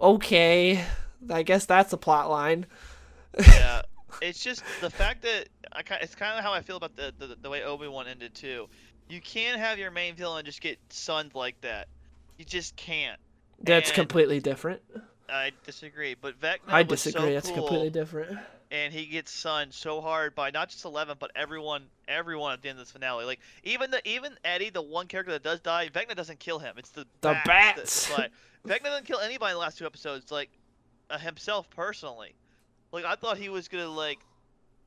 okay, 0.00 0.82
I 1.30 1.42
guess 1.42 1.66
that's 1.66 1.92
a 1.92 1.96
plot 1.98 2.30
line. 2.30 2.66
yeah, 3.38 3.82
it's 4.22 4.42
just 4.42 4.62
the 4.80 4.90
fact 4.90 5.22
that 5.22 5.48
I 5.72 5.82
it's 6.00 6.14
kind 6.14 6.38
of 6.38 6.44
how 6.44 6.52
I 6.52 6.62
feel 6.62 6.76
about 6.76 6.96
the 6.96 7.12
the, 7.18 7.36
the 7.40 7.50
way 7.50 7.62
Obi 7.62 7.86
Wan 7.88 8.06
ended 8.08 8.34
too. 8.34 8.68
You 9.08 9.20
can't 9.20 9.60
have 9.60 9.78
your 9.78 9.90
main 9.90 10.14
villain 10.16 10.44
just 10.44 10.60
get 10.60 10.78
sunned 10.88 11.32
like 11.34 11.60
that. 11.60 11.88
You 12.38 12.44
just 12.44 12.76
can't. 12.76 13.20
That's 13.62 13.90
And- 13.90 13.94
completely 13.96 14.40
different. 14.40 14.80
I 15.28 15.50
disagree, 15.64 16.14
but 16.14 16.40
Vecna 16.40 16.58
I 16.68 16.82
disagree. 16.84 17.20
so 17.20 17.32
that's 17.32 17.48
cool, 17.48 17.56
completely 17.56 17.90
different. 17.90 18.38
And 18.70 18.92
he 18.92 19.06
gets 19.06 19.30
sunned 19.30 19.72
so 19.72 20.00
hard 20.00 20.34
by 20.34 20.50
not 20.50 20.68
just 20.68 20.84
Eleven, 20.84 21.16
but 21.18 21.30
everyone, 21.36 21.84
everyone 22.08 22.52
at 22.52 22.62
the 22.62 22.68
end 22.68 22.78
of 22.78 22.84
this 22.84 22.92
finale. 22.92 23.24
Like 23.24 23.40
even 23.64 23.90
the 23.90 24.06
even 24.08 24.36
Eddie, 24.44 24.70
the 24.70 24.82
one 24.82 25.06
character 25.06 25.32
that 25.32 25.42
does 25.42 25.60
die, 25.60 25.88
Vecna 25.92 26.14
doesn't 26.14 26.38
kill 26.40 26.58
him. 26.58 26.74
It's 26.78 26.90
the 26.90 27.06
The 27.20 27.32
bats. 27.44 27.46
bats. 27.46 28.08
That, 28.08 28.18
like, 28.18 28.80
Vecna 28.80 28.84
doesn't 28.84 29.06
kill 29.06 29.20
anybody 29.20 29.50
in 29.52 29.54
the 29.54 29.60
last 29.60 29.78
two 29.78 29.86
episodes. 29.86 30.30
Like 30.30 30.50
uh, 31.10 31.18
himself 31.18 31.68
personally. 31.70 32.34
Like 32.92 33.04
I 33.04 33.14
thought 33.14 33.38
he 33.38 33.48
was 33.48 33.68
gonna 33.68 33.88
like 33.88 34.18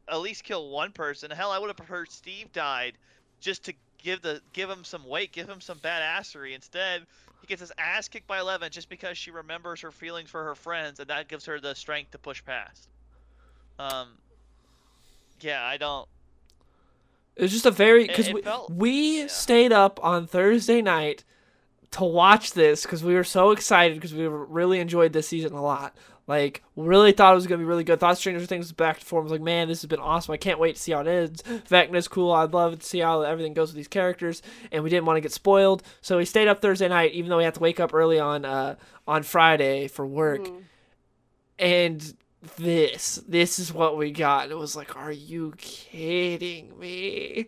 at 0.07 0.19
least 0.19 0.43
kill 0.43 0.69
one 0.69 0.91
person. 0.91 1.31
Hell, 1.31 1.51
I 1.51 1.59
would 1.59 1.67
have 1.67 1.77
preferred 1.77 2.11
Steve 2.11 2.51
died 2.51 2.97
just 3.39 3.65
to 3.65 3.73
give 3.97 4.21
the 4.21 4.41
give 4.53 4.69
him 4.69 4.83
some 4.83 5.07
weight, 5.07 5.31
give 5.31 5.47
him 5.47 5.61
some 5.61 5.79
badassery. 5.79 6.55
Instead, 6.55 7.05
he 7.41 7.47
gets 7.47 7.61
his 7.61 7.71
ass 7.77 8.07
kicked 8.07 8.27
by 8.27 8.39
Eleven 8.39 8.71
just 8.71 8.89
because 8.89 9.17
she 9.17 9.31
remembers 9.31 9.81
her 9.81 9.91
feelings 9.91 10.29
for 10.29 10.43
her 10.43 10.55
friends, 10.55 10.99
and 10.99 11.09
that 11.09 11.27
gives 11.27 11.45
her 11.45 11.59
the 11.59 11.73
strength 11.73 12.11
to 12.11 12.17
push 12.17 12.43
past. 12.43 12.89
Um. 13.79 14.09
Yeah, 15.41 15.65
I 15.65 15.77
don't. 15.77 16.07
It 17.35 17.43
was 17.43 17.51
just 17.51 17.65
a 17.65 17.71
very 17.71 18.05
because 18.05 18.31
we, 18.33 18.41
felt- 18.41 18.69
we 18.69 19.21
yeah. 19.21 19.27
stayed 19.27 19.71
up 19.71 20.03
on 20.03 20.27
Thursday 20.27 20.81
night 20.81 21.23
to 21.91 22.03
watch 22.03 22.51
this 22.51 22.83
because 22.83 23.03
we 23.03 23.15
were 23.15 23.23
so 23.23 23.51
excited 23.51 23.95
because 23.95 24.13
we 24.13 24.27
really 24.27 24.79
enjoyed 24.79 25.13
this 25.13 25.29
season 25.29 25.53
a 25.53 25.61
lot. 25.61 25.95
Like, 26.27 26.61
really 26.75 27.11
thought 27.11 27.31
it 27.31 27.35
was 27.35 27.47
gonna 27.47 27.57
be 27.57 27.63
really 27.65 27.83
good. 27.85 27.99
Thought 27.99 28.17
Stranger 28.17 28.45
Things 28.45 28.65
was 28.65 28.71
back 28.73 28.99
to 28.99 29.05
form. 29.05 29.23
Was 29.23 29.31
like, 29.31 29.41
man, 29.41 29.67
this 29.67 29.81
has 29.81 29.87
been 29.87 29.99
awesome. 29.99 30.33
I 30.33 30.37
can't 30.37 30.59
wait 30.59 30.75
to 30.75 30.81
see 30.81 30.91
how 30.91 30.99
it 30.99 31.07
ends. 31.07 31.41
Vecna's 31.41 32.07
cool. 32.07 32.31
I'd 32.33 32.53
love 32.53 32.77
to 32.77 32.85
see 32.85 32.99
how 32.99 33.21
everything 33.21 33.53
goes 33.53 33.69
with 33.69 33.77
these 33.77 33.87
characters. 33.87 34.43
And 34.71 34.83
we 34.83 34.89
didn't 34.91 35.05
want 35.05 35.17
to 35.17 35.21
get 35.21 35.31
spoiled, 35.31 35.81
so 36.01 36.17
we 36.17 36.25
stayed 36.25 36.47
up 36.47 36.61
Thursday 36.61 36.87
night, 36.89 37.13
even 37.13 37.29
though 37.29 37.37
we 37.37 37.45
had 37.45 37.55
to 37.55 37.59
wake 37.61 37.79
up 37.79 37.93
early 37.93 38.19
on 38.19 38.43
uh, 38.45 38.75
on 39.07 39.23
Friday 39.23 39.87
for 39.87 40.05
work. 40.05 40.41
Mhm. 40.45 40.63
And 41.57 42.13
this, 42.57 43.21
this 43.27 43.59
is 43.59 43.73
what 43.73 43.97
we 43.97 44.11
got. 44.11 44.43
And 44.43 44.51
it 44.51 44.57
was 44.57 44.75
like, 44.75 44.95
are 44.95 45.11
you 45.11 45.53
kidding 45.57 46.77
me? 46.79 47.47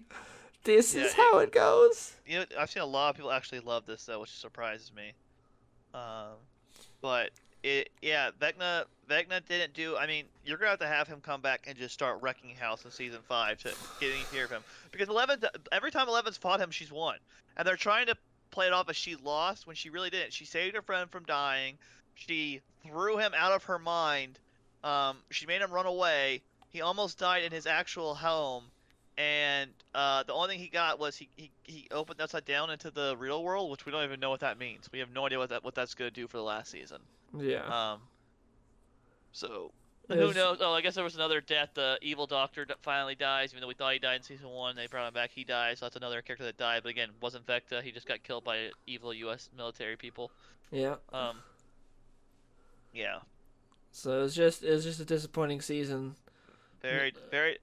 This 0.64 0.94
Yeah, 0.94 1.04
is 1.04 1.14
how 1.14 1.40
it 1.40 1.52
goes. 1.52 2.14
You 2.26 2.40
know, 2.40 2.46
I've 2.60 2.70
seen 2.70 2.84
a 2.84 2.86
lot 2.86 3.10
of 3.10 3.16
people 3.16 3.32
actually 3.32 3.62
love 3.62 3.86
this 3.86 4.06
though, 4.06 4.20
which 4.20 4.30
surprises 4.32 4.92
me. 4.96 5.14
Um, 5.94 6.34
but 7.02 7.32
it, 7.64 7.90
yeah, 8.02 8.32
Vecna, 8.40 8.86
Vecna 9.10 9.46
didn't 9.48 9.74
do. 9.74 9.98
I 9.98 10.08
mean, 10.08 10.26
you're 10.46 10.58
gonna 10.58 10.72
have 10.72 10.80
to 10.80 10.88
have 10.88 11.08
him 11.08 11.20
come 11.22 11.42
back 11.42 11.66
and 11.68 11.78
just 11.78 11.94
start 11.94 12.22
wrecking 12.22 12.56
house 12.56 12.86
in 12.86 12.92
season 12.92 13.20
five 13.28 13.58
to 13.60 13.70
get 14.00 14.12
any 14.12 14.24
fear 14.26 14.46
of 14.46 14.52
him. 14.52 14.64
Because 14.92 15.10
Eleven, 15.10 15.42
every 15.72 15.92
time 15.92 16.08
Eleven's 16.08 16.38
fought 16.38 16.60
him, 16.60 16.72
she's 16.72 16.92
won, 16.92 17.18
and 17.58 17.68
they're 17.68 17.76
trying 17.76 18.08
to 18.08 18.16
play 18.52 18.68
it 18.68 18.74
off 18.74 18.90
as 18.90 18.96
she 18.96 19.16
lost 19.16 19.68
when 19.68 19.76
she 19.76 19.90
really 19.90 20.10
didn't. 20.10 20.34
She 20.34 20.46
saved 20.46 20.76
her 20.76 20.82
friend 20.82 21.10
from 21.10 21.24
dying. 21.24 21.78
She 22.16 22.62
threw 22.86 23.18
him 23.18 23.34
out 23.36 23.52
of 23.52 23.64
her 23.66 23.80
mind. 23.80 24.40
Um, 24.84 25.18
she 25.30 25.46
made 25.46 25.62
him 25.62 25.72
run 25.72 25.86
away. 25.86 26.42
He 26.70 26.82
almost 26.82 27.20
died 27.20 27.44
in 27.44 27.52
his 27.52 27.68
actual 27.68 28.16
home 28.16 28.64
and 29.18 29.70
uh, 29.94 30.24
the 30.24 30.34
only 30.34 30.50
thing 30.50 30.60
he 30.60 30.68
got 30.68 30.98
was 30.98 31.18
he, 31.18 31.30
he, 31.36 31.52
he 31.64 31.88
opened 31.92 32.22
upside 32.22 32.46
down 32.46 32.70
into 32.70 32.90
the 32.92 33.16
real 33.18 33.44
world, 33.44 33.70
which 33.70 33.86
we 33.86 33.92
don't 33.92 34.04
even 34.04 34.20
know 34.20 34.30
what 34.30 34.40
that 34.40 34.58
means. 34.58 34.90
We 34.92 35.00
have 35.00 35.12
no 35.12 35.26
idea 35.26 35.38
what 35.38 35.50
that 35.50 35.64
what 35.64 35.76
that's 35.76 35.94
gonna 35.94 36.12
do 36.12 36.28
for 36.28 36.38
the 36.38 36.44
last 36.44 36.72
season. 36.72 37.00
Yeah. 37.38 37.92
Um, 37.92 38.00
so 39.32 39.72
who 40.08 40.34
knows? 40.34 40.58
Oh, 40.62 40.74
I 40.74 40.82
guess 40.82 40.96
there 40.96 41.04
was 41.04 41.16
another 41.16 41.42
death. 41.42 41.70
The 41.74 42.00
evil 42.02 42.26
doctor 42.26 42.66
finally 42.82 43.16
dies, 43.16 43.52
even 43.52 43.62
though 43.62 43.68
we 43.68 43.74
thought 43.74 43.94
he 43.94 44.00
died 44.00 44.18
in 44.18 44.24
season 44.24 44.50
one. 44.50 44.76
They 44.76 44.88
brought 44.88 45.08
him 45.08 45.14
back. 45.14 45.32
He 45.34 45.44
dies. 45.44 45.80
So 45.80 45.86
that's 45.86 45.96
another 45.98 46.22
character 46.22 46.46
that 46.46 46.58
died. 46.58 46.82
But 46.84 46.90
again, 46.90 47.10
wasn't 47.22 47.46
Vecna. 47.46 47.82
He 47.84 47.92
just 47.92 48.08
got 48.08 48.24
killed 48.24 48.44
by 48.44 48.70
evil 48.88 49.14
U.S. 49.14 49.50
military 49.56 49.98
people. 49.98 50.32
Yeah. 50.72 50.96
Um, 51.14 51.38
yeah, 52.94 53.20
So 53.92 54.20
it 54.20 54.22
was 54.24 54.36
just 54.36 54.64
it 54.64 54.72
was 54.72 54.84
just 54.84 55.00
a 55.00 55.06
disappointing 55.06 55.62
season. 55.62 56.16
very 56.82 57.14
very 57.30 57.58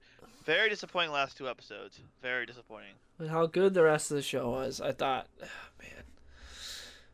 very 0.45 0.69
disappointing 0.69 1.11
last 1.11 1.37
two 1.37 1.47
episodes. 1.49 1.99
Very 2.21 2.45
disappointing. 2.45 2.93
And 3.19 3.29
how 3.29 3.45
good 3.45 3.73
the 3.73 3.83
rest 3.83 4.09
of 4.11 4.15
the 4.15 4.23
show 4.23 4.49
was, 4.51 4.79
I 4.81 4.91
thought, 4.93 5.27
man. 5.81 6.03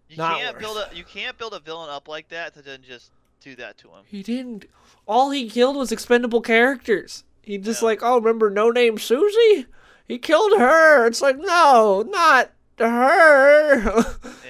You 0.08 0.17
Not 0.17 0.39
can't 0.39 0.54
worth. 0.56 0.62
build 0.62 0.78
a 0.78 0.95
you 0.95 1.04
can't 1.04 1.38
build 1.38 1.54
a 1.54 1.60
villain 1.60 1.89
up 1.89 2.08
like 2.08 2.30
that 2.30 2.54
to 2.54 2.62
then 2.62 2.82
just 2.88 3.12
do 3.41 3.56
that 3.56 3.78
to 3.80 3.88
him. 3.89 4.04
He 4.06 4.21
didn't. 4.23 4.65
All 5.08 5.32
he 5.32 5.49
killed 5.49 5.75
was 5.75 5.91
expendable 5.91 6.41
characters. 6.41 7.23
He 7.41 7.58
just 7.58 7.82
Yeah. 7.82 7.88
like, 7.88 7.99
oh, 8.01 8.17
remember 8.17 8.49
No 8.49 8.69
Name 8.71 8.97
Susie? 8.97 9.65
He 10.08 10.17
killed 10.19 10.60
her. 10.60 11.06
It's 11.08 11.21
like, 11.21 11.38
no, 11.38 12.04
not 12.08 12.51
her. 12.83 14.05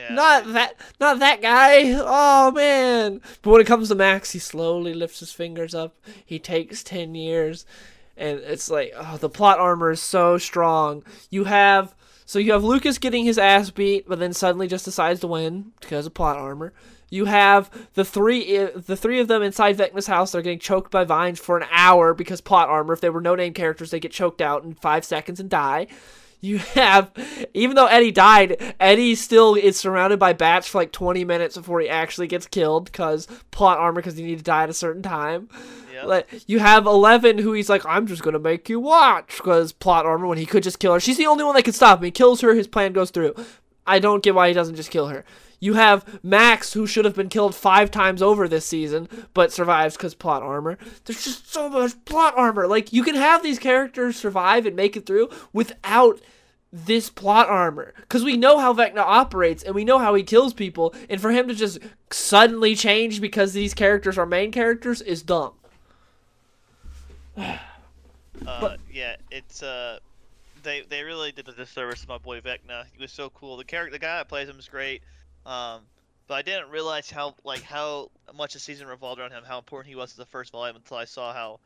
Yeah. 0.08 0.14
not 0.14 0.54
that, 0.54 0.76
not 1.00 1.20
that 1.20 1.42
guy. 1.42 1.94
Oh 1.98 2.52
man. 2.52 3.22
But 3.42 3.52
when 3.52 3.62
it 3.62 3.68
comes 3.68 3.90
to 3.90 3.96
Max, 3.96 4.32
he 4.32 4.40
slowly 4.40 4.94
lifts 4.94 5.20
his 5.20 5.32
fingers 5.32 5.74
up. 5.74 5.96
He 6.26 6.40
takes 6.40 6.84
ten 6.84 7.16
years, 7.16 7.66
and 8.18 8.40
it's 8.40 8.70
like, 8.70 8.94
oh, 8.96 9.18
the 9.18 9.30
plot 9.30 9.60
armor 9.60 9.92
is 9.92 10.02
so 10.02 10.38
strong. 10.38 11.04
You 11.30 11.46
have. 11.46 11.96
So 12.28 12.40
you 12.40 12.54
have 12.54 12.64
Lucas 12.64 12.98
getting 12.98 13.24
his 13.24 13.38
ass 13.38 13.70
beat, 13.70 14.08
but 14.08 14.18
then 14.18 14.34
suddenly 14.34 14.68
just 14.68 14.86
decides 14.86 15.20
to 15.20 15.28
win 15.28 15.74
because 15.80 16.08
of 16.08 16.16
plot 16.16 16.38
armor. 16.38 16.74
You 17.10 17.26
have 17.26 17.70
the 17.94 18.04
three 18.04 18.58
the 18.58 18.98
three 18.98 19.20
of 19.20 19.28
them 19.28 19.44
inside 19.44 19.78
Vecna's 19.78 20.08
house. 20.08 20.32
They're 20.32 20.42
getting 20.42 20.60
choked 20.60 20.92
by 20.92 21.04
vines 21.04 21.40
for 21.40 21.58
an 21.58 21.68
hour 21.72 22.14
because 22.14 22.42
plot 22.42 22.68
armor. 22.68 22.94
If 22.94 23.02
they 23.02 23.10
were 23.10 23.22
no 23.22 23.36
name 23.36 23.54
characters, 23.54 23.92
they 23.92 24.00
get 24.00 24.12
choked 24.12 24.42
out 24.42 24.64
in 24.64 24.74
five 24.74 25.06
seconds 25.06 25.40
and 25.40 25.50
die. 25.50 25.88
You 26.46 26.60
have, 26.60 27.12
even 27.56 27.76
though 27.76 27.88
Eddie 27.88 28.12
died, 28.12 28.76
Eddie 28.80 29.16
still 29.16 29.56
is 29.56 29.78
surrounded 29.78 30.20
by 30.20 30.34
bats 30.34 30.68
for 30.68 30.78
like 30.78 30.92
20 30.92 31.26
minutes 31.26 31.58
before 31.58 31.80
he 31.80 31.90
actually 31.90 32.28
gets 32.28 32.46
killed 32.46 32.86
because 32.86 33.28
plot 33.50 33.80
armor 33.80 33.96
because 33.96 34.16
he 34.16 34.24
need 34.24 34.38
to 34.38 34.44
die 34.44 34.64
at 34.64 34.70
a 34.70 34.74
certain 34.74 35.02
time. 35.02 35.50
Yep. 35.94 36.06
Like 36.06 36.28
you 36.48 36.60
have 36.60 36.86
Eleven, 36.86 37.40
who 37.40 37.54
he's 37.54 37.70
like, 37.70 37.84
I'm 37.86 38.06
just 38.06 38.22
gonna 38.22 38.38
make 38.38 38.70
you 38.70 38.80
watch 38.80 39.38
because 39.38 39.72
plot 39.72 40.06
armor 40.06 40.28
when 40.28 40.38
he 40.38 40.46
could 40.46 40.62
just 40.62 40.78
kill 40.80 40.94
her. 40.94 41.00
She's 41.00 41.18
the 41.18 41.26
only 41.26 41.44
one 41.44 41.56
that 41.56 41.64
can 41.64 41.74
stop 41.74 41.98
him. 42.00 42.06
He 42.06 42.12
kills 42.12 42.42
her. 42.42 42.54
His 42.54 42.68
plan 42.68 42.94
goes 42.94 43.10
through. 43.10 43.34
I 43.88 44.00
don't 44.00 44.24
get 44.24 44.36
why 44.36 44.48
he 44.48 44.54
doesn't 44.54 44.76
just 44.76 44.92
kill 44.92 45.08
her. 45.08 45.24
You 45.60 45.76
have 45.76 46.24
Max, 46.24 46.74
who 46.74 46.86
should 46.86 47.06
have 47.06 47.16
been 47.16 47.30
killed 47.30 47.56
five 47.56 47.90
times 47.90 48.22
over 48.22 48.48
this 48.48 48.66
season, 48.66 49.08
but 49.34 49.52
survives 49.52 49.96
because 49.96 50.14
plot 50.14 50.44
armor. 50.44 50.78
There's 51.06 51.24
just 51.24 51.52
so 51.52 51.70
much 51.70 51.94
plot 52.06 52.34
armor. 52.38 52.68
Like 52.68 52.94
you 52.94 53.04
can 53.04 53.16
have 53.16 53.42
these 53.42 53.60
characters 53.60 54.16
survive 54.16 54.66
and 54.66 54.76
make 54.76 54.96
it 54.98 55.06
through 55.06 55.30
without 55.54 56.20
this 56.72 57.10
plot 57.10 57.48
armor 57.48 57.94
because 58.02 58.24
we 58.24 58.36
know 58.36 58.58
how 58.60 58.74
Vecna 58.74 58.98
operates 58.98 59.64
and 59.64 59.74
we 59.74 59.86
know 59.86 59.98
how 59.98 60.14
he 60.14 60.24
kills 60.24 60.54
people 60.54 60.94
and 61.10 61.22
for 61.22 61.32
him 61.32 61.48
to 61.48 61.56
just 61.56 61.80
suddenly 62.12 62.76
change 62.76 63.22
because 63.22 63.54
these 63.54 63.74
characters 63.74 64.18
are 64.18 64.26
main 64.26 64.52
characters 64.52 65.02
is 65.02 65.24
dumb 65.24 65.54
Uh, 68.46 68.76
yeah, 68.92 69.16
it's 69.32 69.64
uh, 69.64 69.98
they 70.66 70.82
they 70.82 71.04
really 71.04 71.32
did 71.32 71.48
a 71.48 71.54
disservice 71.54 72.02
to 72.02 72.08
my 72.10 72.18
boy 72.18 72.42
Vecna. 72.42 72.84
He 72.92 73.02
was 73.02 73.12
so 73.12 73.30
cool. 73.30 73.56
The 73.56 73.64
character, 73.64 73.94
the 73.94 74.00
guy 74.00 74.18
that 74.18 74.28
plays 74.28 74.50
him 74.50 74.60
is 74.60 74.68
great. 74.68 75.02
Um, 75.46 75.82
but 76.28 76.34
I 76.34 76.42
didn't 76.42 76.70
realize 76.72 77.10
how 77.10 77.36
like 77.44 77.62
how 77.62 78.12
much 78.36 78.54
the 78.54 78.60
season 78.60 78.88
revolved 78.88 79.22
around 79.22 79.32
him, 79.32 79.44
how 79.46 79.60
important 79.60 79.88
he 79.90 79.96
was 79.96 80.12
to 80.12 80.18
the 80.18 80.26
first 80.26 80.52
volume 80.52 80.76
until 80.76 80.98
I 80.98 81.06
saw 81.06 81.34
how 81.34 81.60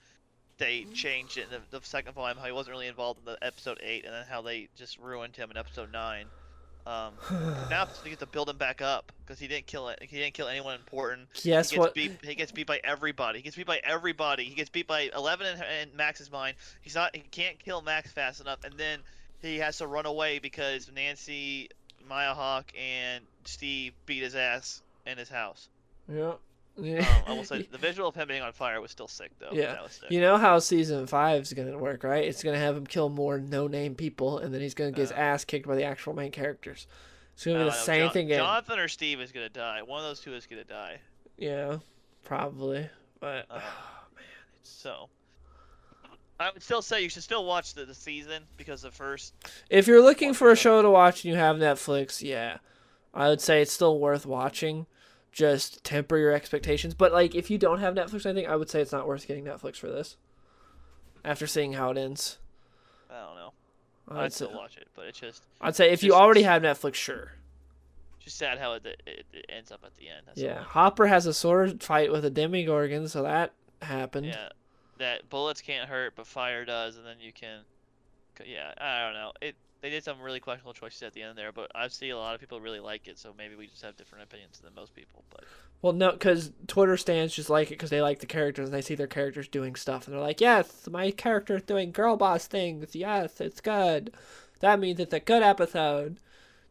they 0.58 0.86
changed 0.94 1.38
it 1.38 1.46
in 1.46 1.62
the, 1.72 1.80
the 1.80 1.86
second 1.86 2.14
volume, 2.14 2.38
how 2.38 2.46
he 2.46 2.52
wasn't 2.52 2.74
really 2.74 2.88
involved 2.88 3.20
in 3.20 3.26
the 3.26 3.38
episode 3.42 3.80
eight, 3.82 4.06
and 4.06 4.14
then 4.14 4.26
how 4.30 4.42
they 4.42 4.68
just 4.76 5.00
ruined 5.00 5.36
him 5.36 5.50
in 5.50 5.58
episode 5.58 5.92
nine. 5.92 6.26
Um, 6.86 7.14
now 7.70 7.88
they 8.04 8.10
get 8.10 8.20
to 8.20 8.26
build 8.26 8.50
him 8.50 8.58
back 8.58 8.82
up 8.82 9.12
because 9.26 9.40
he 9.40 9.48
didn't 9.48 9.68
kill 9.68 9.90
it. 9.90 10.00
He 10.02 10.18
didn't 10.18 10.34
kill 10.34 10.48
anyone 10.48 10.76
important. 10.76 11.28
Guess 11.34 11.70
he 11.70 11.76
gets 11.76 11.78
what? 11.78 11.94
beat. 11.94 12.12
He 12.24 12.36
gets 12.36 12.52
beat 12.52 12.68
by 12.68 12.80
everybody. 12.84 13.40
He 13.40 13.44
gets 13.44 13.56
beat 13.56 13.68
by 13.68 13.80
everybody. 13.84 14.46
He 14.46 14.56
gets 14.56 14.70
beat 14.70 14.88
by 14.88 15.10
Eleven 15.16 15.48
and, 15.48 15.90
in 15.90 15.96
Max's 15.96 16.32
mind. 16.32 16.56
He's 16.82 16.96
not. 16.96 17.16
He 17.16 17.22
can't 17.32 17.60
kill 17.60 17.82
Max 17.82 18.12
fast 18.12 18.42
enough, 18.42 18.64
and 18.64 18.74
then 18.78 19.00
he 19.42 19.58
has 19.58 19.78
to 19.78 19.88
run 19.88 20.06
away 20.06 20.40
because 20.40 20.90
Nancy, 20.94 21.70
Maya 22.08 22.34
Hawke, 22.34 22.72
and 22.78 23.24
Steve 23.46 23.94
beat 24.06 24.24
his 24.24 24.36
ass 24.36 24.82
in 25.06 25.18
his 25.18 25.30
house. 25.30 25.68
Yeah. 26.12 26.34
Um, 26.84 27.06
I 27.28 27.34
will 27.34 27.44
say 27.44 27.62
the 27.72 27.78
visual 27.78 28.10
of 28.10 28.16
him 28.16 28.28
being 28.28 28.42
on 28.42 28.52
fire 28.54 28.80
was 28.82 28.92
still 28.92 29.08
sick 29.08 29.32
though. 29.40 29.50
Yeah. 29.52 29.86
Sick. 29.88 30.10
You 30.12 30.22
know 30.22 30.38
how 30.38 30.60
season 30.60 31.06
five 31.08 31.42
is 31.44 31.54
gonna 31.54 31.78
work, 31.78 32.04
right? 32.04 32.24
It's 32.26 32.44
gonna 32.44 32.58
have 32.60 32.76
him 32.78 32.86
kill 32.88 33.10
more 33.10 33.38
no-name 33.40 33.96
people, 33.96 34.40
and 34.40 34.54
then 34.54 34.62
he's 34.62 34.74
gonna 34.74 34.92
get 34.92 35.02
his 35.02 35.12
Uh. 35.12 35.16
ass 35.16 35.46
kicked 35.46 35.68
by 35.68 35.76
the 35.76 35.84
actual 35.84 36.14
main 36.14 36.32
characters. 36.32 36.88
It's 37.34 37.46
gonna 37.46 37.60
be 37.60 37.66
the 37.66 37.72
same 37.72 38.06
Jon- 38.06 38.14
thing 38.14 38.26
again. 38.26 38.40
Jonathan 38.40 38.80
or 38.80 38.88
Steve 38.88 39.22
is 39.22 39.32
gonna 39.32 39.50
die. 39.50 39.82
One 39.82 40.00
of 40.00 40.06
those 40.06 40.20
two 40.20 40.34
is 40.34 40.46
gonna 40.46 40.64
die. 40.64 41.00
Yeah, 41.38 41.78
probably. 42.24 42.90
But 43.20 43.46
Uh, 43.50 43.62
So. 44.64 45.10
I 46.42 46.52
would 46.52 46.64
still 46.64 46.82
say 46.82 47.02
you 47.02 47.10
should 47.10 47.24
still 47.24 47.44
watch 47.46 47.74
the, 47.74 47.84
the 47.84 47.94
season 47.94 48.44
because 48.56 48.82
the 48.82 48.92
first 48.92 49.34
if 49.70 49.88
you're 49.88 50.02
looking 50.02 50.34
for 50.34 50.52
a 50.52 50.56
show 50.56 50.82
to 50.82 50.90
watch 50.90 51.26
and 51.26 51.34
you 51.34 51.38
have 51.38 51.58
Netflix, 51.58 52.22
yeah, 52.22 52.60
I 53.14 53.28
would 53.28 53.42
say 53.42 53.62
it's 53.62 53.74
still 53.74 54.00
worth 54.00 54.26
watching. 54.26 54.86
Just 55.32 55.84
temper 55.84 56.18
your 56.18 56.34
expectations. 56.34 56.94
But 56.94 57.14
like, 57.14 57.36
if 57.36 57.50
you 57.50 57.58
don't 57.58 57.80
have 57.80 57.96
Netflix, 57.96 58.26
I 58.26 58.34
think 58.34 58.48
I 58.48 58.56
would 58.56 58.70
say 58.70 58.82
it's 58.82 58.92
not 58.92 59.08
worth 59.08 59.28
getting 59.28 59.46
Netflix 59.46 59.78
for 59.78 59.88
this. 59.88 60.18
After 61.24 61.48
seeing 61.48 61.74
how 61.74 61.92
it 61.92 61.98
ends, 61.98 62.38
I 63.10 63.22
don't 63.22 63.36
know. 63.36 63.54
I'd 64.10 64.18
I'd 64.26 64.34
say, 64.34 64.46
still 64.46 64.58
watch 64.58 64.78
it, 64.78 64.88
but 64.96 65.06
it's 65.06 65.20
just 65.20 65.44
I'd 65.62 65.76
say 65.76 65.92
if 65.92 66.02
you 66.02 66.14
already 66.14 66.44
have 66.44 66.62
Netflix, 66.62 66.96
sure. 66.96 67.34
just 68.20 68.38
sad 68.38 68.58
how 68.58 68.74
it, 68.74 68.86
it, 68.86 69.26
it 69.34 69.46
ends 69.50 69.72
up 69.72 69.82
at 69.86 69.96
the 69.96 70.08
end. 70.08 70.22
That's 70.26 70.40
Yeah. 70.40 70.64
Hopper 70.64 71.08
has 71.08 71.26
a 71.26 71.34
sword 71.34 71.84
fight 71.84 72.12
with 72.12 72.26
a 72.26 72.30
Demogorgon, 72.30 73.08
so 73.08 73.24
that 73.24 73.54
happened. 73.82 74.28
Yeah, 74.28 74.50
that 74.98 75.30
bullets 75.30 75.62
can't 75.62 75.90
hurt, 75.90 76.14
but 76.16 76.26
fire 76.26 76.66
does, 76.66 76.98
and 76.98 77.06
then 77.06 77.18
you 77.20 77.34
can. 77.34 77.60
Yeah, 78.46 78.74
I 78.80 79.04
don't 79.04 79.14
know. 79.14 79.34
It 79.42 79.56
they 79.82 79.90
did 79.90 80.04
some 80.04 80.20
really 80.22 80.40
questionable 80.40 80.74
choices 80.74 81.02
at 81.04 81.14
the 81.14 81.22
end 81.22 81.38
there, 81.38 81.52
but 81.52 81.72
I 81.74 81.88
see 81.88 82.10
a 82.10 82.18
lot 82.18 82.36
of 82.36 82.42
people 82.42 82.60
really 82.60 82.80
like 82.80 83.08
it, 83.08 83.18
so 83.18 83.34
maybe 83.38 83.56
we 83.56 83.68
just 83.68 83.84
have 83.84 83.96
different 83.96 84.24
opinions 84.26 84.60
than 84.60 84.74
most 84.76 84.94
people. 84.94 85.24
But 85.30 85.46
Well, 85.82 85.94
no, 85.94 86.12
because 86.12 86.52
Twitter 86.68 86.98
stands 86.98 87.34
just 87.34 87.50
like 87.50 87.68
it 87.68 87.72
because 87.72 87.90
they 87.90 88.02
like 88.02 88.20
the 88.20 88.26
characters 88.26 88.68
and 88.68 88.74
they 88.74 88.82
see 88.82 88.96
their 88.96 89.08
characters 89.08 89.48
doing 89.48 89.76
stuff 89.76 90.06
and 90.06 90.14
they're 90.14 90.22
like, 90.22 90.42
yes, 90.42 90.88
my 90.92 91.12
character's 91.12 91.64
doing 91.64 91.92
girl 91.92 92.18
boss 92.18 92.48
things. 92.48 92.96
Yes, 92.96 93.40
it's 93.40 93.62
good. 93.62 94.14
That 94.60 94.80
means 94.80 95.00
it's 95.00 95.14
a 95.14 95.22
good 95.22 95.44
episode. 95.44 96.18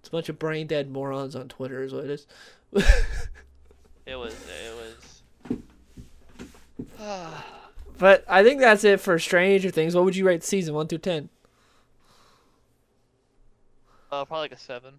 It's 0.01 0.09
a 0.09 0.13
bunch 0.13 0.29
of 0.29 0.39
brain 0.39 0.67
dead 0.67 0.91
morons 0.91 1.35
on 1.35 1.49
Twitter, 1.49 1.83
is 1.83 1.95
what 1.95 2.05
it 2.05 2.11
is. 2.11 2.27
it 4.07 4.17
was 4.17 4.35
it 4.35 4.77
was. 4.77 5.59
but 7.99 8.25
I 8.29 8.45
think 8.45 8.61
that's 8.61 8.85
it 8.85 9.01
for 9.01 9.19
Stranger 9.19 9.71
Things. 9.71 9.95
What 9.95 10.05
would 10.05 10.17
you 10.17 10.27
rate 10.27 10.45
season 10.45 10.75
one 10.75 10.87
through 10.87 10.99
ten? 10.99 11.31
Uh, 14.11 14.25
probably 14.25 14.45
like 14.45 14.53
a 14.53 14.59
seven. 14.59 14.95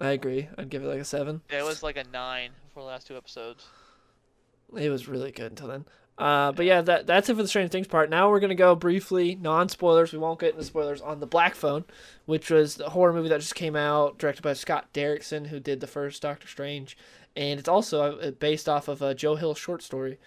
I 0.00 0.10
agree. 0.10 0.48
I'd 0.56 0.70
give 0.70 0.82
it 0.82 0.86
like 0.86 1.00
a 1.00 1.04
seven. 1.04 1.42
Yeah, 1.52 1.60
it 1.60 1.64
was 1.64 1.82
like 1.82 1.96
a 1.96 2.04
nine 2.04 2.50
for 2.72 2.80
the 2.80 2.86
last 2.86 3.06
two 3.06 3.16
episodes. 3.16 3.66
It 4.76 4.90
was 4.90 5.08
really 5.08 5.30
good 5.30 5.52
until 5.52 5.68
then. 5.68 5.84
Uh, 6.20 6.52
but 6.52 6.66
yeah, 6.66 6.82
that 6.82 7.06
that's 7.06 7.30
it 7.30 7.34
for 7.34 7.42
the 7.42 7.48
Strange 7.48 7.70
Things 7.70 7.86
part. 7.86 8.10
Now 8.10 8.28
we're 8.28 8.40
gonna 8.40 8.54
go 8.54 8.74
briefly, 8.74 9.34
non 9.34 9.70
spoilers. 9.70 10.12
We 10.12 10.18
won't 10.18 10.38
get 10.38 10.52
into 10.52 10.64
spoilers 10.64 11.00
on 11.00 11.20
the 11.20 11.26
Black 11.26 11.54
Phone, 11.54 11.84
which 12.26 12.50
was 12.50 12.74
the 12.74 12.90
horror 12.90 13.12
movie 13.12 13.30
that 13.30 13.40
just 13.40 13.54
came 13.54 13.74
out, 13.74 14.18
directed 14.18 14.42
by 14.42 14.52
Scott 14.52 14.92
Derrickson, 14.92 15.46
who 15.46 15.58
did 15.58 15.80
the 15.80 15.86
first 15.86 16.20
Doctor 16.20 16.46
Strange, 16.46 16.96
and 17.36 17.58
it's 17.58 17.68
also 17.70 18.18
uh, 18.18 18.32
based 18.32 18.68
off 18.68 18.88
of 18.88 19.00
a 19.00 19.14
Joe 19.14 19.36
Hill 19.36 19.54
short 19.54 19.82
story. 19.82 20.18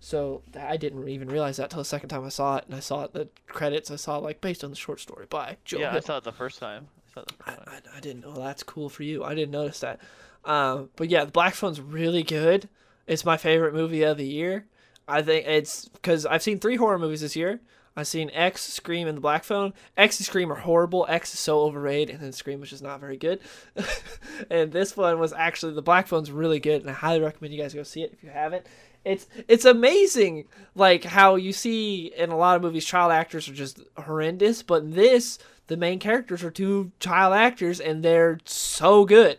So 0.00 0.42
I 0.58 0.78
didn't 0.78 1.06
even 1.08 1.28
realize 1.28 1.58
that 1.58 1.68
till 1.70 1.78
the 1.78 1.84
second 1.84 2.08
time 2.08 2.24
I 2.24 2.30
saw 2.30 2.56
it, 2.56 2.64
and 2.66 2.74
I 2.74 2.80
saw 2.80 3.04
it 3.04 3.12
the 3.12 3.28
credits. 3.46 3.90
I 3.90 3.96
saw 3.96 4.16
like 4.16 4.40
based 4.40 4.64
on 4.64 4.70
the 4.70 4.76
short 4.76 5.00
story 5.00 5.26
by 5.28 5.58
Joe 5.66 5.80
yeah, 5.80 5.94
I 5.94 6.00
saw 6.00 6.16
it 6.16 6.24
the 6.24 6.32
first 6.32 6.58
time. 6.60 6.88
I 7.16 7.22
I. 7.46 7.78
I, 7.96 8.00
didn't 8.00 8.22
know 8.22 8.34
that's 8.34 8.62
cool 8.62 8.88
for 8.88 9.02
you. 9.02 9.24
I 9.24 9.34
didn't 9.34 9.52
notice 9.52 9.80
that. 9.80 10.00
Um, 10.44 10.90
but 10.96 11.08
yeah, 11.08 11.24
the 11.24 11.32
Black 11.32 11.54
Phone's 11.54 11.80
really 11.80 12.22
good. 12.22 12.68
It's 13.06 13.24
my 13.24 13.36
favorite 13.36 13.74
movie 13.74 14.02
of 14.02 14.16
the 14.16 14.26
year. 14.26 14.66
I 15.06 15.22
think 15.22 15.46
it's 15.46 15.88
because 15.88 16.26
I've 16.26 16.42
seen 16.42 16.58
three 16.58 16.76
horror 16.76 16.98
movies 16.98 17.20
this 17.20 17.36
year. 17.36 17.60
I've 17.94 18.06
seen 18.06 18.30
X, 18.32 18.62
Scream, 18.62 19.06
and 19.06 19.16
The 19.16 19.20
Black 19.20 19.44
Phone. 19.44 19.74
X 19.96 20.18
and 20.18 20.26
Scream 20.26 20.50
are 20.50 20.56
horrible. 20.56 21.04
X 21.08 21.34
is 21.34 21.40
so 21.40 21.60
overrated, 21.60 22.14
and 22.14 22.24
then 22.24 22.32
Scream 22.32 22.60
was 22.60 22.70
just 22.70 22.82
not 22.82 23.00
very 23.00 23.18
good. 23.18 23.40
and 24.50 24.72
this 24.72 24.96
one 24.96 25.18
was 25.18 25.32
actually 25.32 25.74
The 25.74 25.82
Black 25.82 26.06
Phone's 26.06 26.30
really 26.30 26.60
good, 26.60 26.80
and 26.80 26.90
I 26.90 26.94
highly 26.94 27.20
recommend 27.20 27.52
you 27.52 27.60
guys 27.60 27.74
go 27.74 27.82
see 27.82 28.02
it 28.02 28.12
if 28.12 28.22
you 28.22 28.30
haven't. 28.30 28.66
It's 29.04 29.26
it's 29.48 29.64
amazing, 29.64 30.46
like 30.74 31.04
how 31.04 31.34
you 31.34 31.52
see 31.52 32.12
in 32.16 32.30
a 32.30 32.36
lot 32.36 32.56
of 32.56 32.62
movies, 32.62 32.84
child 32.84 33.10
actors 33.10 33.48
are 33.48 33.54
just 33.54 33.80
horrendous, 33.96 34.62
but 34.62 34.94
this, 34.94 35.38
the 35.72 35.76
main 35.78 35.98
characters 35.98 36.44
are 36.44 36.50
two 36.50 36.92
child 37.00 37.32
actors, 37.34 37.80
and 37.80 38.02
they're 38.04 38.38
so 38.44 39.06
good. 39.06 39.38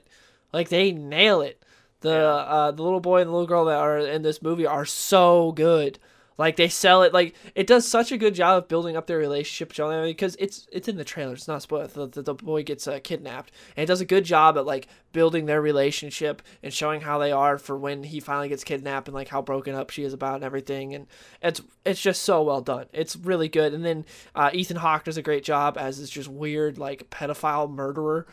Like 0.52 0.69
they 0.69 0.91
nail 0.91 1.41
it. 1.41 1.62
The 2.02 2.10
Yeah. 2.10 2.15
uh, 2.26 2.72
the 2.72 2.82
little 2.82 3.00
boy 3.00 3.22
and 3.22 3.28
the 3.30 3.32
little 3.32 3.48
girl 3.48 3.65
that 3.65 3.78
are 3.78 4.00
in 4.00 4.24
this 4.24 4.41
movie 4.41 4.65
are 4.65 4.84
so 4.86 5.52
good. 5.52 6.00
Like 6.38 6.56
they 6.56 6.67
sell 6.67 7.04
it 7.04 7.13
like 7.13 7.36
it 7.56 7.67
does 7.67 7.88
such 7.88 8.12
a 8.12 8.17
good 8.17 8.34
job 8.34 8.63
of 8.63 8.67
building 8.67 8.98
up 8.98 9.08
their 9.08 9.17
relationship 9.17 9.69
because 9.69 10.36
it's 10.39 10.67
it's 10.72 10.88
in 10.88 10.98
the 10.98 11.04
trailer. 11.04 11.34
It's 11.34 11.48
not 11.48 11.62
spoiled. 11.62 11.91
The, 11.91 12.08
the, 12.08 12.22
the 12.22 12.34
boy 12.34 12.63
gets 12.63 12.88
uh, 12.88 13.00
kidnapped, 13.04 13.52
and 13.76 13.84
it 13.84 13.88
does 13.88 14.02
a 14.02 14.06
good 14.06 14.26
job 14.26 14.58
at 14.58 14.65
like 14.65 14.88
building 15.12 15.46
their 15.46 15.62
relationship 15.62 16.41
and 16.63 16.74
showing 16.74 17.02
how 17.02 17.19
they 17.19 17.32
are 17.32 17.58
for 17.58 17.78
when 17.78 18.04
he 18.04 18.19
finally 18.19 18.50
gets 18.50 18.63
kidnapped 18.63 19.08
and 19.08 19.15
like 19.15 19.28
how 19.28 19.41
broken 19.41 19.76
up 19.76 19.91
she 19.91 20.04
is 20.04 20.13
about 20.13 20.36
and 20.36 20.43
everything. 20.43 20.96
And 20.96 21.08
it's 21.41 21.62
it's 21.86 22.02
just 22.02 22.24
so 22.24 22.41
well 22.41 22.62
done. 22.62 22.88
It's 22.93 23.15
really 23.15 23.50
good. 23.50 23.74
And 23.74 23.86
then 23.86 24.06
uh, 24.34 24.50
Ethan 24.54 24.78
Hawke 24.78 25.04
does 25.04 25.17
a 25.17 25.22
great 25.22 25.43
job 25.43 25.78
as 25.78 26.00
this 26.00 26.10
just 26.10 26.30
weird 26.30 26.78
like 26.78 27.10
pedophile 27.10 27.69
murderer. 27.69 28.26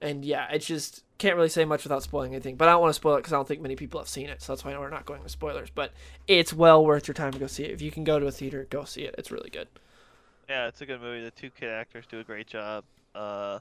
And 0.00 0.24
yeah, 0.24 0.48
it's 0.50 0.66
just 0.66 1.04
can't 1.22 1.36
really 1.36 1.48
say 1.48 1.64
much 1.64 1.84
without 1.84 2.02
spoiling 2.02 2.34
anything. 2.34 2.56
But 2.56 2.68
I 2.68 2.72
don't 2.72 2.80
want 2.80 2.90
to 2.90 2.94
spoil 2.94 3.14
it 3.14 3.18
because 3.18 3.32
I 3.32 3.36
don't 3.36 3.46
think 3.46 3.60
many 3.60 3.76
people 3.76 4.00
have 4.00 4.08
seen 4.08 4.28
it, 4.28 4.42
so 4.42 4.52
that's 4.52 4.64
why 4.64 4.76
we're 4.76 4.90
not 4.90 5.06
going 5.06 5.22
with 5.22 5.30
spoilers. 5.30 5.70
But 5.70 5.92
it's 6.26 6.52
well 6.52 6.84
worth 6.84 7.06
your 7.06 7.14
time 7.14 7.32
to 7.32 7.38
go 7.38 7.46
see 7.46 7.62
it. 7.62 7.70
If 7.70 7.80
you 7.80 7.92
can 7.92 8.02
go 8.02 8.18
to 8.18 8.26
a 8.26 8.32
theater, 8.32 8.66
go 8.68 8.84
see 8.84 9.02
it. 9.02 9.14
It's 9.16 9.30
really 9.30 9.48
good. 9.48 9.68
Yeah, 10.48 10.66
it's 10.66 10.80
a 10.80 10.86
good 10.86 11.00
movie. 11.00 11.22
The 11.24 11.30
two 11.30 11.50
kid 11.50 11.70
actors 11.70 12.04
do 12.10 12.18
a 12.18 12.24
great 12.24 12.48
job. 12.48 12.82
Uh, 13.14 13.60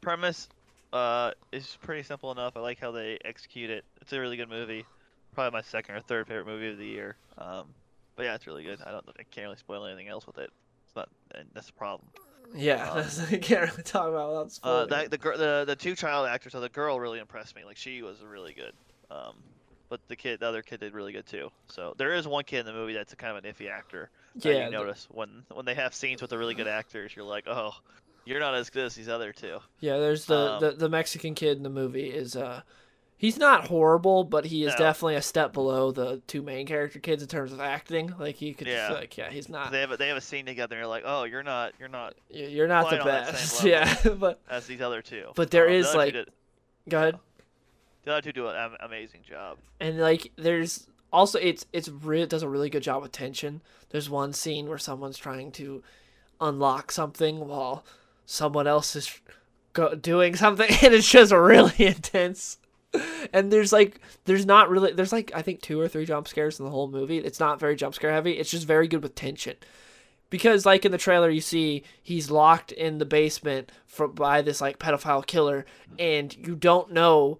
premise 0.00 0.48
uh, 0.94 1.32
is 1.52 1.76
pretty 1.82 2.02
simple 2.02 2.32
enough. 2.32 2.56
I 2.56 2.60
like 2.60 2.80
how 2.80 2.90
they 2.90 3.18
execute 3.24 3.68
it. 3.68 3.84
It's 4.00 4.12
a 4.14 4.18
really 4.18 4.38
good 4.38 4.48
movie. 4.48 4.86
Probably 5.34 5.58
my 5.58 5.62
second 5.62 5.96
or 5.96 6.00
third 6.00 6.26
favorite 6.26 6.46
movie 6.46 6.70
of 6.70 6.78
the 6.78 6.86
year. 6.86 7.16
Um, 7.36 7.66
but 8.16 8.22
yeah, 8.22 8.34
it's 8.34 8.46
really 8.46 8.64
good. 8.64 8.80
I 8.80 8.92
don't. 8.92 9.04
I 9.18 9.24
can't 9.24 9.44
really 9.44 9.56
spoil 9.56 9.84
anything 9.84 10.08
else 10.08 10.26
with 10.26 10.38
it. 10.38 10.50
It's 10.86 10.96
not. 10.96 11.10
That's 11.52 11.68
a 11.68 11.72
problem. 11.74 12.08
Yeah, 12.54 12.90
Um, 12.90 13.04
I 13.30 13.36
can't 13.38 13.70
really 13.70 13.82
talk 13.82 14.08
about 14.08 14.46
without 14.46 14.58
Uh, 14.62 15.06
the, 15.08 15.18
gir- 15.18 15.36
the 15.36 15.64
the 15.66 15.76
two 15.76 15.94
child 15.94 16.26
actors. 16.28 16.52
So 16.52 16.60
the 16.60 16.68
girl 16.68 17.00
really 17.00 17.18
impressed 17.18 17.54
me. 17.56 17.64
Like 17.64 17.76
she 17.76 18.02
was 18.02 18.22
really 18.22 18.52
good. 18.52 18.72
Um, 19.10 19.34
but 19.88 20.00
the 20.08 20.16
kid, 20.16 20.40
the 20.40 20.46
other 20.48 20.62
kid, 20.62 20.80
did 20.80 20.94
really 20.94 21.12
good 21.12 21.26
too. 21.26 21.50
So 21.68 21.94
there 21.98 22.14
is 22.14 22.26
one 22.26 22.44
kid 22.44 22.60
in 22.60 22.66
the 22.66 22.72
movie 22.72 22.94
that's 22.94 23.12
a 23.12 23.16
kind 23.16 23.36
of 23.36 23.44
an 23.44 23.50
iffy 23.52 23.70
actor. 23.70 24.10
yeah, 24.36 24.64
you 24.66 24.70
notice 24.70 25.06
when 25.10 25.44
when 25.52 25.64
they 25.66 25.74
have 25.74 25.94
scenes 25.94 26.20
with 26.20 26.30
the 26.30 26.38
really 26.38 26.54
good 26.54 26.68
actors, 26.68 27.14
you're 27.14 27.24
like, 27.24 27.46
oh, 27.46 27.72
you're 28.24 28.40
not 28.40 28.54
as 28.54 28.70
good 28.70 28.84
as 28.86 28.94
these 28.94 29.08
other 29.08 29.32
two. 29.32 29.58
yeah. 29.80 29.98
There's 29.98 30.24
the, 30.26 30.36
um, 30.54 30.60
the 30.60 30.70
the 30.72 30.88
Mexican 30.88 31.34
kid 31.34 31.56
in 31.58 31.62
the 31.62 31.70
movie 31.70 32.08
is 32.08 32.34
uh, 32.36 32.62
he's 33.16 33.38
not 33.38 33.68
horrible, 33.68 34.24
but 34.24 34.46
he 34.46 34.64
is 34.64 34.72
No. 34.72 34.78
definitely 34.78 35.14
a 35.16 35.22
step 35.22 35.52
below 35.52 35.90
the 35.92 36.20
two 36.26 36.42
main 36.42 36.66
character 36.66 36.98
kids 36.98 37.22
in 37.22 37.28
terms 37.28 37.52
of 37.52 37.60
acting. 37.60 38.12
Like 38.18 38.40
you 38.42 38.54
could 38.54 38.66
Yeah. 38.66 38.88
just 38.88 39.00
like 39.00 39.16
yeah, 39.16 39.30
he's 39.30 39.48
not. 39.48 39.72
They 39.72 39.80
have 39.80 39.90
a, 39.92 39.96
they 39.96 40.08
have 40.08 40.16
a 40.16 40.20
scene 40.22 40.46
together, 40.46 40.76
and 40.76 40.80
you're 40.80 40.88
like, 40.88 41.04
oh, 41.06 41.24
you're 41.24 41.42
not 41.42 41.72
you're 41.78 41.88
not 41.88 42.14
You're 42.30 42.68
not 42.68 42.90
the 42.90 42.98
quite 42.98 43.00
on 43.00 43.06
that 43.06 43.32
best. 43.32 43.64
Yeah, 43.64 43.94
but 44.18 44.40
as 44.50 44.66
these 44.66 44.80
other 44.80 45.02
two. 45.02 45.26
But 45.34 45.50
there 45.50 45.66
Um, 45.68 45.72
is, 45.74 45.90
two 45.90 45.96
like- 45.98 46.12
did- 46.12 46.30
go 46.88 46.98
ahead. 46.98 47.18
the 48.04 48.12
other 48.12 48.20
two 48.22 48.32
do 48.32 48.48
an 48.48 48.76
amazing 48.80 49.20
job. 49.28 49.56
and 49.80 49.98
like 49.98 50.30
there's 50.36 50.86
also 51.12 51.38
it's 51.38 51.64
it's 51.72 51.88
re- 51.88 52.22
it 52.22 52.28
does 52.28 52.42
a 52.42 52.48
really 52.48 52.68
good 52.68 52.82
job 52.82 53.00
with 53.02 53.12
tension 53.12 53.62
there's 53.90 54.10
one 54.10 54.32
scene 54.32 54.68
where 54.68 54.76
someone's 54.78 55.16
trying 55.16 55.50
to 55.52 55.82
unlock 56.40 56.90
something 56.90 57.46
while 57.48 57.84
someone 58.26 58.66
else 58.66 58.96
is 58.96 59.20
go- 59.72 59.94
doing 59.94 60.34
something 60.36 60.68
and 60.82 60.92
it's 60.92 61.08
just 61.08 61.32
really 61.32 61.72
intense 61.86 62.58
and 63.32 63.52
there's 63.52 63.72
like 63.72 64.00
there's 64.24 64.46
not 64.46 64.68
really 64.70 64.92
there's 64.92 65.12
like 65.12 65.30
i 65.34 65.42
think 65.42 65.60
two 65.60 65.80
or 65.80 65.88
three 65.88 66.04
jump 66.04 66.28
scares 66.28 66.58
in 66.58 66.64
the 66.64 66.70
whole 66.70 66.88
movie 66.88 67.18
it's 67.18 67.40
not 67.40 67.60
very 67.60 67.76
jump 67.76 67.94
scare 67.94 68.12
heavy 68.12 68.32
it's 68.32 68.50
just 68.50 68.66
very 68.66 68.88
good 68.88 69.02
with 69.02 69.14
tension 69.14 69.56
because 70.30 70.66
like 70.66 70.84
in 70.84 70.92
the 70.92 70.98
trailer 70.98 71.30
you 71.30 71.40
see 71.40 71.82
he's 72.02 72.30
locked 72.30 72.72
in 72.72 72.98
the 72.98 73.04
basement 73.04 73.70
for 73.86 74.08
by 74.08 74.42
this 74.42 74.60
like 74.60 74.78
pedophile 74.78 75.26
killer 75.26 75.64
and 75.98 76.36
you 76.36 76.54
don't 76.54 76.92
know 76.92 77.38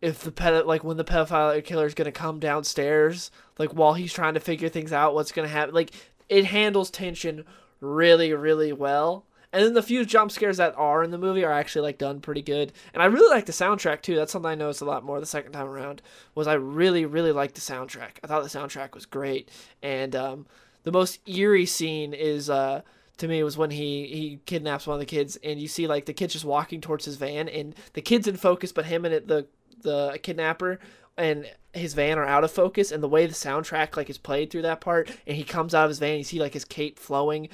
if 0.00 0.22
the 0.22 0.30
ped 0.30 0.66
like 0.66 0.84
when 0.84 0.96
the 0.96 1.04
pedophile 1.04 1.62
killer 1.64 1.86
is 1.86 1.94
gonna 1.94 2.12
come 2.12 2.38
downstairs, 2.38 3.30
like 3.58 3.70
while 3.70 3.94
he's 3.94 4.12
trying 4.12 4.34
to 4.34 4.40
figure 4.40 4.68
things 4.68 4.92
out, 4.92 5.14
what's 5.14 5.32
gonna 5.32 5.48
happen. 5.48 5.74
Like 5.74 5.92
it 6.28 6.44
handles 6.46 6.90
tension 6.90 7.44
really, 7.80 8.32
really 8.32 8.72
well. 8.72 9.24
And 9.52 9.64
then 9.64 9.74
the 9.74 9.82
few 9.82 10.04
jump 10.04 10.30
scares 10.30 10.58
that 10.58 10.74
are 10.76 11.02
in 11.02 11.10
the 11.10 11.18
movie 11.18 11.44
are 11.44 11.52
actually 11.52 11.82
like 11.82 11.98
done 11.98 12.20
pretty 12.20 12.42
good. 12.42 12.72
And 12.92 13.02
I 13.02 13.06
really 13.06 13.30
like 13.30 13.46
the 13.46 13.52
soundtrack 13.52 14.02
too. 14.02 14.14
That's 14.14 14.30
something 14.30 14.50
I 14.50 14.54
noticed 14.54 14.82
a 14.82 14.84
lot 14.84 15.04
more 15.04 15.20
the 15.20 15.26
second 15.26 15.52
time 15.52 15.66
around. 15.66 16.02
Was 16.34 16.46
I 16.46 16.54
really, 16.54 17.06
really 17.06 17.32
liked 17.32 17.54
the 17.54 17.60
soundtrack. 17.60 18.18
I 18.22 18.26
thought 18.26 18.42
the 18.42 18.58
soundtrack 18.58 18.94
was 18.94 19.06
great. 19.06 19.50
And 19.82 20.14
um, 20.14 20.46
the 20.82 20.92
most 20.92 21.26
eerie 21.26 21.66
scene 21.66 22.12
is 22.12 22.50
uh, 22.50 22.82
to 23.18 23.28
me 23.28 23.42
was 23.42 23.56
when 23.56 23.70
he 23.70 24.06
he 24.06 24.40
kidnaps 24.46 24.86
one 24.86 24.94
of 24.94 25.00
the 25.00 25.06
kids 25.06 25.36
and 25.44 25.60
you 25.60 25.68
see 25.68 25.86
like 25.86 26.06
the 26.06 26.12
kid 26.12 26.30
just 26.30 26.44
walking 26.44 26.80
towards 26.80 27.04
his 27.04 27.16
van 27.16 27.48
and 27.48 27.74
the 27.92 28.00
kid's 28.00 28.26
in 28.26 28.36
focus 28.36 28.72
but 28.72 28.86
him 28.86 29.04
and 29.04 29.14
it, 29.14 29.28
the 29.28 29.46
the 29.82 30.18
kidnapper 30.22 30.78
and 31.16 31.50
his 31.72 31.94
van 31.94 32.18
are 32.18 32.24
out 32.24 32.44
of 32.44 32.50
focus 32.50 32.90
and 32.90 33.02
the 33.02 33.08
way 33.08 33.26
the 33.26 33.34
soundtrack 33.34 33.96
like 33.96 34.08
is 34.08 34.18
played 34.18 34.50
through 34.50 34.62
that 34.62 34.80
part 34.80 35.10
and 35.26 35.36
he 35.36 35.44
comes 35.44 35.74
out 35.74 35.84
of 35.84 35.90
his 35.90 35.98
van 35.98 36.16
you 36.16 36.24
see 36.24 36.40
like 36.40 36.54
his 36.54 36.64
cape 36.64 36.98
flowing 36.98 37.48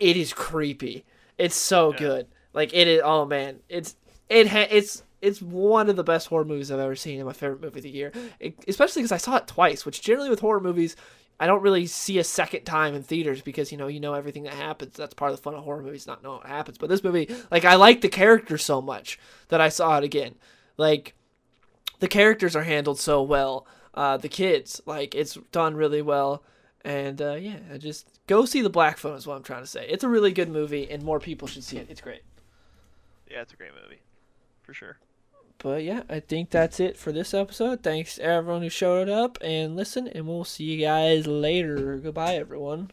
it 0.00 0.16
is 0.16 0.32
creepy 0.32 1.04
it's 1.38 1.56
so 1.56 1.92
Yeah. 1.92 1.98
good 1.98 2.26
like 2.52 2.74
it 2.74 2.88
is 2.88 3.00
oh 3.04 3.24
man 3.24 3.60
it's 3.68 3.96
it 4.28 4.48
ha- 4.48 4.66
it's 4.70 5.02
it's 5.20 5.40
one 5.42 5.88
of 5.90 5.96
the 5.96 6.04
best 6.04 6.28
horror 6.28 6.44
movies 6.44 6.70
I've 6.70 6.78
ever 6.78 6.96
seen 6.96 7.18
and 7.18 7.26
my 7.26 7.32
favorite 7.32 7.60
movie 7.60 7.78
of 7.78 7.82
the 7.82 7.90
year 7.90 8.12
it, 8.40 8.54
especially 8.68 9.02
because 9.02 9.12
I 9.12 9.16
saw 9.18 9.36
it 9.36 9.46
twice 9.46 9.84
which 9.86 10.00
generally 10.02 10.30
with 10.30 10.40
horror 10.40 10.60
movies 10.60 10.96
I 11.40 11.46
don't 11.46 11.62
really 11.62 11.86
see 11.86 12.18
a 12.18 12.24
second 12.24 12.64
time 12.64 12.94
in 12.96 13.02
theaters 13.04 13.42
because 13.42 13.70
you 13.70 13.78
know 13.78 13.86
you 13.86 14.00
know 14.00 14.14
everything 14.14 14.42
that 14.42 14.54
happens. 14.54 14.96
That's 14.96 15.14
part 15.14 15.30
of 15.30 15.36
the 15.36 15.42
fun 15.44 15.54
of 15.54 15.62
horror 15.62 15.82
movies, 15.84 16.04
not 16.04 16.20
knowing 16.20 16.38
what 16.38 16.48
happens. 16.48 16.78
But 16.78 16.88
this 16.88 17.04
movie, 17.04 17.32
like 17.52 17.64
I 17.64 17.76
like 17.76 18.00
the 18.00 18.08
characters 18.08 18.64
so 18.64 18.82
much 18.82 19.20
that 19.46 19.60
I 19.60 19.68
saw 19.68 19.98
it 19.98 20.02
again. 20.02 20.34
Like 20.76 21.14
the 22.00 22.08
characters 22.08 22.56
are 22.56 22.64
handled 22.64 22.98
so 22.98 23.22
well. 23.22 23.68
Uh, 23.94 24.16
the 24.16 24.28
kids, 24.28 24.82
like 24.84 25.14
it's 25.14 25.34
done 25.52 25.76
really 25.76 26.02
well. 26.02 26.42
And 26.84 27.20
uh, 27.20 27.34
yeah, 27.34 27.58
just 27.78 28.20
go 28.26 28.44
see 28.44 28.62
the 28.62 28.70
Black 28.70 28.98
Phone 28.98 29.16
is 29.16 29.26
what 29.26 29.36
I'm 29.36 29.42
trying 29.42 29.62
to 29.62 29.66
say. 29.66 29.86
It's 29.88 30.04
a 30.04 30.08
really 30.08 30.32
good 30.32 30.48
movie, 30.48 30.90
and 30.90 31.02
more 31.02 31.20
people 31.20 31.48
should 31.48 31.64
see 31.64 31.76
it. 31.76 31.86
It's 31.90 32.00
great. 32.00 32.22
Yeah, 33.30 33.42
it's 33.42 33.52
a 33.52 33.56
great 33.56 33.72
movie, 33.82 34.00
for 34.62 34.72
sure. 34.72 34.98
But 35.58 35.82
yeah, 35.82 36.02
I 36.08 36.20
think 36.20 36.50
that's 36.50 36.78
it 36.78 36.96
for 36.96 37.10
this 37.10 37.34
episode. 37.34 37.82
Thanks 37.82 38.18
everyone 38.20 38.62
who 38.62 38.68
showed 38.68 39.08
up 39.08 39.38
and 39.40 39.74
listened, 39.74 40.12
and 40.14 40.26
we'll 40.26 40.44
see 40.44 40.64
you 40.64 40.80
guys 40.80 41.26
later. 41.26 41.96
Goodbye, 41.96 42.36
everyone. 42.36 42.92